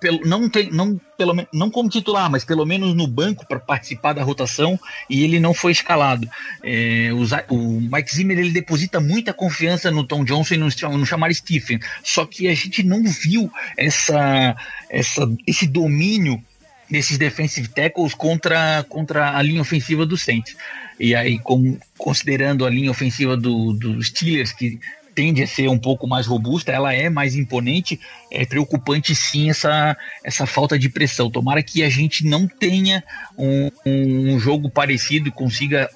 pelo, 0.00 0.20
não, 0.24 0.48
tem, 0.48 0.70
não, 0.70 1.00
pelo, 1.16 1.46
não 1.52 1.70
como 1.70 1.88
titular, 1.88 2.30
mas 2.30 2.44
pelo 2.44 2.64
menos 2.64 2.94
no 2.94 3.06
banco 3.06 3.46
para 3.46 3.58
participar 3.58 4.12
da 4.12 4.22
rotação, 4.22 4.78
e 5.08 5.22
ele 5.22 5.38
não 5.38 5.54
foi 5.54 5.72
escalado. 5.72 6.28
É, 6.62 7.10
o, 7.12 7.54
o, 7.54 7.80
Mike 7.80 8.14
Zimmer 8.14 8.38
ele 8.38 8.50
deposita 8.50 9.00
muita 9.00 9.32
confiança 9.32 9.90
no 9.90 10.04
Tom 10.04 10.24
Johnson 10.24 10.54
e 10.54 10.58
no, 10.58 10.68
no 10.98 11.06
chamar 11.06 11.32
Stephen, 11.34 11.80
só 12.02 12.24
que 12.26 12.48
a 12.48 12.54
gente 12.54 12.82
não 12.82 13.04
viu 13.04 13.50
essa, 13.76 14.56
essa, 14.90 15.28
esse 15.46 15.66
domínio 15.66 16.42
desses 16.90 17.16
defensive 17.16 17.68
tackles 17.68 18.12
contra, 18.12 18.84
contra 18.88 19.36
a 19.36 19.42
linha 19.42 19.62
ofensiva 19.62 20.04
do 20.04 20.16
Saints. 20.16 20.54
E 21.00 21.14
aí, 21.14 21.38
com, 21.38 21.78
considerando 21.96 22.66
a 22.66 22.70
linha 22.70 22.90
ofensiva 22.90 23.34
do, 23.36 23.72
dos 23.72 24.08
Steelers, 24.08 24.52
que 24.52 24.78
tende 25.14 25.42
a 25.42 25.46
ser 25.46 25.68
um 25.68 25.78
pouco 25.78 26.06
mais 26.06 26.26
robusta, 26.26 26.72
ela 26.72 26.92
é 26.92 27.08
mais 27.08 27.34
imponente, 27.34 28.00
é 28.30 28.44
preocupante 28.44 29.14
sim 29.14 29.50
essa, 29.50 29.96
essa 30.24 30.46
falta 30.46 30.78
de 30.78 30.88
pressão. 30.88 31.30
Tomara 31.30 31.62
que 31.62 31.82
a 31.82 31.88
gente 31.88 32.26
não 32.26 32.46
tenha 32.46 33.02
um, 33.36 33.70
um 33.86 34.38
jogo 34.38 34.70
parecido 34.70 35.28
e 35.28 35.32
consiga 35.32 35.88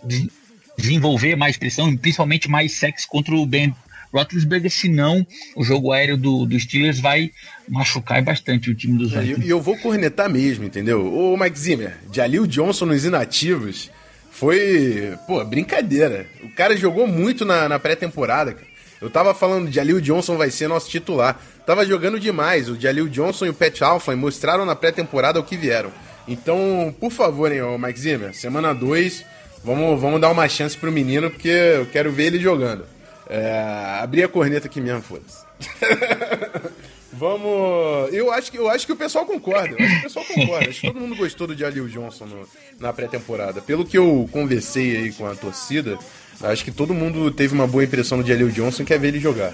desenvolver 0.76 1.36
mais 1.36 1.56
pressão, 1.56 1.96
principalmente 1.96 2.48
mais 2.48 2.72
sexo 2.72 3.06
contra 3.08 3.34
o 3.34 3.46
Ben 3.46 3.74
Roethlisberger, 4.12 4.70
senão 4.70 5.26
o 5.54 5.64
jogo 5.64 5.92
aéreo 5.92 6.16
do, 6.16 6.46
do 6.46 6.58
Steelers 6.58 7.00
vai 7.00 7.30
machucar 7.68 8.22
bastante 8.22 8.70
o 8.70 8.74
time 8.74 8.98
dos 8.98 9.12
Vikings. 9.12 9.46
E 9.46 9.50
eu, 9.50 9.60
vou 9.60 9.76
cornetar 9.76 10.30
mesmo, 10.30 10.64
entendeu? 10.64 11.12
Ô 11.12 11.36
Mike 11.36 11.58
Zimmer, 11.58 11.96
Jalil 12.12 12.46
Johnson 12.46 12.86
nos 12.86 13.04
inativos 13.04 13.90
foi, 14.30 15.14
pô, 15.26 15.42
brincadeira. 15.44 16.26
O 16.42 16.50
cara 16.50 16.76
jogou 16.76 17.06
muito 17.06 17.44
na, 17.44 17.68
na 17.68 17.78
pré-temporada. 17.78 18.56
Eu 19.00 19.10
tava 19.10 19.34
falando, 19.34 19.70
Jalil 19.70 20.00
Johnson 20.00 20.36
vai 20.36 20.50
ser 20.50 20.68
nosso 20.68 20.88
titular. 20.88 21.40
Tava 21.66 21.84
jogando 21.84 22.18
demais. 22.18 22.68
O 22.68 22.80
Jalil 22.80 23.08
Johnson 23.08 23.46
e 23.46 23.48
o 23.50 23.54
Pat 23.54 23.82
Alpha 23.82 24.14
mostraram 24.16 24.64
na 24.64 24.74
pré-temporada 24.74 25.38
o 25.38 25.44
que 25.44 25.56
vieram. 25.56 25.90
Então, 26.26 26.94
por 26.98 27.10
favor, 27.10 27.52
hein, 27.52 27.60
Mike 27.78 28.00
Zimmer, 28.00 28.34
semana 28.34 28.74
2, 28.74 29.24
vamos, 29.62 30.00
vamos 30.00 30.20
dar 30.20 30.30
uma 30.30 30.48
chance 30.48 30.76
pro 30.76 30.90
menino, 30.90 31.30
porque 31.30 31.48
eu 31.48 31.86
quero 31.86 32.10
ver 32.10 32.24
ele 32.24 32.40
jogando. 32.40 32.84
É, 33.28 33.98
abri 34.00 34.22
a 34.22 34.28
corneta 34.28 34.66
aqui 34.66 34.80
mesmo, 34.80 35.02
foda-se. 35.02 35.44
Vamos. 37.18 38.12
Eu 38.12 38.30
acho, 38.30 38.52
que, 38.52 38.58
eu 38.58 38.68
acho 38.68 38.84
que 38.84 38.92
o 38.92 38.96
pessoal 38.96 39.24
concorda. 39.24 39.74
Eu 39.78 39.84
acho 39.84 39.94
que 39.94 40.00
o 40.00 40.02
pessoal 40.02 40.24
concorda. 40.26 40.68
Acho 40.68 40.80
que 40.82 40.86
todo 40.86 41.00
mundo 41.00 41.16
gostou 41.16 41.46
do 41.46 41.56
Jalil 41.56 41.88
Johnson 41.88 42.26
no, 42.26 42.48
na 42.78 42.92
pré-temporada. 42.92 43.62
Pelo 43.62 43.86
que 43.86 43.96
eu 43.96 44.28
conversei 44.30 44.96
aí 44.98 45.12
com 45.12 45.26
a 45.26 45.34
torcida, 45.34 45.98
Acho 46.42 46.64
que 46.64 46.70
todo 46.70 46.92
mundo 46.92 47.30
teve 47.30 47.54
uma 47.54 47.66
boa 47.66 47.84
impressão 47.84 48.20
do 48.20 48.26
Jaleel 48.26 48.50
Johnson 48.50 48.82
e 48.82 48.86
quer 48.86 48.98
ver 48.98 49.08
ele 49.08 49.20
jogar. 49.20 49.52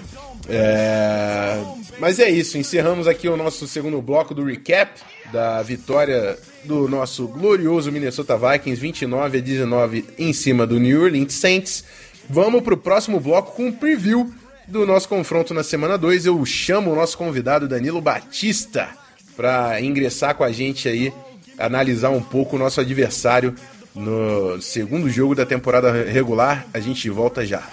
É... 0.49 1.57
Mas 1.99 2.19
é 2.19 2.29
isso, 2.29 2.57
encerramos 2.57 3.07
aqui 3.07 3.29
o 3.29 3.37
nosso 3.37 3.67
segundo 3.67 4.01
bloco 4.01 4.33
do 4.33 4.43
recap 4.43 4.99
da 5.31 5.61
vitória 5.61 6.37
do 6.65 6.87
nosso 6.87 7.27
glorioso 7.27 7.91
Minnesota 7.91 8.37
Vikings, 8.37 8.79
29 8.79 9.37
a 9.37 9.41
19 9.41 10.05
em 10.17 10.33
cima 10.33 10.67
do 10.67 10.79
New 10.79 11.03
Orleans 11.03 11.33
Saints. 11.33 11.83
Vamos 12.29 12.61
para 12.61 12.73
o 12.73 12.77
próximo 12.77 13.19
bloco 13.19 13.55
com 13.55 13.67
um 13.67 13.71
preview 13.71 14.33
do 14.67 14.85
nosso 14.85 15.07
confronto 15.07 15.53
na 15.53 15.63
semana 15.63 15.97
2. 15.97 16.25
Eu 16.25 16.45
chamo 16.45 16.91
o 16.91 16.95
nosso 16.95 17.17
convidado 17.17 17.67
Danilo 17.67 18.01
Batista 18.01 18.89
para 19.35 19.81
ingressar 19.81 20.35
com 20.35 20.43
a 20.43 20.51
gente 20.51 20.87
aí, 20.87 21.13
analisar 21.57 22.09
um 22.09 22.21
pouco 22.21 22.55
o 22.55 22.59
nosso 22.59 22.79
adversário 22.79 23.55
no 23.95 24.61
segundo 24.61 25.09
jogo 25.09 25.35
da 25.35 25.45
temporada 25.45 25.91
regular. 25.91 26.65
A 26.73 26.79
gente 26.79 27.09
volta 27.09 27.45
já. 27.45 27.63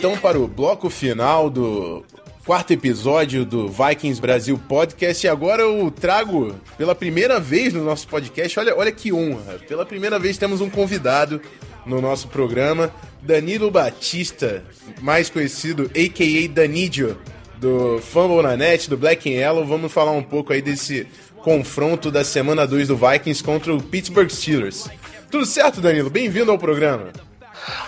Então 0.00 0.16
para 0.16 0.40
o 0.40 0.48
bloco 0.48 0.88
final 0.88 1.50
do 1.50 2.02
quarto 2.46 2.72
episódio 2.72 3.44
do 3.44 3.68
Vikings 3.68 4.18
Brasil 4.18 4.58
Podcast. 4.66 5.26
E 5.26 5.28
agora 5.28 5.60
eu 5.60 5.90
trago 5.90 6.54
pela 6.78 6.94
primeira 6.94 7.38
vez 7.38 7.74
no 7.74 7.84
nosso 7.84 8.08
podcast, 8.08 8.58
olha, 8.58 8.74
olha 8.74 8.90
que 8.90 9.12
honra, 9.12 9.58
pela 9.68 9.84
primeira 9.84 10.18
vez 10.18 10.38
temos 10.38 10.62
um 10.62 10.70
convidado 10.70 11.38
no 11.84 12.00
nosso 12.00 12.28
programa, 12.28 12.90
Danilo 13.20 13.70
Batista, 13.70 14.64
mais 15.02 15.28
conhecido 15.28 15.90
a.k.a. 15.94 16.48
Danidio, 16.48 17.18
do 17.58 17.98
Fumble 18.00 18.42
na 18.42 18.56
Net, 18.56 18.88
do 18.88 18.96
Black 18.96 19.28
and 19.28 19.36
Yellow. 19.36 19.66
Vamos 19.66 19.92
falar 19.92 20.12
um 20.12 20.22
pouco 20.22 20.54
aí 20.54 20.62
desse 20.62 21.06
confronto 21.42 22.10
da 22.10 22.24
semana 22.24 22.66
2 22.66 22.88
do 22.88 22.96
Vikings 22.96 23.44
contra 23.44 23.74
o 23.74 23.82
Pittsburgh 23.82 24.30
Steelers. 24.30 24.88
Tudo 25.30 25.44
certo, 25.44 25.82
Danilo? 25.82 26.08
Bem-vindo 26.08 26.50
ao 26.50 26.56
programa. 26.56 27.12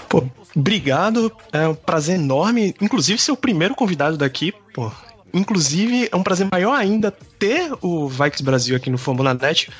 Pô, 0.09 0.25
obrigado. 0.55 1.33
É 1.53 1.67
um 1.67 1.75
prazer 1.75 2.17
enorme. 2.17 2.75
Inclusive, 2.81 3.21
ser 3.21 3.33
o 3.33 3.37
primeiro 3.37 3.75
convidado 3.75 4.17
daqui, 4.17 4.53
pô. 4.75 4.91
Inclusive, 5.35 6.09
é 6.13 6.17
um 6.17 6.23
prazer 6.23 6.47
maior 6.51 6.75
ainda 6.75 7.11
ter 7.39 7.73
o 7.81 8.07
Vikes 8.09 8.43
Brasil 8.43 8.77
aqui 8.77 8.91
no 8.91 8.99
Fórmula 8.99 9.33
Net. 9.33 9.71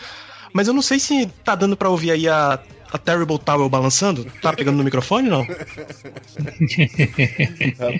Mas 0.53 0.67
eu 0.69 0.75
não 0.75 0.83
sei 0.83 0.99
se 0.99 1.27
tá 1.45 1.55
dando 1.55 1.77
para 1.77 1.91
ouvir 1.91 2.11
aí 2.11 2.27
a, 2.29 2.59
a 2.91 2.99
Terrible 2.99 3.39
Tower 3.39 3.69
balançando. 3.69 4.27
Tá 4.41 4.53
pegando 4.53 4.77
no 4.77 4.85
microfone 4.85 5.29
não? 5.29 5.47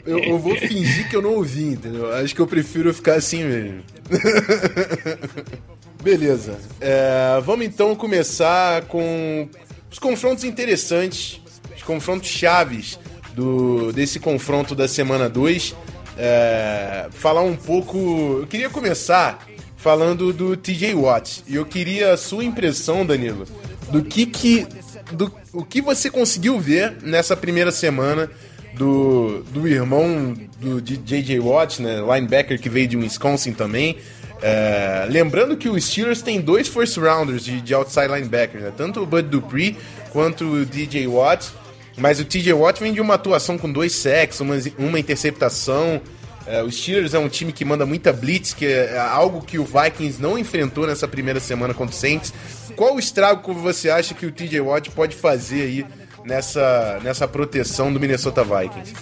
eu, 0.07 0.19
eu, 0.19 0.39
vou 0.39 0.57
fingir 0.57 1.09
que 1.09 1.17
eu 1.17 1.23
não 1.23 1.35
ouvi, 1.35 1.65
entendeu? 1.65 2.13
Acho 2.15 2.35
que 2.35 2.41
eu 2.41 2.47
prefiro 2.47 2.93
ficar 2.93 3.15
assim 3.15 3.45
mesmo. 3.45 3.83
Beleza. 6.03 6.59
É, 6.81 7.41
vamos 7.45 7.67
então 7.67 7.95
começar 7.95 8.83
com 8.83 9.49
os 9.91 9.99
confrontos 9.99 10.45
interessantes 10.45 11.42
os 11.83 11.87
confrontos 11.87 12.29
chaves 12.29 12.99
do, 13.35 13.93
desse 13.93 14.21
confronto 14.21 14.75
da 14.75 14.87
semana 14.87 15.29
2. 15.29 15.75
É, 16.17 17.09
falar 17.11 17.43
um 17.43 17.57
pouco. 17.57 18.39
Eu 18.41 18.47
queria 18.47 18.71
começar 18.71 19.45
falando 19.77 20.33
do 20.33 20.57
TJ 20.57 20.95
Watt. 20.95 21.43
E 21.49 21.57
eu 21.57 21.67
queria 21.67 22.13
a 22.13 22.17
sua 22.17 22.45
impressão, 22.45 23.05
Danilo, 23.05 23.47
do 23.91 24.03
que 24.03 24.27
que. 24.27 24.67
Do, 25.11 25.33
o 25.53 25.65
que 25.65 25.83
você 25.83 26.09
conseguiu 26.09 26.59
ver 26.59 26.97
nessa 27.03 27.37
primeira 27.37 27.73
semana 27.73 28.31
do, 28.75 29.43
do 29.51 29.67
irmão 29.69 30.35
do 30.59 30.81
J.J. 30.81 31.39
Watt, 31.41 31.83
né, 31.83 32.01
linebacker 32.01 32.59
que 32.59 32.69
veio 32.69 32.89
de 32.89 32.97
Wisconsin 32.97 33.53
também. 33.53 33.99
É, 34.41 35.07
lembrando 35.11 35.57
que 35.57 35.69
os 35.69 35.85
Steelers 35.85 36.23
tem 36.23 36.41
dois 36.41 36.69
first 36.69 36.97
rounders 36.97 37.45
de, 37.45 37.61
de 37.61 37.75
outside 37.75 38.09
linebacker, 38.09 38.61
né, 38.61 38.73
tanto 38.75 39.01
o 39.03 39.07
Bud 39.07 39.29
Dupree 39.29 39.77
quanto 40.11 40.45
o 40.45 40.65
DJ 40.65 41.07
Watt. 41.07 41.53
Mas 41.97 42.21
o 42.21 42.25
TJ 42.25 42.53
Watt 42.53 42.81
vem 42.81 42.93
de 42.93 43.01
uma 43.01 43.15
atuação 43.15 43.59
com 43.59 43.71
dois 43.71 43.93
sacks, 43.93 44.41
uma, 44.41 44.55
uma 44.79 44.99
interceptação. 44.99 46.01
É, 46.47 46.63
o 46.63 46.71
Steelers 46.71 47.15
é 47.15 47.19
um 47.19 47.29
time 47.29 47.53
que 47.53 47.65
manda 47.65 47.87
muita 47.87 48.13
blitz, 48.13 48.53
que 48.53 48.67
é 48.67 48.99
algo 48.99 49.43
que 49.43 49.59
o 49.59 49.65
Vikings 49.65 50.21
não 50.21 50.39
enfrentou 50.39 50.87
nessa 50.87 51.07
primeira 51.07 51.39
semana 51.39 51.73
contra 51.73 51.95
o 51.95 51.99
Saints. 51.99 52.33
Qual 52.75 52.97
o 52.97 52.99
estrago 52.99 53.43
que 53.43 53.61
você 53.61 53.91
acha 53.91 54.15
que 54.15 54.27
o 54.27 54.33
TJ 54.33 54.61
Watt 54.61 54.91
pode 54.91 55.15
fazer 55.15 55.63
aí 55.63 55.87
nessa, 56.25 56.99
nessa 57.03 57.29
proteção 57.29 57.93
do 57.93 58.01
Minnesota 58.01 58.43
Vikings? 58.43 58.95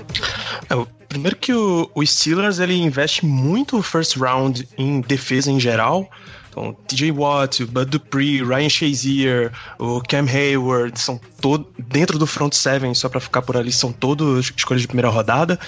É, 0.69 0.87
primeiro 1.09 1.37
que 1.37 1.53
o, 1.53 1.91
o 1.95 2.05
Steelers 2.05 2.59
ele 2.59 2.75
investe 2.75 3.25
muito 3.25 3.83
first 3.83 4.17
round 4.17 4.69
em 4.77 5.01
defesa 5.01 5.51
em 5.51 5.59
geral. 5.59 6.11
Então, 6.51 6.77
TJ 6.89 7.13
Watt, 7.13 7.65
Bud 7.65 7.87
Dupree, 7.87 8.43
Ryan 8.43 8.69
Shazier, 8.69 9.53
o 9.79 10.01
Cam 10.01 10.27
Hayward, 10.27 10.99
são 10.99 11.21
todos 11.41 11.67
dentro 11.79 12.19
do 12.19 12.27
front 12.27 12.53
seven, 12.53 12.93
só 12.93 13.09
para 13.09 13.21
ficar 13.21 13.43
por 13.43 13.57
ali, 13.57 13.73
são 13.73 13.93
todos 13.93 14.53
escolhas 14.57 14.83
de 14.83 14.89
primeira 14.89 15.09
rodada. 15.09 15.59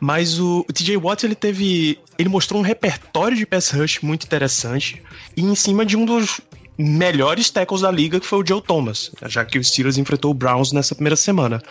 Mas 0.00 0.38
o, 0.40 0.66
o 0.68 0.72
TJ 0.72 0.96
Watt 0.96 1.24
ele 1.24 1.36
teve, 1.36 1.98
ele 2.18 2.28
mostrou 2.28 2.60
um 2.60 2.64
repertório 2.64 3.36
de 3.36 3.46
pass 3.46 3.70
rush 3.70 4.00
muito 4.02 4.26
interessante 4.26 5.00
e 5.36 5.42
em 5.42 5.54
cima 5.54 5.86
de 5.86 5.96
um 5.96 6.04
dos 6.04 6.40
melhores 6.76 7.48
tackles 7.48 7.82
da 7.82 7.90
liga, 7.90 8.18
que 8.18 8.26
foi 8.26 8.40
o 8.40 8.46
Joe 8.46 8.60
Thomas, 8.60 9.12
já 9.26 9.44
que 9.44 9.58
o 9.58 9.64
Steelers 9.64 9.96
enfrentou 9.96 10.32
o 10.32 10.34
Browns 10.34 10.72
nessa 10.72 10.94
primeira 10.94 11.16
semana. 11.16 11.62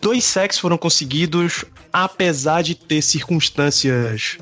Dois 0.00 0.24
sacks 0.24 0.58
foram 0.58 0.76
conseguidos, 0.76 1.64
apesar 1.92 2.62
de 2.62 2.74
ter 2.74 3.02
circunstâncias 3.02 4.38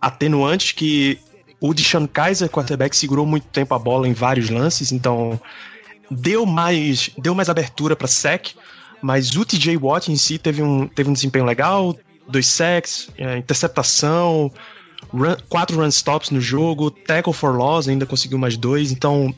atenuantes 0.00 0.72
que 0.72 1.18
o 1.60 1.74
Deshaun 1.74 2.06
Kaiser, 2.06 2.48
quarterback, 2.48 2.96
segurou 2.96 3.26
muito 3.26 3.46
tempo 3.48 3.74
a 3.74 3.78
bola 3.78 4.08
em 4.08 4.12
vários 4.12 4.48
lances, 4.48 4.92
então 4.92 5.38
deu 6.10 6.46
mais, 6.46 7.10
deu 7.18 7.34
mais 7.34 7.48
abertura 7.48 7.94
para 7.94 8.08
sec, 8.08 8.54
mas 9.02 9.36
o 9.36 9.44
TJ 9.44 9.76
Watt 9.76 10.10
em 10.10 10.16
si 10.16 10.38
teve 10.38 10.62
um, 10.62 10.86
teve 10.88 11.10
um 11.10 11.12
desempenho 11.12 11.44
legal, 11.44 11.96
dois 12.26 12.46
sacks, 12.46 13.10
é, 13.18 13.36
interceptação, 13.36 14.50
run, 15.12 15.36
quatro 15.48 15.76
run 15.76 15.88
stops 15.88 16.30
no 16.30 16.40
jogo, 16.40 16.90
tackle 16.90 17.32
for 17.32 17.54
loss 17.54 17.88
ainda 17.88 18.06
conseguiu 18.06 18.38
mais 18.38 18.56
dois, 18.56 18.90
então 18.90 19.34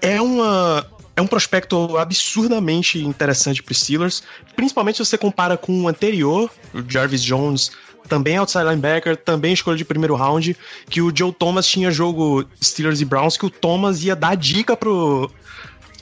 é 0.00 0.20
uma 0.20 0.86
é 1.16 1.22
um 1.22 1.26
prospecto 1.28 1.96
absurdamente 1.96 2.98
interessante 2.98 3.62
para 3.62 3.70
os 3.70 3.78
Steelers, 3.78 4.22
principalmente 4.56 4.96
se 4.96 5.04
você 5.04 5.16
compara 5.16 5.56
com 5.56 5.82
o 5.82 5.88
anterior, 5.88 6.50
o 6.72 6.82
Jarvis 6.90 7.22
Jones, 7.22 7.70
também 8.08 8.36
outside 8.36 8.64
linebacker, 8.64 9.16
também 9.16 9.52
escolha 9.52 9.76
de 9.76 9.84
primeiro 9.84 10.14
round, 10.14 10.56
que 10.88 11.00
o 11.00 11.12
Joe 11.14 11.32
Thomas 11.32 11.66
tinha 11.66 11.90
jogo 11.90 12.44
Steelers 12.62 13.00
e 13.00 13.04
Browns, 13.04 13.36
que 13.36 13.46
o 13.46 13.50
Thomas 13.50 14.02
ia 14.04 14.14
dar 14.14 14.36
dica 14.36 14.76
pro, 14.76 15.30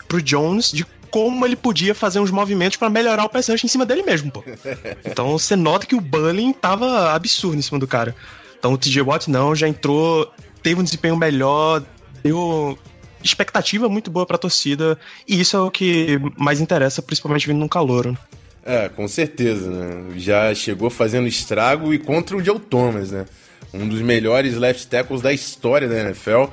pro 0.09 0.23
Jones 0.23 0.71
de 0.71 0.85
como 1.11 1.45
ele 1.45 1.57
podia 1.57 1.95
fazer 1.95 2.21
uns 2.21 2.31
movimentos 2.31 2.79
para 2.79 2.89
melhorar 2.89 3.25
o 3.25 3.29
pass 3.29 3.49
rush 3.49 3.65
em 3.65 3.69
cima 3.69 3.85
dele 3.85 4.03
mesmo, 4.03 4.33
pô. 4.33 4.43
Então 5.05 5.39
você 5.39 5.55
nota 5.55 5.87
que 5.87 5.95
o 5.95 6.01
Bullying 6.01 6.53
tava 6.55 7.13
absurdo 7.13 7.59
em 7.59 7.63
cima 7.63 7.79
do 7.79 7.87
cara. 7.87 8.17
Então 8.59 8.73
o 8.73 8.79
TJ 8.79 9.03
Watt 9.03 9.31
não, 9.31 9.55
já 9.55 9.69
entrou, 9.69 10.33
teve 10.63 10.81
um 10.81 10.85
desempenho 10.85 11.17
melhor, 11.17 11.85
deu 12.23 12.79
expectativa 13.23 13.89
muito 13.89 14.11
boa 14.11 14.25
pra 14.25 14.39
torcida, 14.39 14.99
e 15.29 15.41
isso 15.41 15.57
é 15.57 15.61
o 15.61 15.71
que 15.71 16.19
mais 16.37 16.61
interessa, 16.61 17.03
principalmente 17.03 17.47
vindo 17.47 17.59
num 17.59 17.69
calor. 17.69 18.17
É, 18.65 18.89
com 18.89 19.09
certeza, 19.09 19.69
né? 19.71 20.13
Já 20.17 20.55
chegou 20.55 20.89
fazendo 20.89 21.27
estrago 21.27 21.93
e 21.93 21.99
contra 21.99 22.37
o 22.37 22.45
Joe 22.45 22.61
Thomas, 22.61 23.11
né? 23.11 23.27
Um 23.75 23.89
dos 23.89 24.01
melhores 24.01 24.57
left 24.57 24.87
tackles 24.87 25.21
da 25.21 25.33
história 25.33 25.89
da 25.89 25.99
NFL. 25.99 26.45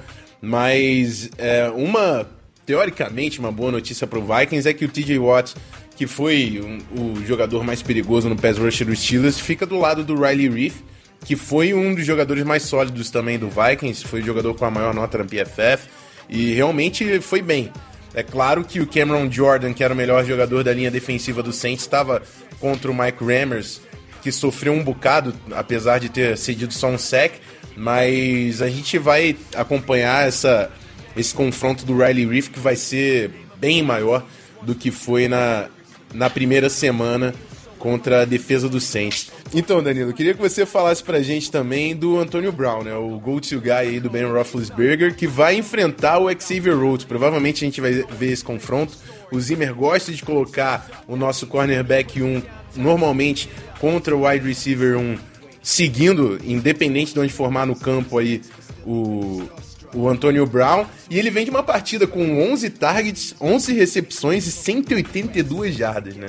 Mas 0.41 1.29
é, 1.37 1.69
uma, 1.69 2.27
teoricamente, 2.65 3.39
uma 3.39 3.51
boa 3.51 3.71
notícia 3.71 4.07
pro 4.07 4.21
Vikings 4.21 4.67
é 4.67 4.73
que 4.73 4.85
o 4.85 4.89
TJ 4.89 5.19
Watt, 5.19 5.53
que 5.95 6.07
foi 6.07 6.61
um, 6.63 7.01
o 7.01 7.25
jogador 7.25 7.63
mais 7.63 7.81
perigoso 7.83 8.29
no 8.29 8.35
pass 8.35 8.57
rush 8.57 8.81
dos 8.81 8.99
Steelers, 8.99 9.39
fica 9.39 9.65
do 9.65 9.77
lado 9.77 10.03
do 10.03 10.15
Riley 10.15 10.49
Reef, 10.49 10.77
que 11.25 11.35
foi 11.35 11.73
um 11.73 11.93
dos 11.93 12.05
jogadores 12.05 12.43
mais 12.43 12.63
sólidos 12.63 13.11
também 13.11 13.37
do 13.37 13.49
Vikings, 13.49 14.07
foi 14.07 14.21
o 14.21 14.25
jogador 14.25 14.55
com 14.55 14.65
a 14.65 14.71
maior 14.71 14.93
nota 14.93 15.17
na 15.17 15.25
PFF, 15.25 15.89
e 16.29 16.53
realmente 16.53 17.19
foi 17.19 17.41
bem. 17.41 17.71
É 18.13 18.23
claro 18.23 18.63
que 18.63 18.79
o 18.79 18.87
Cameron 18.87 19.29
Jordan, 19.31 19.73
que 19.73 19.83
era 19.83 19.93
o 19.93 19.97
melhor 19.97 20.25
jogador 20.25 20.63
da 20.63 20.73
linha 20.73 20.89
defensiva 20.89 21.43
do 21.43 21.53
Saints, 21.53 21.83
estava 21.83 22.21
contra 22.59 22.89
o 22.89 22.93
Mike 22.93 23.23
Rammers, 23.23 23.81
que 24.21 24.31
sofreu 24.31 24.73
um 24.73 24.83
bocado, 24.83 25.33
apesar 25.51 25.99
de 25.99 26.09
ter 26.09 26.37
cedido 26.37 26.73
só 26.73 26.87
um 26.87 26.97
sec. 26.97 27.35
Mas 27.75 28.61
a 28.61 28.69
gente 28.69 28.97
vai 28.97 29.37
acompanhar 29.55 30.27
essa, 30.27 30.71
esse 31.15 31.33
confronto 31.33 31.85
do 31.85 31.97
Riley 31.97 32.25
Reef, 32.25 32.49
que 32.49 32.59
vai 32.59 32.75
ser 32.75 33.31
bem 33.57 33.81
maior 33.81 34.25
do 34.61 34.75
que 34.75 34.91
foi 34.91 35.27
na, 35.27 35.67
na 36.13 36.29
primeira 36.29 36.69
semana 36.69 37.33
contra 37.79 38.21
a 38.21 38.25
defesa 38.25 38.69
do 38.69 38.79
Saints. 38.79 39.31
Então, 39.53 39.81
Danilo, 39.81 40.13
queria 40.13 40.33
que 40.33 40.41
você 40.41 40.65
falasse 40.65 41.01
pra 41.01 41.21
gente 41.21 41.49
também 41.49 41.95
do 41.95 42.19
Antonio 42.19 42.51
Brown, 42.51 42.83
né? 42.83 42.93
O 42.93 43.17
go-to 43.17 43.59
guy 43.59 43.71
aí 43.71 43.99
do 43.99 44.09
Ben 44.09 44.25
Roethlisberger, 44.25 45.15
que 45.15 45.25
vai 45.25 45.55
enfrentar 45.55 46.19
o 46.19 46.29
Xavier 46.29 46.77
Rhodes. 46.77 47.05
Provavelmente 47.05 47.63
a 47.63 47.67
gente 47.67 47.81
vai 47.81 47.93
ver 47.93 48.31
esse 48.31 48.43
confronto. 48.43 48.95
O 49.31 49.39
Zimmer 49.39 49.73
gosta 49.73 50.11
de 50.11 50.21
colocar 50.23 51.03
o 51.07 51.15
nosso 51.15 51.47
cornerback 51.47 52.21
1 52.21 52.41
normalmente 52.75 53.49
contra 53.79 54.15
o 54.15 54.27
wide 54.27 54.45
receiver 54.45 54.97
1, 54.97 55.17
seguindo, 55.63 56.39
independente 56.43 57.13
de 57.13 57.19
onde 57.19 57.33
formar 57.33 57.65
no 57.65 57.75
campo 57.75 58.17
aí 58.17 58.41
o, 58.85 59.47
o 59.93 60.07
Antonio 60.09 60.45
Brown. 60.45 60.85
E 61.09 61.17
ele 61.17 61.31
vem 61.31 61.45
de 61.45 61.51
uma 61.51 61.63
partida 61.63 62.05
com 62.05 62.51
11 62.51 62.69
targets, 62.71 63.35
11 63.39 63.73
recepções 63.73 64.45
e 64.47 64.51
182 64.51 65.75
jardas, 65.75 66.15
né? 66.15 66.27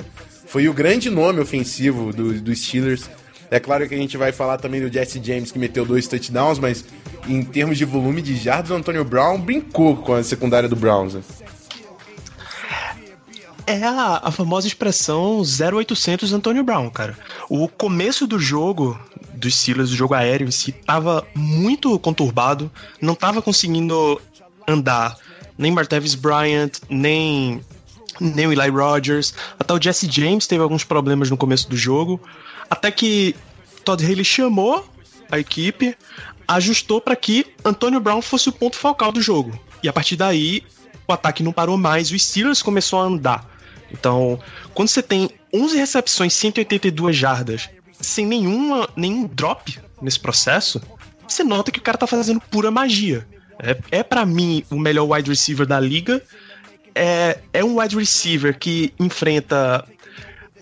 Foi 0.51 0.67
o 0.67 0.73
grande 0.73 1.09
nome 1.09 1.39
ofensivo 1.39 2.11
dos 2.11 2.41
do 2.41 2.53
Steelers. 2.53 3.09
É 3.49 3.57
claro 3.57 3.87
que 3.87 3.95
a 3.95 3.97
gente 3.97 4.17
vai 4.17 4.33
falar 4.33 4.57
também 4.57 4.81
do 4.81 4.91
Jesse 4.91 5.23
James, 5.23 5.49
que 5.49 5.57
meteu 5.57 5.85
dois 5.85 6.09
touchdowns, 6.09 6.59
mas 6.59 6.83
em 7.25 7.41
termos 7.41 7.77
de 7.77 7.85
volume 7.85 8.21
de 8.21 8.35
jardas, 8.35 8.69
o 8.69 8.73
Antonio 8.73 9.05
Brown 9.05 9.39
brincou 9.39 9.95
com 9.95 10.13
a 10.13 10.21
secundária 10.21 10.67
do 10.67 10.75
Browns. 10.75 11.13
Né? 11.13 11.21
É 13.65 13.81
a, 13.81 14.19
a, 14.23 14.29
famosa 14.29 14.67
expressão 14.67 15.41
0800 15.41 16.33
Antonio 16.33 16.65
Brown, 16.65 16.89
cara. 16.89 17.17
O 17.49 17.69
começo 17.69 18.27
do 18.27 18.37
jogo 18.37 18.99
dos 19.33 19.55
Steelers, 19.55 19.91
do 19.91 19.95
jogo 19.95 20.15
aéreo 20.15 20.49
em 20.49 20.51
si, 20.51 20.73
tava 20.73 21.25
muito 21.33 21.97
conturbado, 21.97 22.69
não 22.99 23.15
tava 23.15 23.41
conseguindo 23.41 24.21
andar 24.67 25.15
nem 25.57 25.71
Martavis 25.71 26.13
Bryant, 26.13 26.71
nem 26.89 27.61
nem 28.21 28.47
o 28.47 28.53
Eli 28.53 28.69
Rogers, 28.69 29.33
até 29.59 29.73
o 29.73 29.81
Jesse 29.81 30.09
James 30.09 30.45
teve 30.45 30.61
alguns 30.61 30.83
problemas 30.83 31.29
no 31.29 31.37
começo 31.37 31.67
do 31.67 31.75
jogo, 31.75 32.21
até 32.69 32.91
que 32.91 33.35
Todd 33.83 34.03
Haley 34.05 34.23
chamou 34.23 34.87
a 35.31 35.39
equipe, 35.39 35.97
ajustou 36.47 37.01
para 37.01 37.15
que 37.15 37.47
Antonio 37.65 37.99
Brown 37.99 38.21
fosse 38.21 38.49
o 38.49 38.51
ponto 38.51 38.77
focal 38.77 39.11
do 39.11 39.21
jogo. 39.21 39.59
E 39.81 39.89
a 39.89 39.93
partir 39.93 40.15
daí, 40.15 40.63
o 41.07 41.13
ataque 41.13 41.41
não 41.41 41.51
parou 41.51 41.77
mais, 41.77 42.11
o 42.11 42.19
Steelers 42.19 42.61
começou 42.61 42.99
a 42.99 43.03
andar. 43.03 43.49
Então, 43.91 44.39
quando 44.73 44.89
você 44.89 45.01
tem 45.01 45.29
11 45.53 45.77
recepções, 45.77 46.33
182 46.33 47.15
jardas, 47.15 47.69
sem 47.99 48.25
nenhuma, 48.25 48.87
nenhum 48.95 49.27
drop 49.27 49.79
nesse 50.01 50.19
processo, 50.19 50.81
você 51.27 51.43
nota 51.43 51.71
que 51.71 51.79
o 51.79 51.81
cara 51.81 51.97
tá 51.97 52.07
fazendo 52.07 52.39
pura 52.39 52.69
magia. 52.69 53.27
É, 53.59 53.99
é 53.99 54.03
para 54.03 54.25
mim 54.25 54.63
o 54.69 54.79
melhor 54.79 55.05
wide 55.05 55.29
receiver 55.29 55.65
da 55.65 55.79
liga 55.79 56.21
é, 56.95 57.39
é 57.53 57.63
um 57.63 57.79
wide 57.79 57.95
receiver 57.95 58.57
que 58.57 58.93
enfrenta 58.99 59.85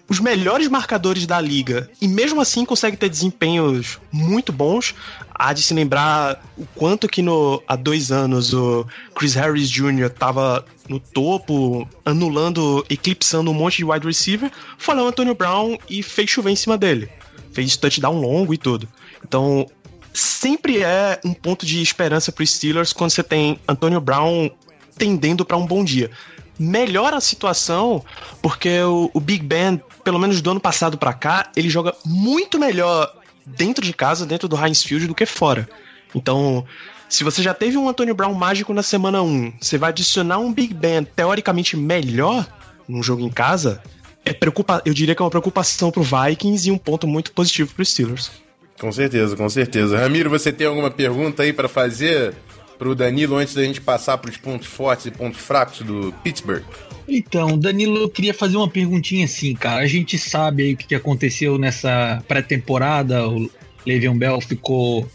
os 0.10 0.20
melhores 0.20 0.68
marcadores 0.68 1.28
da 1.28 1.40
liga 1.40 1.90
e 2.02 2.08
mesmo 2.08 2.42
assim 2.42 2.66
consegue 2.66 2.98
ter 2.98 3.10
desempenhos 3.10 4.00
muito 4.12 4.52
bons. 4.52 4.96
Há 5.34 5.54
de 5.54 5.62
se 5.62 5.74
lembrar 5.74 6.44
o 6.58 6.66
quanto 6.76 7.08
que 7.08 7.22
no, 7.22 7.62
há 7.68 7.76
dois 7.76 8.12
anos 8.12 8.52
o 8.54 8.86
Chris 9.16 9.36
Harris 9.36 9.70
Jr. 9.70 10.08
estava 10.08 10.66
no 10.90 11.00
topo, 11.00 11.88
anulando, 12.04 12.84
eclipsando 12.90 13.52
um 13.52 13.54
monte 13.54 13.78
de 13.78 13.86
wide 13.86 14.06
receiver. 14.06 14.52
Foi 14.78 14.96
lá 14.96 15.04
o 15.04 15.08
Antonio 15.08 15.36
Brown 15.36 15.78
e 15.88 16.02
fez 16.02 16.30
chover 16.30 16.50
em 16.50 16.56
cima 16.56 16.78
dele. 16.78 17.08
Fez 17.54 17.78
touchdown 17.78 18.20
longo 18.20 18.54
e 18.54 18.58
tudo. 18.58 18.88
Então, 19.24 19.68
sempre 20.12 20.82
é 20.82 21.20
um 21.24 21.34
ponto 21.34 21.66
de 21.66 21.82
esperança 21.82 22.32
para 22.32 22.44
os 22.44 22.52
Steelers 22.52 22.92
quando 22.92 23.12
você 23.12 23.24
tem 23.24 23.60
Antonio 23.68 24.02
Brown 24.02 24.50
tendendo 25.00 25.44
para 25.44 25.58
um 25.58 25.66
bom 25.66 25.84
dia. 25.84 26.12
Melhora 26.60 27.18
a 27.18 27.22
situação 27.22 28.04
porque 28.42 28.82
o, 28.82 29.10
o 29.14 29.20
Big 29.20 29.44
Ben, 29.44 29.82
pelo 30.04 30.20
menos 30.20 30.42
do 30.42 30.52
ano 30.52 30.60
passado 30.60 30.98
para 30.98 31.14
cá, 31.14 31.50
ele 31.56 31.70
joga 31.70 31.96
muito 32.06 32.60
melhor 32.60 33.12
dentro 33.46 33.84
de 33.84 33.94
casa, 33.94 34.26
dentro 34.26 34.48
do 34.48 34.56
Heinz 34.56 34.84
Field, 34.84 35.08
do 35.08 35.16
que 35.16 35.26
fora. 35.26 35.68
Então, 36.14 36.66
se 37.08 37.24
você 37.24 37.42
já 37.42 37.54
teve 37.54 37.78
um 37.78 37.88
Antonio 37.88 38.14
Brown 38.14 38.34
mágico 38.34 38.74
na 38.74 38.84
semana 38.84 39.22
1, 39.22 39.54
você 39.60 39.78
vai 39.78 39.90
adicionar 39.90 40.38
um 40.40 40.54
Big 40.54 40.74
Ben 40.74 41.04
teoricamente 41.04 41.78
melhor 41.78 42.46
num 42.88 43.02
jogo 43.02 43.22
em 43.22 43.30
casa, 43.30 43.82
é 44.26 44.34
preocupa 44.34 44.82
eu 44.86 44.94
diria 44.94 45.16
que 45.16 45.22
é 45.22 45.26
uma 45.26 45.30
preocupação 45.30 45.92
pro 45.92 46.04
Vikings 46.04 46.68
e 46.68 46.72
um 46.72 46.78
ponto 46.78 47.08
muito 47.08 47.32
positivo 47.32 47.74
pro 47.74 47.86
Steelers. 47.86 48.32
Com 48.80 48.92
certeza, 48.92 49.36
com 49.36 49.50
certeza. 49.50 49.98
Ramiro, 49.98 50.30
você 50.30 50.52
tem 50.52 50.66
alguma 50.66 50.90
pergunta 50.90 51.44
aí 51.44 51.52
para 51.52 51.68
fazer 51.68 52.34
pro 52.80 52.96
Danilo 52.96 53.36
antes 53.36 53.54
da 53.54 53.64
gente 53.64 53.82
passar 53.82 54.18
para 54.18 54.32
os 54.32 54.38
pontos 54.38 54.68
fortes 54.68 55.06
e 55.06 55.12
pontos 55.12 55.42
fracos 55.42 55.82
do 55.82 56.14
Pittsburgh? 56.24 56.64
Então, 57.08 57.58
Danilo, 57.60 57.98
eu 57.98 58.10
queria 58.10 58.34
fazer 58.34 58.56
uma 58.56 58.70
perguntinha 58.70 59.26
assim, 59.26 59.54
cara. 59.54 59.82
A 59.82 59.88
gente 59.88 60.18
sabe 60.18 60.64
aí 60.64 60.74
o 60.74 60.78
que 60.78 60.96
aconteceu 60.96 61.58
nessa 61.58 62.24
pré-temporada. 62.28 63.28
O 63.28 63.52
Le'Veon 63.86 64.18
Bell 64.18 64.40
ficou 64.40 65.06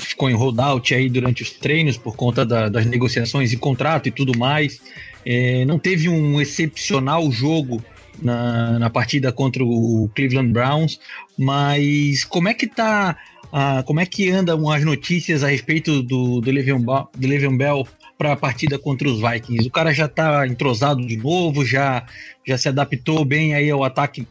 ficou 0.00 0.30
em 0.30 0.34
holdout 0.34 0.94
aí 0.94 1.08
durante 1.08 1.42
os 1.42 1.50
treinos 1.50 1.96
por 1.96 2.14
conta 2.14 2.46
da, 2.46 2.68
das 2.68 2.86
negociações 2.86 3.50
de 3.50 3.56
contrato 3.56 4.08
e 4.08 4.12
tudo 4.12 4.36
mais. 4.38 4.80
É, 5.26 5.64
não 5.64 5.78
teve 5.78 6.08
um 6.08 6.40
excepcional 6.40 7.30
jogo 7.32 7.82
na, 8.22 8.78
na 8.78 8.90
partida 8.90 9.32
contra 9.32 9.64
o 9.64 10.08
Cleveland 10.14 10.52
Browns, 10.52 11.00
mas 11.36 12.24
como 12.24 12.48
é 12.48 12.54
que 12.54 12.66
tá 12.66 13.16
ah, 13.52 13.82
como 13.86 14.00
é 14.00 14.06
que 14.06 14.30
andam 14.30 14.70
as 14.70 14.84
notícias 14.84 15.42
a 15.42 15.48
respeito 15.48 16.02
do, 16.02 16.40
do, 16.40 16.50
Le'Veon, 16.50 16.80
do 16.80 17.28
Le'Veon 17.28 17.56
Bell 17.56 17.86
para 18.16 18.32
a 18.32 18.36
partida 18.36 18.78
contra 18.78 19.08
os 19.08 19.20
Vikings? 19.20 19.66
O 19.66 19.70
cara 19.70 19.92
já 19.92 20.06
está 20.06 20.46
entrosado 20.46 21.04
de 21.06 21.16
novo, 21.16 21.64
já, 21.64 22.06
já 22.46 22.58
se 22.58 22.68
adaptou 22.68 23.24
bem 23.24 23.54
aí 23.54 23.70
ao 23.70 23.84
ataque 23.84 24.26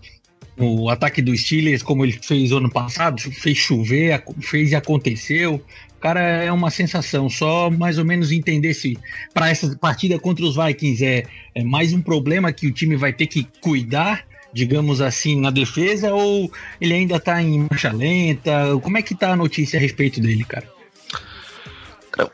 o 0.59 0.89
ataque 0.89 1.21
dos 1.21 1.41
Steelers, 1.41 1.83
como 1.83 2.03
ele 2.03 2.13
fez 2.13 2.51
ano 2.51 2.69
passado, 2.69 3.21
fez 3.21 3.55
chover, 3.57 4.23
fez 4.41 4.71
e 4.71 4.75
aconteceu. 4.75 5.63
Cara 5.99 6.19
é 6.19 6.51
uma 6.51 6.71
sensação, 6.71 7.29
só 7.29 7.69
mais 7.69 7.97
ou 7.97 8.05
menos 8.05 8.31
entender 8.31 8.73
se 8.73 8.97
para 9.33 9.49
essa 9.49 9.75
partida 9.77 10.17
contra 10.17 10.43
os 10.45 10.55
Vikings 10.55 11.05
é, 11.05 11.23
é 11.53 11.63
mais 11.63 11.93
um 11.93 12.01
problema 12.01 12.51
que 12.51 12.65
o 12.65 12.71
time 12.71 12.95
vai 12.95 13.13
ter 13.13 13.27
que 13.27 13.47
cuidar 13.61 14.25
digamos 14.57 15.01
assim, 15.01 15.39
na 15.39 15.51
defesa 15.51 16.11
ou 16.11 16.51
ele 16.81 16.95
ainda 16.95 17.19
tá 17.19 17.41
em 17.41 17.67
marcha 17.69 17.91
lenta? 17.91 18.51
Como 18.81 18.97
é 18.97 19.03
que 19.03 19.13
tá 19.13 19.31
a 19.31 19.35
notícia 19.35 19.77
a 19.77 19.81
respeito 19.81 20.19
dele, 20.19 20.43
cara? 20.43 20.67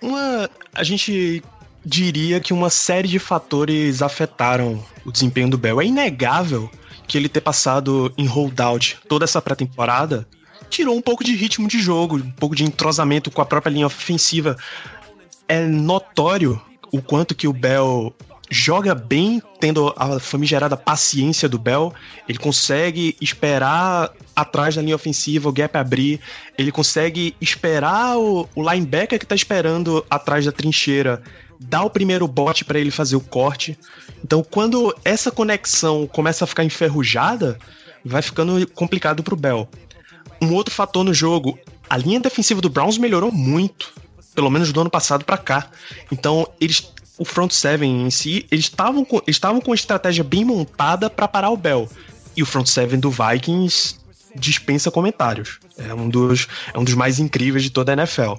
Uma, 0.01 0.49
a 0.74 0.84
gente 0.84 1.43
diria 1.86 2.39
que 2.39 2.53
uma 2.53 2.69
série 2.69 3.09
de 3.09 3.19
fatores 3.19 4.01
afetaram 4.01 4.82
o 5.03 5.11
desempenho 5.11 5.49
do 5.49 5.57
Bell. 5.57 5.82
É 5.82 5.86
inegável 5.86 6.71
que 7.05 7.17
ele 7.17 7.28
ter 7.28 7.41
passado 7.41 8.13
em 8.17 8.26
holdout 8.26 8.99
toda 9.09 9.26
essa 9.26 9.41
pré-temporada 9.41 10.26
tirou 10.69 10.95
um 10.95 11.01
pouco 11.01 11.24
de 11.24 11.36
ritmo 11.36 11.67
de 11.67 11.80
jogo, 11.80 12.15
um 12.15 12.32
pouco 12.32 12.55
de 12.55 12.63
entrosamento 12.63 13.30
com 13.30 13.41
a 13.41 13.45
própria 13.45 13.69
linha 13.69 13.86
ofensiva. 13.86 14.57
É 15.47 15.67
notório 15.67 16.59
o 16.91 17.01
quanto 17.01 17.36
que 17.36 17.47
o 17.47 17.53
Bell 17.53 18.15
joga 18.54 18.93
bem, 18.93 19.41
tendo 19.60 19.93
a 19.97 20.20
famigerada 20.20 20.78
paciência 20.78 21.49
do 21.49 21.58
Bell. 21.58 21.93
Ele 22.30 22.38
consegue 22.38 23.18
esperar 23.20 24.12
atrás 24.36 24.76
da 24.76 24.82
linha 24.82 24.95
ofensiva, 24.95 25.49
o 25.49 25.51
gap 25.51 25.76
abrir. 25.78 26.20
Ele 26.58 26.72
consegue 26.72 27.36
esperar 27.41 28.18
o, 28.18 28.47
o 28.56 28.72
linebacker 28.72 29.20
que 29.20 29.26
tá 29.26 29.36
esperando 29.36 30.06
atrás 30.10 30.45
da 30.45 30.51
trincheira 30.51 31.22
dá 31.60 31.82
o 31.82 31.89
primeiro 31.89 32.28
bote 32.28 32.64
para 32.66 32.80
ele 32.80 32.91
fazer 32.91 33.16
o 33.16 33.22
corte. 33.22 33.78
Então, 34.24 34.43
quando 34.43 34.95
essa 35.04 35.32
conexão 35.32 36.08
começa 36.08 36.43
a 36.43 36.47
ficar 36.47 36.64
enferrujada, 36.64 37.58
vai 38.04 38.22
ficando 38.22 38.68
complicado 38.72 39.24
pro 39.24 39.36
Bell. 39.36 39.68
Um 40.41 40.54
outro 40.54 40.74
fator 40.74 41.04
no 41.04 41.14
jogo, 41.14 41.58
a 41.89 41.97
linha 41.97 42.20
defensiva 42.20 42.60
do 42.60 42.70
Browns 42.70 42.97
melhorou 42.97 43.32
muito, 43.32 43.93
pelo 44.36 44.49
menos 44.49 44.74
do 44.74 44.82
ano 44.82 44.89
passado 44.89 45.24
para 45.24 45.38
cá. 45.38 45.70
Então, 46.12 46.47
eles 46.60 46.93
o 47.18 47.26
front 47.26 47.51
seven 47.51 48.05
em 48.05 48.09
si, 48.09 48.45
eles 48.51 48.66
estavam 48.66 49.05
com, 49.05 49.22
estavam 49.28 49.61
com 49.61 49.72
uma 49.72 49.76
estratégia 49.76 50.24
bem 50.24 50.43
montada 50.43 51.09
para 51.09 51.28
parar 51.28 51.49
o 51.49 51.57
Bell. 51.57 51.89
E 52.36 52.41
o 52.41 52.45
front 52.45 52.68
seven 52.68 52.99
do 52.99 53.11
Vikings 53.11 53.95
dispensa 54.36 54.89
comentários. 54.89 55.59
É 55.78 55.93
um 55.93 56.09
dos, 56.09 56.47
é 56.74 56.80
um 56.80 56.84
dos 56.84 56.95
mais 56.95 57.20
incríveis 57.20 57.64
de 57.64 57.70
toda 57.70 57.91
a 57.91 57.93
NFL. 57.93 58.34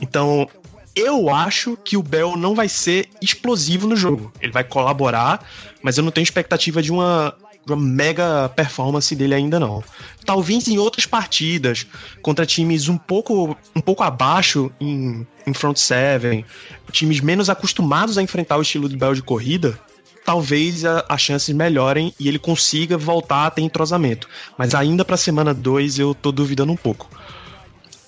Então, 0.00 0.46
eu 0.94 1.30
acho 1.30 1.76
que 1.76 1.96
o 1.96 2.02
Bell 2.02 2.36
não 2.36 2.54
vai 2.54 2.68
ser 2.68 3.08
explosivo 3.22 3.86
no 3.86 3.96
jogo. 3.96 4.32
Ele 4.40 4.52
vai 4.52 4.64
colaborar, 4.64 5.46
mas 5.82 5.96
eu 5.96 6.04
não 6.04 6.10
tenho 6.10 6.24
expectativa 6.24 6.82
de 6.82 6.92
uma, 6.92 7.34
uma 7.66 7.76
mega 7.76 8.48
performance 8.50 9.14
dele 9.14 9.34
ainda 9.34 9.58
não. 9.58 9.82
Talvez 10.24 10.68
em 10.68 10.76
outras 10.76 11.06
partidas, 11.06 11.86
contra 12.20 12.44
times 12.44 12.88
um 12.88 12.98
pouco, 12.98 13.56
um 13.74 13.80
pouco 13.80 14.02
abaixo 14.02 14.70
em, 14.80 15.26
em 15.48 15.54
front 15.54 15.76
seven, 15.76 16.44
times 16.92 17.20
menos 17.20 17.50
acostumados 17.50 18.18
a 18.18 18.22
enfrentar 18.22 18.56
o 18.56 18.62
estilo 18.62 18.88
de 18.88 18.96
Bell 18.96 19.14
de 19.14 19.22
corrida, 19.22 19.78
talvez 20.24 20.84
as 20.84 21.20
chances 21.20 21.54
melhorem 21.54 22.14
e 22.20 22.28
ele 22.28 22.38
consiga 22.38 22.98
voltar 22.98 23.46
a 23.46 23.50
ter 23.50 23.62
entrosamento. 23.62 24.28
Mas 24.56 24.74
ainda 24.74 25.04
para 25.04 25.16
semana 25.16 25.54
2 25.54 25.98
eu 25.98 26.14
tô 26.14 26.30
duvidando 26.30 26.70
um 26.70 26.76
pouco. 26.76 27.08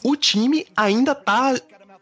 O 0.03 0.17
time 0.17 0.67
ainda 0.77 1.15
tá 1.15 1.55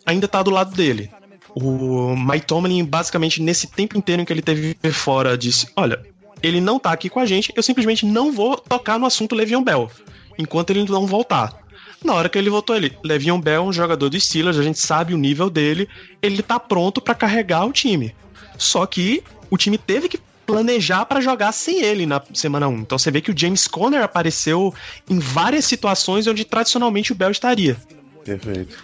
ainda 0.05 0.27
tá 0.27 0.43
do 0.43 0.51
lado 0.51 0.75
dele. 0.75 1.11
O 1.55 2.17
Mike 2.17 2.47
Tomlin, 2.47 2.85
basicamente, 2.85 3.43
nesse 3.43 3.67
tempo 3.67 3.97
inteiro 3.97 4.23
em 4.23 4.25
que 4.25 4.33
ele 4.33 4.43
teve 4.43 4.77
fora, 4.93 5.37
disse: 5.37 5.69
Olha, 5.77 6.01
ele 6.43 6.61
não 6.61 6.79
tá 6.79 6.93
aqui 6.93 7.09
com 7.09 7.21
a 7.21 7.27
gente, 7.27 7.53
eu 7.55 7.63
simplesmente 7.63 8.07
não 8.07 8.33
vou 8.33 8.57
tocar 8.57 8.99
no 8.99 9.07
assunto 9.07 9.35
Le'Veon 9.35 9.63
Bell, 9.63 9.91
enquanto 10.39 10.71
ele 10.71 10.85
não 10.85 11.07
voltar. 11.07 11.68
Na 12.05 12.15
hora 12.15 12.29
que 12.29 12.39
ele 12.39 12.51
voltou, 12.51 12.77
ele, 12.77 12.97
Le'Veon 13.03 13.41
Bell 13.41 13.63
é 13.63 13.67
um 13.67 13.73
jogador 13.73 14.09
do 14.09 14.21
Steelers, 14.21 14.57
a 14.57 14.63
gente 14.63 14.79
sabe 14.79 15.15
o 15.15 15.19
nível 15.19 15.51
dele, 15.51 15.89
ele 16.23 16.43
tá 16.43 16.59
pronto 16.61 17.01
para 17.01 17.15
carregar 17.15 17.65
o 17.67 17.73
time. 17.73 18.15
Só 18.57 18.87
que 18.87 19.23
o 19.51 19.57
time 19.57 19.77
teve 19.77 20.09
que 20.09 20.19
planejar 20.47 21.05
para 21.05 21.21
jogar 21.21 21.53
sem 21.53 21.83
ele 21.83 22.07
na 22.07 22.23
semana 22.33 22.69
1. 22.69 22.79
Então 22.79 22.99
você 22.99 23.11
vê 23.11 23.21
que 23.21 23.31
o 23.31 23.39
James 23.39 23.69
Conner 23.69 24.03
apareceu 24.03 24.73
em 25.09 25.19
várias 25.19 25.65
situações 25.67 26.27
onde 26.27 26.45
tradicionalmente 26.45 27.13
o 27.13 27.15
Bell 27.15 27.31
estaria. 27.31 27.77
Perfeito. 28.25 28.77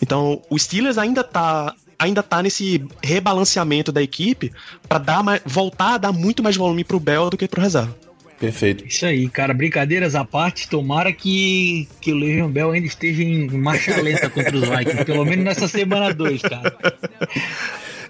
Então, 0.00 0.42
o 0.48 0.58
Steelers 0.58 0.98
ainda 0.98 1.22
tá 1.22 1.74
ainda 1.98 2.22
tá 2.22 2.42
nesse 2.42 2.84
rebalanceamento 3.00 3.92
da 3.92 4.02
equipe 4.02 4.52
para 4.88 4.98
dar 4.98 5.22
mais, 5.22 5.40
voltar 5.44 5.94
a 5.94 5.98
dar 5.98 6.12
muito 6.12 6.42
mais 6.42 6.56
volume 6.56 6.82
pro 6.82 6.98
Bell 6.98 7.30
do 7.30 7.36
que 7.36 7.46
pro 7.46 7.62
reserva. 7.62 7.96
Perfeito. 8.42 8.84
Isso 8.84 9.06
aí, 9.06 9.28
cara. 9.28 9.54
Brincadeiras 9.54 10.16
à 10.16 10.24
parte, 10.24 10.68
tomara 10.68 11.12
que, 11.12 11.86
que 12.00 12.12
o 12.12 12.16
Legion 12.16 12.48
Bell 12.48 12.72
ainda 12.72 12.88
esteja 12.88 13.22
em 13.22 13.48
marcha 13.48 14.02
lenta 14.02 14.28
contra 14.28 14.56
os 14.56 14.68
Vikings, 14.68 15.04
pelo 15.04 15.24
menos 15.24 15.44
nessa 15.44 15.68
semana 15.68 16.12
2, 16.12 16.42
cara. 16.42 16.76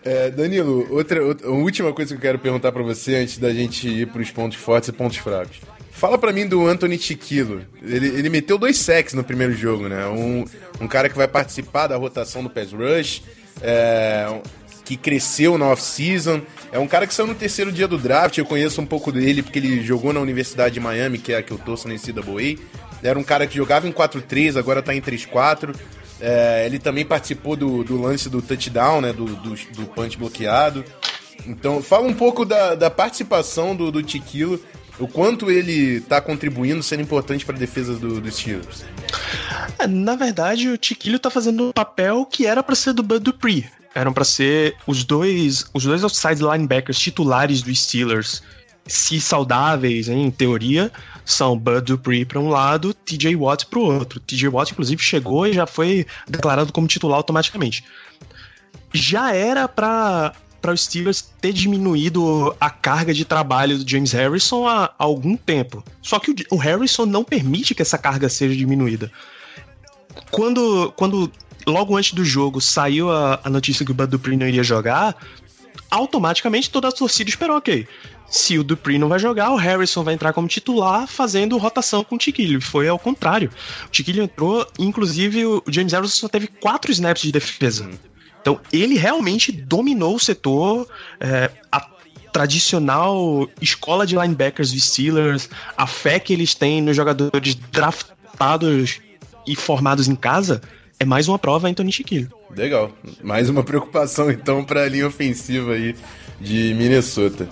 É, 0.02 0.30
Danilo, 0.30 0.88
outra, 0.90 1.22
outra 1.22 1.50
última 1.50 1.92
coisa 1.92 2.14
que 2.14 2.16
eu 2.16 2.22
quero 2.22 2.38
perguntar 2.38 2.72
para 2.72 2.82
você 2.82 3.16
antes 3.16 3.36
da 3.36 3.52
gente 3.52 3.86
ir 3.86 4.06
para 4.06 4.22
os 4.22 4.30
pontos 4.30 4.56
fortes 4.56 4.88
e 4.88 4.92
pontos 4.92 5.18
fracos. 5.18 5.58
Fala 5.90 6.16
para 6.16 6.32
mim 6.32 6.48
do 6.48 6.66
Anthony 6.66 6.98
Chiquilo. 6.98 7.62
Ele, 7.82 8.08
ele 8.08 8.30
meteu 8.30 8.56
dois 8.56 8.78
sacks 8.78 9.12
no 9.12 9.22
primeiro 9.22 9.52
jogo, 9.52 9.86
né? 9.86 10.06
Um, 10.06 10.46
um 10.80 10.88
cara 10.88 11.10
que 11.10 11.16
vai 11.16 11.28
participar 11.28 11.88
da 11.88 11.96
rotação 11.96 12.42
do 12.42 12.48
pass 12.48 12.72
rush, 12.72 13.22
é, 13.60 14.40
que 14.82 14.96
cresceu 14.96 15.58
na 15.58 15.66
off-season. 15.66 16.40
É 16.72 16.78
um 16.78 16.88
cara 16.88 17.06
que 17.06 17.12
saiu 17.12 17.26
no 17.26 17.34
terceiro 17.34 17.70
dia 17.70 17.86
do 17.86 17.98
draft. 17.98 18.38
Eu 18.38 18.46
conheço 18.46 18.80
um 18.80 18.86
pouco 18.86 19.12
dele 19.12 19.42
porque 19.42 19.58
ele 19.58 19.82
jogou 19.82 20.10
na 20.10 20.20
Universidade 20.20 20.72
de 20.72 20.80
Miami, 20.80 21.18
que 21.18 21.30
é 21.30 21.36
a 21.36 21.42
que 21.42 21.52
eu 21.52 21.58
torço 21.58 21.86
na 21.86 21.94
NCAA. 21.94 22.58
Era 23.02 23.18
um 23.18 23.22
cara 23.22 23.46
que 23.46 23.56
jogava 23.56 23.86
em 23.86 23.92
4-3, 23.92 24.56
agora 24.56 24.82
tá 24.82 24.94
em 24.94 25.00
3-4. 25.00 25.76
É, 26.18 26.64
ele 26.64 26.78
também 26.78 27.04
participou 27.04 27.56
do, 27.56 27.84
do, 27.84 28.00
lance 28.00 28.30
do 28.30 28.40
touchdown, 28.40 29.02
né? 29.02 29.12
Do, 29.12 29.26
do, 29.26 29.50
do, 29.50 29.86
punch 29.86 30.16
bloqueado. 30.16 30.82
Então, 31.46 31.82
fala 31.82 32.06
um 32.06 32.14
pouco 32.14 32.44
da, 32.44 32.74
da 32.74 32.88
participação 32.88 33.76
do, 33.76 33.90
do 33.90 34.02
Tiquilo, 34.02 34.58
o 34.98 35.08
quanto 35.08 35.50
ele 35.50 35.96
está 35.96 36.20
contribuindo, 36.20 36.82
sendo 36.82 37.02
importante 37.02 37.44
para 37.44 37.56
a 37.56 37.58
defesa 37.58 37.96
do, 37.96 38.20
dos 38.20 38.36
Steelers. 38.36 38.84
É, 39.78 39.86
na 39.86 40.14
verdade, 40.14 40.68
o 40.68 40.78
Tiquilo 40.78 41.16
está 41.16 41.28
fazendo 41.28 41.68
um 41.68 41.72
papel 41.72 42.24
que 42.24 42.46
era 42.46 42.62
para 42.62 42.76
ser 42.76 42.92
do 42.92 43.02
Bud 43.02 43.20
Dupree. 43.20 43.66
Eram 43.94 44.12
para 44.12 44.24
ser 44.24 44.76
os 44.86 45.04
dois, 45.04 45.66
os 45.74 45.84
dois 45.84 46.02
outside 46.02 46.42
linebackers 46.42 46.98
titulares 46.98 47.62
dos 47.62 47.84
Steelers 47.84 48.42
se 48.86 49.20
saudáveis, 49.20 50.08
em 50.08 50.30
teoria, 50.30 50.90
são 51.24 51.56
Bud 51.56 51.82
Dupree 51.82 52.24
para 52.24 52.40
um 52.40 52.48
lado, 52.48 52.92
TJ 52.92 53.36
Watt 53.36 53.66
para 53.66 53.78
o 53.78 53.82
outro. 53.82 54.20
TJ 54.20 54.48
Watt, 54.48 54.72
inclusive, 54.72 55.00
chegou 55.02 55.46
e 55.46 55.52
já 55.52 55.66
foi 55.66 56.06
declarado 56.26 56.72
como 56.72 56.86
titular 56.86 57.16
automaticamente. 57.16 57.84
Já 58.92 59.34
era 59.34 59.68
para 59.68 60.34
para 60.60 60.72
os 60.72 60.84
Steelers 60.84 61.22
ter 61.40 61.52
diminuído 61.52 62.54
a 62.60 62.70
carga 62.70 63.12
de 63.12 63.24
trabalho 63.24 63.76
do 63.76 63.90
James 63.90 64.12
Harrison 64.12 64.64
há, 64.68 64.84
há 64.84 64.92
algum 64.96 65.36
tempo. 65.36 65.84
Só 66.00 66.20
que 66.20 66.30
o, 66.30 66.34
o, 66.52 66.56
Harrison 66.56 67.04
não 67.04 67.24
permite 67.24 67.74
que 67.74 67.82
essa 67.82 67.98
carga 67.98 68.28
seja 68.28 68.54
diminuída. 68.54 69.10
Quando, 70.30 70.92
quando 70.96 71.32
logo 71.66 71.96
antes 71.96 72.12
do 72.12 72.24
jogo 72.24 72.60
saiu 72.60 73.10
a, 73.10 73.40
a 73.44 73.50
notícia 73.50 73.84
que 73.84 73.92
o 73.92 73.94
Dupree 74.06 74.36
não 74.36 74.46
iria 74.46 74.62
jogar, 74.62 75.16
automaticamente 75.90 76.70
toda 76.70 76.88
a 76.88 76.92
torcida 76.92 77.28
esperou, 77.28 77.56
ok, 77.56 77.86
se 78.32 78.58
o 78.58 78.64
Dupree 78.64 78.98
não 78.98 79.10
vai 79.10 79.18
jogar, 79.18 79.50
o 79.50 79.56
Harrison 79.56 80.02
vai 80.02 80.14
entrar 80.14 80.32
como 80.32 80.48
titular, 80.48 81.06
fazendo 81.06 81.58
rotação 81.58 82.02
com 82.02 82.14
o 82.14 82.18
Tiquilho. 82.18 82.62
Foi 82.62 82.88
ao 82.88 82.98
contrário. 82.98 83.50
O 83.86 83.90
Tiquilho 83.90 84.22
entrou, 84.22 84.66
inclusive 84.78 85.44
o 85.44 85.62
James 85.68 85.92
Harrison 85.92 86.16
só 86.16 86.28
teve 86.28 86.46
quatro 86.46 86.90
snaps 86.90 87.22
de 87.22 87.30
defesa. 87.30 87.90
Então 88.40 88.58
ele 88.72 88.96
realmente 88.96 89.52
dominou 89.52 90.16
o 90.16 90.18
setor. 90.18 90.88
É, 91.20 91.50
a 91.70 91.92
tradicional 92.32 93.46
escola 93.60 94.06
de 94.06 94.16
linebackers 94.16 94.72
dos 94.72 94.84
Steelers, 94.84 95.50
a 95.76 95.86
fé 95.86 96.18
que 96.18 96.32
eles 96.32 96.54
têm 96.54 96.80
nos 96.80 96.96
jogadores 96.96 97.54
draftados 97.54 99.00
e 99.46 99.54
formados 99.54 100.08
em 100.08 100.14
casa, 100.14 100.62
é 101.02 101.04
mais 101.04 101.26
uma 101.26 101.38
prova 101.38 101.68
Anthony 101.68 101.92
Chiquilho. 101.92 102.30
Legal. 102.56 102.92
Mais 103.22 103.50
uma 103.50 103.64
preocupação 103.64 104.30
então 104.30 104.64
para 104.64 104.84
a 104.84 104.88
linha 104.88 105.06
ofensiva 105.06 105.72
aí 105.72 105.96
de 106.40 106.74
Minnesota. 106.74 107.48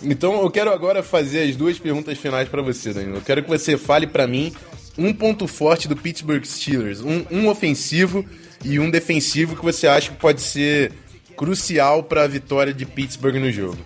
Então 0.00 0.40
eu 0.42 0.50
quero 0.50 0.72
agora 0.72 1.02
fazer 1.02 1.48
as 1.48 1.56
duas 1.56 1.78
perguntas 1.78 2.16
finais 2.18 2.48
para 2.48 2.62
você, 2.62 2.92
Danilo. 2.92 3.16
Eu 3.16 3.22
quero 3.22 3.42
que 3.42 3.48
você 3.48 3.76
fale 3.76 4.06
para 4.06 4.26
mim 4.26 4.52
um 4.96 5.12
ponto 5.12 5.48
forte 5.48 5.88
do 5.88 5.96
Pittsburgh 5.96 6.44
Steelers, 6.44 7.00
um, 7.00 7.24
um, 7.30 7.48
ofensivo 7.48 8.24
e 8.64 8.78
um 8.78 8.88
defensivo 8.88 9.56
que 9.56 9.64
você 9.64 9.88
acha 9.88 10.12
que 10.12 10.16
pode 10.16 10.40
ser 10.40 10.92
crucial 11.36 12.04
para 12.04 12.22
a 12.22 12.28
vitória 12.28 12.72
de 12.72 12.86
Pittsburgh 12.86 13.36
no 13.36 13.50
jogo. 13.50 13.76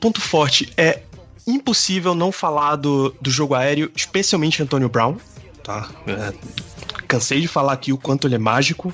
ponto 0.00 0.22
forte 0.22 0.72
é 0.74 1.02
impossível 1.46 2.14
não 2.14 2.32
falar 2.32 2.76
do, 2.76 3.14
do 3.20 3.30
jogo 3.30 3.54
aéreo, 3.54 3.90
especialmente 3.94 4.62
Antonio 4.62 4.88
Brown. 4.88 5.18
Tá? 5.62 5.90
É, 6.06 6.32
cansei 7.12 7.40
de 7.40 7.48
falar 7.48 7.72
aqui 7.74 7.92
o 7.92 7.98
quanto 7.98 8.26
ele 8.26 8.34
é 8.34 8.38
mágico. 8.38 8.92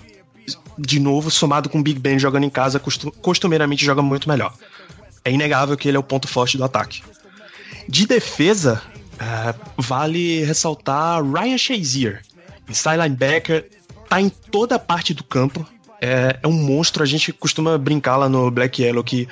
De 0.78 0.98
novo, 0.98 1.30
somado 1.30 1.68
com 1.68 1.80
o 1.80 1.82
Big 1.82 1.98
Ben 1.98 2.18
jogando 2.18 2.44
em 2.44 2.50
casa, 2.50 2.80
costumeiramente 3.20 3.84
joga 3.84 4.00
muito 4.00 4.28
melhor 4.28 4.54
é 5.28 5.32
inegável 5.32 5.76
que 5.76 5.88
ele 5.88 5.96
é 5.96 6.00
o 6.00 6.02
ponto 6.02 6.26
forte 6.26 6.56
do 6.56 6.64
ataque. 6.64 7.02
De 7.88 8.06
defesa, 8.06 8.82
é, 9.18 9.54
vale 9.76 10.44
ressaltar 10.44 11.22
Ryan 11.22 11.58
Shazier, 11.58 12.22
inside 12.68 12.96
linebacker, 12.96 13.68
tá 14.08 14.20
em 14.20 14.28
toda 14.28 14.76
a 14.76 14.78
parte 14.78 15.12
do 15.12 15.22
campo, 15.22 15.66
é, 16.00 16.38
é, 16.42 16.48
um 16.48 16.52
monstro. 16.52 17.02
A 17.02 17.06
gente 17.06 17.32
costuma 17.32 17.76
brincar 17.78 18.16
lá 18.16 18.28
no 18.28 18.50
Black 18.50 18.82
Yellow 18.82 19.04
que 19.04 19.28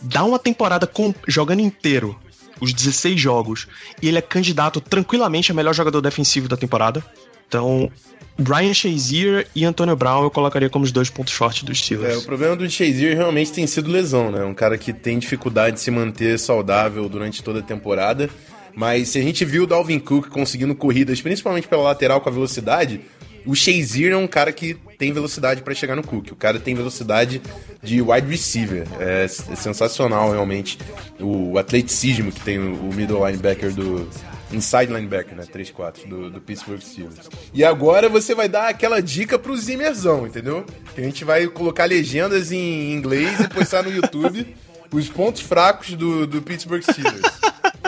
dá 0.00 0.24
uma 0.24 0.38
temporada 0.38 0.86
com, 0.86 1.14
jogando 1.26 1.60
inteiro, 1.60 2.18
os 2.60 2.72
16 2.72 3.20
jogos, 3.20 3.68
e 4.02 4.08
ele 4.08 4.18
é 4.18 4.22
candidato 4.22 4.80
tranquilamente 4.80 5.52
a 5.52 5.54
melhor 5.54 5.74
jogador 5.74 6.00
defensivo 6.00 6.48
da 6.48 6.56
temporada. 6.56 7.04
Então, 7.48 7.90
Brian 8.38 8.72
Shazier 8.72 9.48
e 9.54 9.64
Antonio 9.64 9.96
Brown 9.96 10.22
eu 10.22 10.30
colocaria 10.30 10.70
como 10.70 10.84
os 10.84 10.92
dois 10.92 11.10
pontos 11.10 11.32
fortes 11.32 11.64
dos 11.64 11.78
Steelers. 11.80 12.14
É, 12.14 12.16
o 12.18 12.22
problema 12.22 12.54
do 12.54 12.68
Shazier 12.70 13.16
realmente 13.16 13.50
tem 13.50 13.66
sido 13.66 13.90
lesão, 13.90 14.30
né? 14.30 14.44
Um 14.44 14.54
cara 14.54 14.78
que 14.78 14.92
tem 14.92 15.18
dificuldade 15.18 15.76
de 15.76 15.82
se 15.82 15.90
manter 15.90 16.38
saudável 16.38 17.08
durante 17.08 17.42
toda 17.42 17.58
a 17.58 17.62
temporada. 17.62 18.30
Mas 18.76 19.08
se 19.08 19.18
a 19.18 19.22
gente 19.22 19.44
viu 19.44 19.64
o 19.64 19.66
Dalvin 19.66 19.98
Cook 19.98 20.28
conseguindo 20.28 20.72
corridas, 20.72 21.20
principalmente 21.20 21.66
pela 21.66 21.82
lateral 21.82 22.20
com 22.20 22.28
a 22.28 22.32
velocidade, 22.32 23.00
o 23.44 23.56
Shazier 23.56 24.12
é 24.12 24.16
um 24.16 24.28
cara 24.28 24.52
que 24.52 24.76
tem 24.96 25.12
velocidade 25.12 25.62
para 25.62 25.74
chegar 25.74 25.96
no 25.96 26.02
Cook. 26.04 26.30
O 26.30 26.36
cara 26.36 26.60
tem 26.60 26.76
velocidade 26.76 27.42
de 27.82 28.00
wide 28.00 28.28
receiver. 28.28 28.86
É, 29.00 29.24
é 29.24 29.56
sensacional, 29.56 30.30
realmente, 30.30 30.78
o 31.18 31.58
atleticismo 31.58 32.30
que 32.30 32.40
tem 32.40 32.58
o 32.58 32.94
middle 32.94 33.26
linebacker 33.26 33.72
do, 33.72 34.08
Inside 34.50 34.92
linebacker, 34.92 35.36
né? 35.36 35.44
3-4 35.44 36.06
do, 36.06 36.30
do 36.30 36.40
Pittsburgh 36.40 36.80
Steelers. 36.80 37.28
E 37.52 37.62
agora 37.62 38.08
você 38.08 38.34
vai 38.34 38.48
dar 38.48 38.68
aquela 38.68 39.00
dica 39.00 39.38
pro 39.38 39.56
Zimmerzão, 39.56 40.26
entendeu? 40.26 40.64
Que 40.94 41.00
a 41.00 41.04
gente 41.04 41.24
vai 41.24 41.46
colocar 41.46 41.84
legendas 41.84 42.50
em 42.50 42.92
inglês 42.92 43.40
e 43.40 43.48
postar 43.48 43.82
no 43.82 43.90
YouTube 43.90 44.56
os 44.90 45.08
pontos 45.08 45.42
fracos 45.42 45.94
do, 45.94 46.26
do 46.26 46.40
Pittsburgh 46.40 46.82
Steelers. 46.82 47.38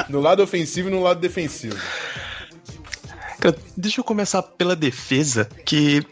No 0.09 0.21
lado 0.21 0.43
ofensivo 0.43 0.89
e 0.89 0.93
no 0.93 1.03
lado 1.03 1.21
defensivo. 1.21 1.79
Cara, 3.41 3.57
deixa 3.75 4.01
eu 4.01 4.05
começar 4.05 4.43
pela 4.43 4.77
defesa, 4.77 5.49
que 5.65 6.05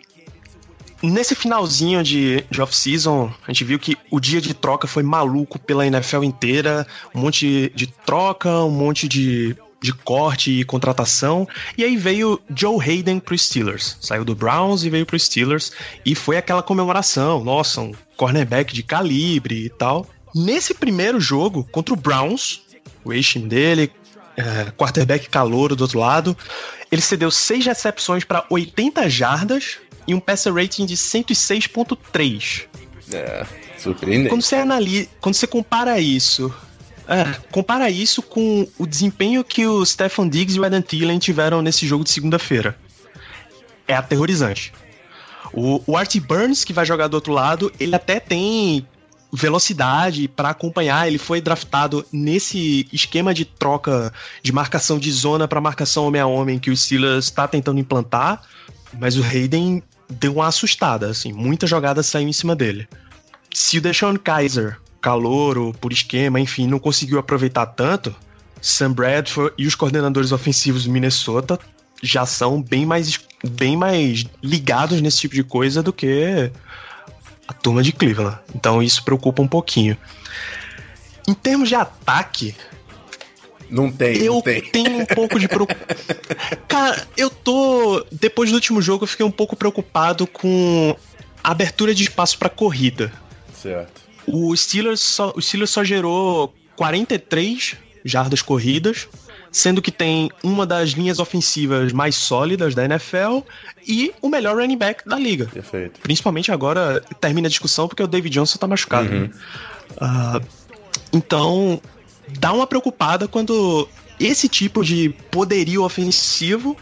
nesse 1.03 1.35
finalzinho 1.35 2.03
de, 2.03 2.43
de 2.51 2.63
off-season, 2.63 3.33
a 3.47 3.53
gente 3.53 3.65
viu 3.65 3.79
que 3.79 3.97
o 4.11 4.19
dia 4.19 4.41
de 4.41 4.55
troca 4.55 4.87
foi 4.87 5.03
maluco 5.03 5.59
pela 5.59 5.87
NFL 5.87 6.25
inteira, 6.25 6.87
um 7.15 7.21
monte 7.21 7.71
de 7.75 7.87
troca, 7.87 8.49
um 8.65 8.71
monte 8.71 9.07
de, 9.07 9.55
de 9.81 9.93
corte 9.93 10.51
e 10.51 10.65
contratação, 10.65 11.47
e 11.77 11.85
aí 11.85 11.97
veio 11.97 12.41
Joe 12.55 12.83
Hayden 12.83 13.21
pro 13.21 13.39
Steelers. 13.39 13.97
Saiu 14.01 14.25
do 14.25 14.35
Browns 14.35 14.85
e 14.85 14.91
veio 14.91 15.07
pro 15.07 15.19
Steelers, 15.19 15.73
e 16.05 16.15
foi 16.15 16.37
aquela 16.37 16.63
comemoração, 16.63 17.45
nossa, 17.45 17.81
um 17.81 17.93
cornerback 18.17 18.75
de 18.75 18.83
calibre 18.83 19.67
e 19.67 19.69
tal. 19.71 20.07
Nesse 20.35 20.75
primeiro 20.75 21.21
jogo, 21.21 21.65
contra 21.71 21.95
o 21.95 21.97
Browns, 21.97 22.63
o 23.05 23.13
eixo 23.13 23.39
dele, 23.39 23.91
é, 24.37 24.71
quarterback 24.73 25.29
calouro 25.29 25.75
do 25.75 25.83
outro 25.83 25.99
lado, 25.99 26.37
ele 26.91 27.03
cedeu 27.03 27.31
seis 27.31 27.65
recepções 27.67 28.25
para 28.25 28.45
80 28.51 29.09
jardas 29.09 29.79
e 30.07 30.15
um 30.15 30.21
passer 30.21 30.53
rating 30.55 30.87
de 30.87 30.97
106.3. 30.97 32.67
É, 33.13 33.47
surpreendente. 33.79 34.29
Quando 34.29 34.43
você 34.43 34.57
analisa, 34.57 35.09
quando 35.21 35.35
você 35.35 35.47
compara 35.47 35.99
isso, 36.01 36.53
é, 37.09 37.25
compara 37.51 37.89
isso 37.89 38.21
com 38.21 38.69
o 38.79 38.87
desempenho 38.87 39.43
que 39.43 39.67
o 39.67 39.85
Stefan 39.85 40.29
Diggs 40.29 40.57
e 40.57 40.61
o 40.61 40.65
Adam 40.65 40.83
Thielen 40.83 41.19
tiveram 41.19 41.63
nesse 41.63 41.87
jogo 41.87 42.05
de 42.05 42.11
segunda-feira. 42.11 42.77
É 43.87 43.95
aterrorizante. 43.95 44.73
O, 45.53 45.83
o 45.87 45.97
Artie 45.97 46.21
Burns, 46.21 46.65
que 46.65 46.73
vai 46.75 46.85
jogar 46.85 47.09
do 47.09 47.15
outro 47.15 47.33
lado, 47.33 47.73
ele 47.81 47.97
até 47.97 48.21
tem 48.21 48.87
velocidade 49.33 50.29
para 50.29 50.51
acompanhar. 50.51 51.09
Ele 51.09 51.17
foi 51.17 51.41
draftado 51.41 52.05
nesse 52.13 52.87
esquema 52.93 53.33
de 53.33 53.47
troca 53.47 54.13
de 54.43 54.53
marcação 54.53 54.99
de 54.99 55.11
zona 55.11 55.49
para 55.49 55.63
marcação 55.63 56.07
homem 56.07 56.21
a 56.21 56.27
homem 56.27 56.59
que 56.59 56.71
o 56.71 56.77
Steelers 56.77 57.25
está 57.25 57.49
tentando 57.49 57.81
implantar, 57.81 58.43
mas 58.99 59.17
o 59.17 59.23
Hayden 59.23 59.83
deu 60.11 60.35
uma 60.35 60.47
assustada, 60.47 61.09
assim, 61.09 61.33
muitas 61.33 61.69
jogadas 61.69 62.07
saíram 62.07 62.31
em 62.31 62.33
cima 62.35 62.57
dele. 62.57 62.89
Se 63.53 63.79
o 63.79 63.81
Deshaun 63.81 64.17
Kaiser, 64.17 64.79
calouro, 65.01 65.75
por 65.81 65.93
esquema, 65.93 66.41
enfim, 66.41 66.67
não 66.67 66.79
conseguiu 66.79 67.19
aproveitar 67.19 67.67
tanto, 67.67 68.15
Sam 68.61 68.93
Bradford 68.93 69.55
e 69.57 69.67
os 69.67 69.75
coordenadores 69.75 70.33
ofensivos 70.33 70.85
do 70.85 70.91
Minnesota 70.91 71.59
já 72.03 72.27
são 72.27 72.63
bem 72.63 72.87
mais, 72.87 73.19
bem 73.45 73.77
mais 73.77 74.25
ligados 74.43 75.01
nesse 75.01 75.21
tipo 75.21 75.35
de 75.35 75.45
coisa 75.45 75.83
do 75.83 75.93
que 75.93 76.51
a 77.47 77.53
turma 77.53 77.83
de 77.83 77.93
Cleveland. 77.93 78.39
Então 78.55 78.83
isso 78.83 79.05
preocupa 79.05 79.43
um 79.43 79.49
pouquinho. 79.49 79.97
Em 81.27 81.35
termos 81.35 81.69
de 81.69 81.75
ataque. 81.75 82.55
Não 83.71 83.93
tem, 83.93 84.17
eu 84.17 84.35
não 84.35 84.41
tem. 84.41 84.63
tenho 84.63 84.99
um 84.99 85.05
pouco 85.05 85.39
de 85.39 85.47
preocupação. 85.47 86.17
Cara, 86.67 87.07
eu 87.17 87.29
tô. 87.29 88.03
Depois 88.11 88.51
do 88.51 88.55
último 88.55 88.81
jogo, 88.81 89.05
eu 89.05 89.09
fiquei 89.09 89.27
um 89.27 89.31
pouco 89.31 89.55
preocupado 89.55 90.27
com 90.27 90.97
a 91.45 91.51
abertura 91.51 91.95
de 91.95 92.05
espaço 92.05 92.39
para 92.39 92.49
corrida. 92.49 93.13
Certo. 93.53 94.08
O 94.33 94.57
Steelers, 94.57 95.01
só, 95.01 95.33
o 95.35 95.41
Steelers 95.41 95.71
só 95.71 95.83
gerou 95.83 96.55
43 96.77 97.77
jardas 98.05 98.43
corridas, 98.43 99.09
sendo 99.51 99.83
que 99.83 99.91
tem 99.91 100.31
uma 100.43 100.67
das 100.67 100.91
linhas 100.91 101.19
ofensivas 101.19 101.93
mais 101.93 102.15
sólidas 102.15 102.75
da 102.75 102.85
NFL 102.85 103.41
e 103.87 104.13
o 104.21 104.29
melhor 104.29 104.57
running 104.57 104.77
back 104.77 105.09
da 105.09 105.19
liga. 105.19 105.47
Perfeito. 105.47 106.01
Principalmente 106.01 106.53
agora 106.53 107.03
termina 107.21 107.49
a 107.49 107.51
discussão 107.51 107.89
porque 107.89 108.03
o 108.03 108.07
David 108.07 108.33
Johnson 108.33 108.59
tá 108.59 108.67
machucado. 108.67 109.09
Né? 109.09 109.31
Uh, 109.93 110.47
então, 111.13 111.81
dá 112.39 112.53
uma 112.53 112.67
preocupada 112.67 113.27
quando 113.27 113.89
esse 114.21 114.49
tipo 114.49 114.85
de 114.85 115.11
poderio 115.31 115.83
ofensivo 115.85 116.77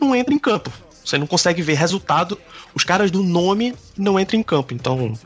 não 0.00 0.14
entra 0.14 0.34
em 0.34 0.38
campo. 0.38 0.72
Você 1.04 1.18
não 1.18 1.26
consegue 1.26 1.62
ver 1.62 1.74
resultado. 1.74 2.38
Os 2.74 2.84
caras 2.84 3.10
do 3.10 3.22
nome 3.22 3.74
não 3.96 4.18
entram 4.18 4.38
em 4.38 4.42
campo. 4.42 4.72
Então, 4.72 5.18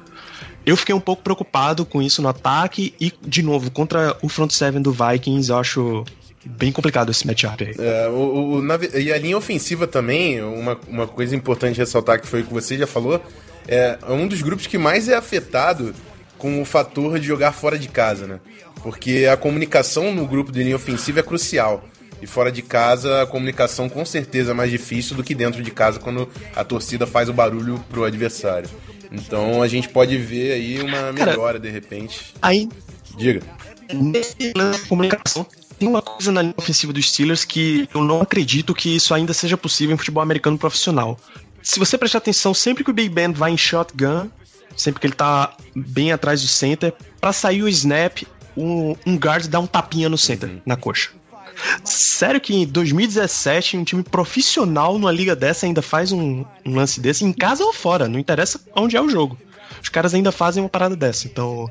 eu 0.66 0.76
fiquei 0.76 0.94
um 0.94 1.00
pouco 1.00 1.22
preocupado 1.22 1.86
com 1.86 2.02
isso 2.02 2.20
no 2.20 2.28
ataque. 2.28 2.92
E, 3.00 3.12
de 3.22 3.40
novo, 3.40 3.70
contra 3.70 4.18
o 4.20 4.28
front 4.28 4.50
seven 4.50 4.82
do 4.82 4.92
Vikings, 4.92 5.48
eu 5.48 5.58
acho 5.58 6.04
bem 6.44 6.72
complicado 6.72 7.10
esse 7.10 7.24
matchup 7.24 7.64
aí. 7.64 7.74
É, 7.78 8.08
o, 8.08 8.56
o, 8.56 8.62
na, 8.62 8.76
e 8.94 9.12
a 9.12 9.18
linha 9.18 9.38
ofensiva 9.38 9.86
também, 9.86 10.42
uma, 10.42 10.78
uma 10.88 11.06
coisa 11.06 11.34
importante 11.36 11.78
ressaltar 11.78 12.20
que 12.20 12.26
foi 12.26 12.40
o 12.40 12.44
que 12.44 12.52
você 12.52 12.76
já 12.76 12.86
falou, 12.86 13.22
é 13.68 13.96
um 14.08 14.26
dos 14.26 14.42
grupos 14.42 14.66
que 14.66 14.76
mais 14.76 15.08
é 15.08 15.14
afetado 15.14 15.94
com 16.36 16.60
o 16.60 16.64
fator 16.64 17.18
de 17.18 17.26
jogar 17.26 17.52
fora 17.52 17.78
de 17.78 17.88
casa, 17.88 18.26
né? 18.26 18.40
Porque 18.82 19.26
a 19.30 19.36
comunicação 19.36 20.12
no 20.12 20.26
grupo 20.26 20.52
de 20.52 20.62
linha 20.62 20.76
ofensiva 20.76 21.20
é 21.20 21.22
crucial. 21.22 21.84
E 22.20 22.26
fora 22.26 22.50
de 22.50 22.62
casa, 22.62 23.22
a 23.22 23.26
comunicação 23.26 23.88
com 23.88 24.04
certeza 24.04 24.52
é 24.52 24.54
mais 24.54 24.70
difícil 24.70 25.16
do 25.16 25.22
que 25.22 25.34
dentro 25.34 25.62
de 25.62 25.70
casa 25.70 25.98
quando 25.98 26.28
a 26.54 26.64
torcida 26.64 27.06
faz 27.06 27.28
o 27.28 27.32
barulho 27.32 27.78
pro 27.90 28.04
adversário. 28.04 28.68
Então 29.12 29.62
a 29.62 29.68
gente 29.68 29.88
pode 29.88 30.16
ver 30.16 30.52
aí 30.52 30.80
uma 30.80 31.12
melhora 31.12 31.36
Cara, 31.36 31.60
de 31.60 31.70
repente. 31.70 32.34
Aí, 32.40 32.68
Diga. 33.16 33.42
nesse 33.92 34.52
lance 34.56 34.82
de 34.82 34.88
comunicação, 34.88 35.46
tem 35.78 35.88
uma 35.88 36.02
coisa 36.02 36.32
na 36.32 36.42
linha 36.42 36.54
ofensiva 36.56 36.92
dos 36.92 37.08
Steelers 37.08 37.44
que 37.44 37.88
eu 37.94 38.02
não 38.02 38.20
acredito 38.20 38.74
que 38.74 38.96
isso 38.96 39.12
ainda 39.14 39.32
seja 39.32 39.56
possível 39.56 39.94
em 39.94 39.98
futebol 39.98 40.22
americano 40.22 40.58
profissional. 40.58 41.18
Se 41.62 41.78
você 41.78 41.98
prestar 41.98 42.18
atenção, 42.18 42.54
sempre 42.54 42.84
que 42.84 42.90
o 42.90 42.94
Big 42.94 43.08
Ben 43.08 43.32
vai 43.32 43.50
em 43.50 43.56
shotgun, 43.56 44.30
sempre 44.76 45.00
que 45.00 45.06
ele 45.06 45.14
tá 45.14 45.54
bem 45.74 46.12
atrás 46.12 46.40
do 46.40 46.48
center, 46.48 46.94
para 47.20 47.32
sair 47.32 47.62
o 47.62 47.68
snap, 47.68 48.22
um, 48.56 48.94
um 49.04 49.16
guard 49.16 49.46
dá 49.48 49.58
um 49.58 49.66
tapinha 49.66 50.08
no 50.08 50.16
center, 50.16 50.62
na 50.64 50.76
coxa. 50.76 51.10
Sério 51.84 52.40
que 52.40 52.54
em 52.54 52.66
2017 52.66 53.76
um 53.76 53.84
time 53.84 54.02
profissional 54.02 54.98
numa 54.98 55.12
liga 55.12 55.34
dessa 55.34 55.66
ainda 55.66 55.82
faz 55.82 56.12
um, 56.12 56.44
um 56.64 56.74
lance 56.74 57.00
desse, 57.00 57.24
em 57.24 57.32
casa 57.32 57.64
ou 57.64 57.72
fora, 57.72 58.08
não 58.08 58.18
interessa 58.18 58.60
onde 58.74 58.96
é 58.96 59.00
o 59.00 59.08
jogo. 59.08 59.38
Os 59.82 59.88
caras 59.88 60.14
ainda 60.14 60.32
fazem 60.32 60.62
uma 60.62 60.68
parada 60.68 60.96
dessa. 60.96 61.26
Então, 61.26 61.70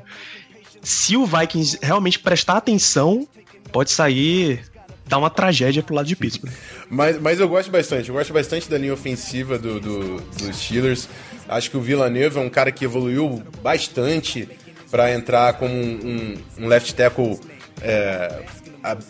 se 0.82 1.16
o 1.16 1.26
Vikings 1.26 1.78
realmente 1.82 2.18
prestar 2.18 2.56
atenção, 2.56 3.26
pode 3.72 3.90
sair 3.90 4.64
dar 5.06 5.18
uma 5.18 5.30
tragédia 5.30 5.82
pro 5.82 5.94
lado 5.94 6.06
de 6.06 6.16
Pittsburgh. 6.16 6.52
Mas, 6.90 7.20
mas 7.20 7.40
eu 7.40 7.48
gosto 7.48 7.70
bastante. 7.70 8.08
Eu 8.08 8.14
gosto 8.14 8.32
bastante 8.32 8.68
da 8.68 8.76
linha 8.78 8.94
ofensiva 8.94 9.58
do, 9.58 9.80
do, 9.80 10.20
dos 10.20 10.56
Steelers. 10.56 11.08
Acho 11.48 11.70
que 11.70 11.76
o 11.76 11.80
Villanova 11.80 12.40
é 12.40 12.42
um 12.42 12.50
cara 12.50 12.72
que 12.72 12.84
evoluiu 12.84 13.42
bastante 13.62 14.48
para 14.90 15.12
entrar 15.12 15.52
como 15.54 15.74
um, 15.74 16.36
um, 16.58 16.64
um 16.64 16.68
left 16.68 16.94
tackle 16.94 17.38
é, 17.80 18.42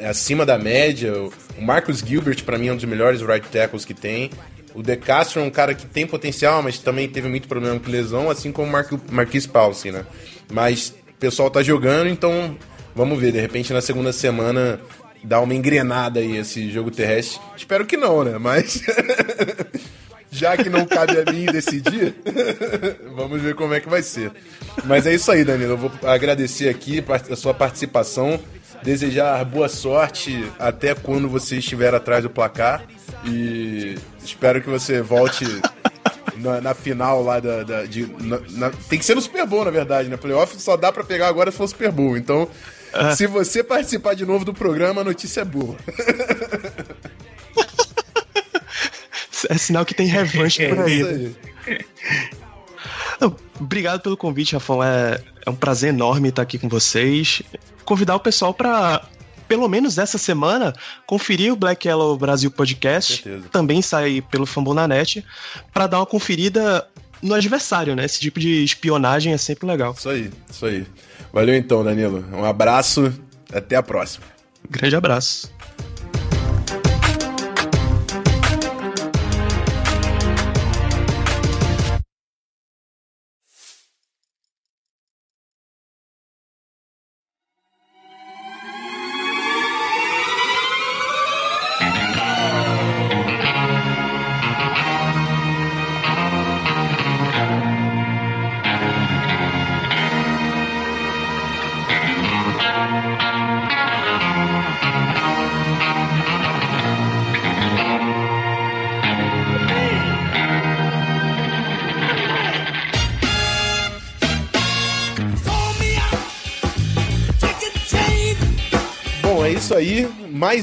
acima 0.09 0.47
da 0.47 0.59
média. 0.59 1.12
O 1.57 1.62
Marcus 1.62 2.01
Gilbert, 2.01 2.45
para 2.45 2.59
mim, 2.59 2.68
é 2.68 2.72
um 2.72 2.77
dos 2.77 2.85
melhores 2.85 3.20
right 3.20 3.47
tackles 3.49 3.85
que 3.85 3.95
tem. 3.95 4.31
O 4.74 4.83
De 4.83 4.97
Castro 4.97 5.41
é 5.41 5.43
um 5.43 5.51
cara 5.51 5.74
que 5.74 5.87
tem 5.87 6.07
potencial, 6.07 6.62
mas 6.62 6.79
também 6.79 7.09
teve 7.09 7.29
muito 7.29 7.49
problema 7.49 7.81
com 7.81 7.91
lesão, 7.91 8.31
assim 8.31 8.53
como 8.53 8.68
o 8.68 8.70
Mar 8.70 8.87
Marquis 9.11 9.47
Paulson, 9.47 9.91
né? 9.91 10.07
Mas 10.53 10.91
o 10.91 11.18
pessoal 11.18 11.51
tá 11.51 11.62
jogando, 11.62 12.09
então 12.09 12.57
vamos 12.95 13.18
ver. 13.18 13.33
De 13.33 13.41
repente, 13.41 13.72
na 13.72 13.81
segunda 13.81 14.12
semana, 14.12 14.79
dá 15.24 15.41
uma 15.41 15.55
engrenada 15.55 16.20
aí 16.20 16.37
esse 16.37 16.70
jogo 16.70 16.91
terrestre. 16.91 17.41
Espero 17.57 17.87
que 17.87 17.97
não, 17.97 18.22
né? 18.22 18.37
Mas 18.39 18.83
já 20.31 20.57
que 20.57 20.68
não 20.68 20.85
cabe 20.85 21.18
a 21.18 21.33
mim 21.33 21.47
decidir, 21.47 22.14
vamos 23.16 23.41
ver 23.41 23.55
como 23.55 23.72
é 23.72 23.81
que 23.81 23.89
vai 23.89 24.03
ser. 24.03 24.31
Mas 24.85 25.07
é 25.07 25.14
isso 25.14 25.31
aí, 25.33 25.43
Danilo. 25.43 25.72
Eu 25.72 25.79
vou 25.79 25.93
agradecer 26.05 26.68
aqui 26.68 27.03
a 27.31 27.37
sua 27.37 27.55
participação, 27.55 28.39
desejar 28.87 29.45
boa 29.45 29.68
sorte 29.68 30.49
até 30.59 30.95
quando 30.95 31.28
você 31.28 31.57
estiver 31.57 31.93
atrás 31.93 32.22
do 32.22 32.30
placar 32.30 32.84
e 33.24 33.99
espero 34.24 34.62
que 34.62 34.70
você 34.70 35.03
volte 35.03 35.45
na, 36.39 36.61
na 36.61 36.72
final 36.72 37.22
lá 37.22 37.41
da. 37.41 37.64
da- 37.64 37.84
de, 37.84 38.07
na- 38.22 38.41
na- 38.51 38.70
tem 38.89 38.99
que 38.99 39.05
ser 39.05 39.16
no 39.16 39.20
Super 39.20 39.45
Bowl, 39.45 39.64
na 39.64 39.70
verdade, 39.72 40.09
né? 40.09 40.16
Playoff 40.16 40.59
só 40.62 40.76
dá 40.76 40.93
pra 40.93 41.03
pegar 41.03 41.26
agora 41.28 41.51
se 41.51 41.57
for 41.59 41.66
Super 41.66 41.91
Bowl. 41.91 42.16
Então, 42.16 42.49
se 43.16 43.26
você 43.26 43.62
participar 43.64 44.14
de 44.14 44.24
novo 44.24 44.45
do 44.45 44.55
programa, 44.55 45.01
a 45.01 45.05
notícia 45.05 45.41
é 45.41 45.45
boa. 45.45 45.76
É 49.49 49.57
sinal 49.59 49.84
que 49.84 49.95
tem 49.95 50.07
revanche 50.09 50.66
por 50.68 50.78
É 50.78 50.84
aí. 50.84 51.03
Não, 51.03 51.30
Obrigado 53.61 54.00
pelo 54.00 54.16
convite, 54.16 54.54
Rafão. 54.54 54.82
É, 54.82 55.20
é 55.44 55.50
um 55.50 55.54
prazer 55.54 55.90
enorme 55.90 56.28
estar 56.28 56.42
aqui 56.42 56.59
com 56.59 56.68
vocês. 56.68 57.42
Convidar 57.84 58.16
o 58.16 58.20
pessoal 58.20 58.52
para, 58.52 59.02
pelo 59.48 59.68
menos 59.68 59.98
essa 59.98 60.18
semana, 60.18 60.72
conferir 61.07 61.52
o 61.52 61.57
Black 61.57 61.86
Yellow 61.86 62.16
Brasil 62.16 62.50
Podcast. 62.50 63.22
Certeza. 63.22 63.48
Também 63.50 63.80
sai 63.80 64.22
pelo 64.30 64.46
Fambonanet, 64.46 65.24
para 65.72 65.86
dar 65.86 65.98
uma 66.00 66.07
conferida 66.07 66.86
no 67.22 67.34
adversário, 67.34 67.96
né? 67.96 68.04
Esse 68.04 68.20
tipo 68.20 68.38
de 68.38 68.62
espionagem 68.62 69.32
é 69.32 69.38
sempre 69.38 69.66
legal. 69.66 69.94
Isso 69.96 70.09
aí, 70.09 70.30
isso 70.50 70.66
aí. 70.66 70.86
Valeu 71.32 71.54
então, 71.54 71.82
Danilo. 71.82 72.24
Um 72.32 72.44
abraço, 72.44 73.12
até 73.52 73.76
a 73.76 73.82
próxima. 73.82 74.24
Grande 74.68 74.96
abraço. 74.96 75.55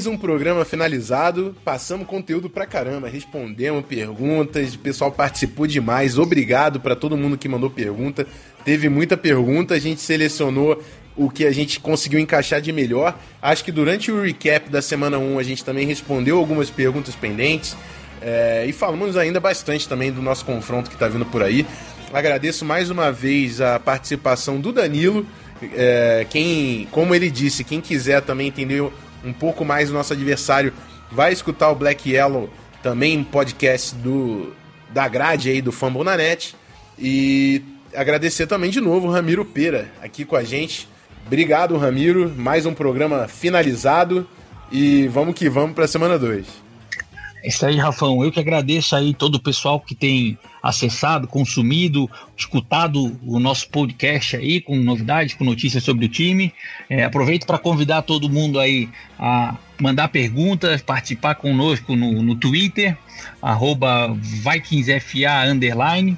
Mais 0.04 0.06
um 0.06 0.18
programa 0.18 0.66
finalizado. 0.66 1.56
Passamos 1.64 2.06
conteúdo 2.06 2.50
pra 2.50 2.66
caramba, 2.66 3.08
respondemos 3.08 3.82
perguntas, 3.86 4.74
o 4.74 4.78
pessoal 4.78 5.10
participou 5.10 5.66
demais. 5.66 6.18
Obrigado 6.18 6.78
para 6.78 6.94
todo 6.94 7.16
mundo 7.16 7.38
que 7.38 7.48
mandou 7.48 7.70
pergunta. 7.70 8.26
Teve 8.66 8.90
muita 8.90 9.16
pergunta, 9.16 9.72
a 9.72 9.78
gente 9.78 10.02
selecionou 10.02 10.82
o 11.16 11.30
que 11.30 11.46
a 11.46 11.52
gente 11.52 11.80
conseguiu 11.80 12.18
encaixar 12.20 12.60
de 12.60 12.70
melhor. 12.70 13.18
Acho 13.40 13.64
que 13.64 13.72
durante 13.72 14.12
o 14.12 14.20
recap 14.20 14.68
da 14.68 14.82
semana 14.82 15.16
1 15.18 15.38
a 15.38 15.42
gente 15.42 15.64
também 15.64 15.86
respondeu 15.86 16.36
algumas 16.36 16.68
perguntas 16.68 17.14
pendentes. 17.14 17.74
É, 18.20 18.66
e 18.68 18.72
falamos 18.74 19.16
ainda 19.16 19.40
bastante 19.40 19.88
também 19.88 20.12
do 20.12 20.20
nosso 20.20 20.44
confronto 20.44 20.90
que 20.90 20.96
está 20.96 21.08
vindo 21.08 21.24
por 21.24 21.42
aí. 21.42 21.64
Agradeço 22.12 22.62
mais 22.62 22.90
uma 22.90 23.10
vez 23.10 23.58
a 23.62 23.80
participação 23.80 24.60
do 24.60 24.70
Danilo. 24.70 25.26
É, 25.74 26.26
quem, 26.28 26.88
como 26.90 27.14
ele 27.14 27.30
disse, 27.30 27.64
quem 27.64 27.80
quiser 27.80 28.20
também 28.20 28.48
entender 28.48 28.82
um 29.24 29.32
pouco 29.32 29.64
mais 29.64 29.88
do 29.88 29.94
nosso 29.94 30.12
adversário, 30.12 30.72
vai 31.10 31.32
escutar 31.32 31.70
o 31.70 31.74
Black 31.74 32.10
Yellow, 32.10 32.50
também 32.82 33.22
podcast 33.24 33.94
do 33.96 34.52
da 34.90 35.08
grade 35.08 35.50
aí 35.50 35.60
do 35.60 35.72
Fumble 35.72 36.04
na 36.04 36.16
Net. 36.16 36.54
E 36.98 37.62
agradecer 37.94 38.46
também 38.46 38.70
de 38.70 38.80
novo 38.80 39.08
o 39.08 39.10
Ramiro 39.10 39.44
Pera 39.44 39.90
aqui 40.00 40.24
com 40.24 40.36
a 40.36 40.44
gente. 40.44 40.88
Obrigado, 41.26 41.76
Ramiro. 41.76 42.32
Mais 42.36 42.66
um 42.66 42.74
programa 42.74 43.26
finalizado. 43.26 44.28
E 44.70 45.08
vamos 45.08 45.34
que 45.34 45.48
vamos 45.48 45.74
para 45.74 45.84
a 45.84 45.88
semana 45.88 46.18
2. 46.18 46.46
É 47.42 47.48
isso 47.48 47.66
aí, 47.66 47.76
Rafão. 47.76 48.22
Eu 48.24 48.30
que 48.30 48.40
agradeço 48.40 48.94
aí 48.94 49.12
todo 49.12 49.36
o 49.36 49.42
pessoal 49.42 49.80
que 49.80 49.94
tem 49.94 50.38
acessado, 50.64 51.28
consumido, 51.28 52.10
escutado 52.34 53.20
o 53.22 53.38
nosso 53.38 53.68
podcast 53.68 54.34
aí 54.34 54.62
com 54.62 54.74
novidades, 54.76 55.34
com 55.34 55.44
notícias 55.44 55.84
sobre 55.84 56.06
o 56.06 56.08
time. 56.08 56.54
É, 56.88 57.04
aproveito 57.04 57.46
para 57.46 57.58
convidar 57.58 58.00
todo 58.00 58.30
mundo 58.30 58.58
aí 58.58 58.88
a 59.18 59.58
mandar 59.78 60.08
perguntas, 60.08 60.80
participar 60.80 61.34
conosco 61.34 61.94
no, 61.94 62.22
no 62.22 62.34
Twitter, 62.34 62.96
arroba 63.42 64.14
VikingsFA 64.14 65.50
underline 65.50 66.16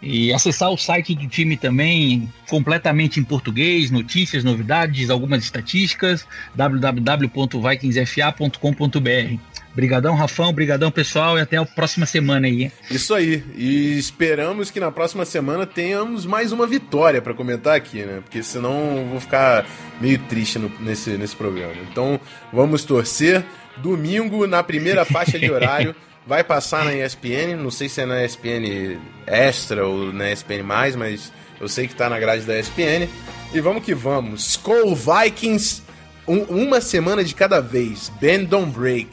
e 0.00 0.32
acessar 0.32 0.70
o 0.70 0.78
site 0.78 1.14
do 1.14 1.28
time 1.28 1.58
também, 1.58 2.32
completamente 2.48 3.20
em 3.20 3.24
português, 3.24 3.90
notícias, 3.90 4.42
novidades, 4.42 5.10
algumas 5.10 5.44
estatísticas, 5.44 6.26
www.vikingsfa.com.br. 6.54 9.51
Brigadão, 9.74 10.14
Rafão, 10.14 10.52
brigadão, 10.52 10.90
pessoal, 10.90 11.38
e 11.38 11.40
até 11.40 11.56
a 11.56 11.64
próxima 11.64 12.04
semana 12.04 12.46
aí. 12.46 12.70
Isso 12.90 13.14
aí, 13.14 13.42
e 13.54 13.98
esperamos 13.98 14.70
que 14.70 14.78
na 14.78 14.90
próxima 14.90 15.24
semana 15.24 15.66
tenhamos 15.66 16.26
mais 16.26 16.52
uma 16.52 16.66
vitória 16.66 17.22
para 17.22 17.32
comentar 17.32 17.74
aqui, 17.74 18.02
né? 18.02 18.20
Porque 18.22 18.42
senão 18.42 18.98
eu 18.98 19.06
vou 19.06 19.20
ficar 19.20 19.66
meio 20.00 20.18
triste 20.18 20.58
no, 20.58 20.70
nesse, 20.80 21.10
nesse 21.10 21.34
programa. 21.34 21.74
Então, 21.90 22.20
vamos 22.52 22.84
torcer. 22.84 23.44
Domingo, 23.78 24.46
na 24.46 24.62
primeira 24.62 25.04
faixa 25.04 25.38
de 25.38 25.50
horário... 25.50 25.94
vai 26.26 26.44
passar 26.44 26.84
na 26.84 26.94
ESPN, 26.94 27.56
não 27.56 27.70
sei 27.70 27.88
se 27.88 28.00
é 28.00 28.06
na 28.06 28.24
ESPN 28.24 28.96
Extra 29.26 29.84
ou 29.86 30.12
na 30.12 30.30
ESPN+, 30.30 30.62
mas 30.96 31.32
eu 31.60 31.68
sei 31.68 31.88
que 31.88 31.94
tá 31.94 32.08
na 32.08 32.18
grade 32.18 32.44
da 32.44 32.58
ESPN. 32.58 33.08
E 33.52 33.60
vamos 33.60 33.84
que 33.84 33.94
vamos. 33.94 34.46
Skull 34.50 34.96
Vikings, 34.96 35.82
um, 36.26 36.38
uma 36.42 36.80
semana 36.80 37.22
de 37.22 37.34
cada 37.34 37.60
vez. 37.60 38.10
Bend 38.20 38.46
don't 38.46 38.72
break. 38.72 39.08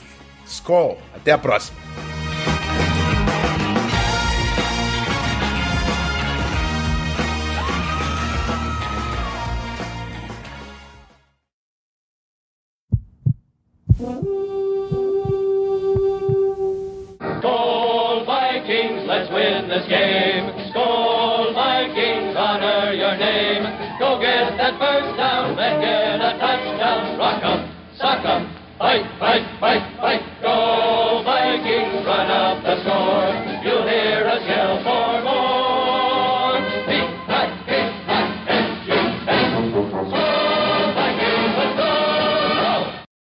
Skull, 0.49 0.97
até 1.15 1.31
a 1.31 1.37
próxima. 1.37 1.77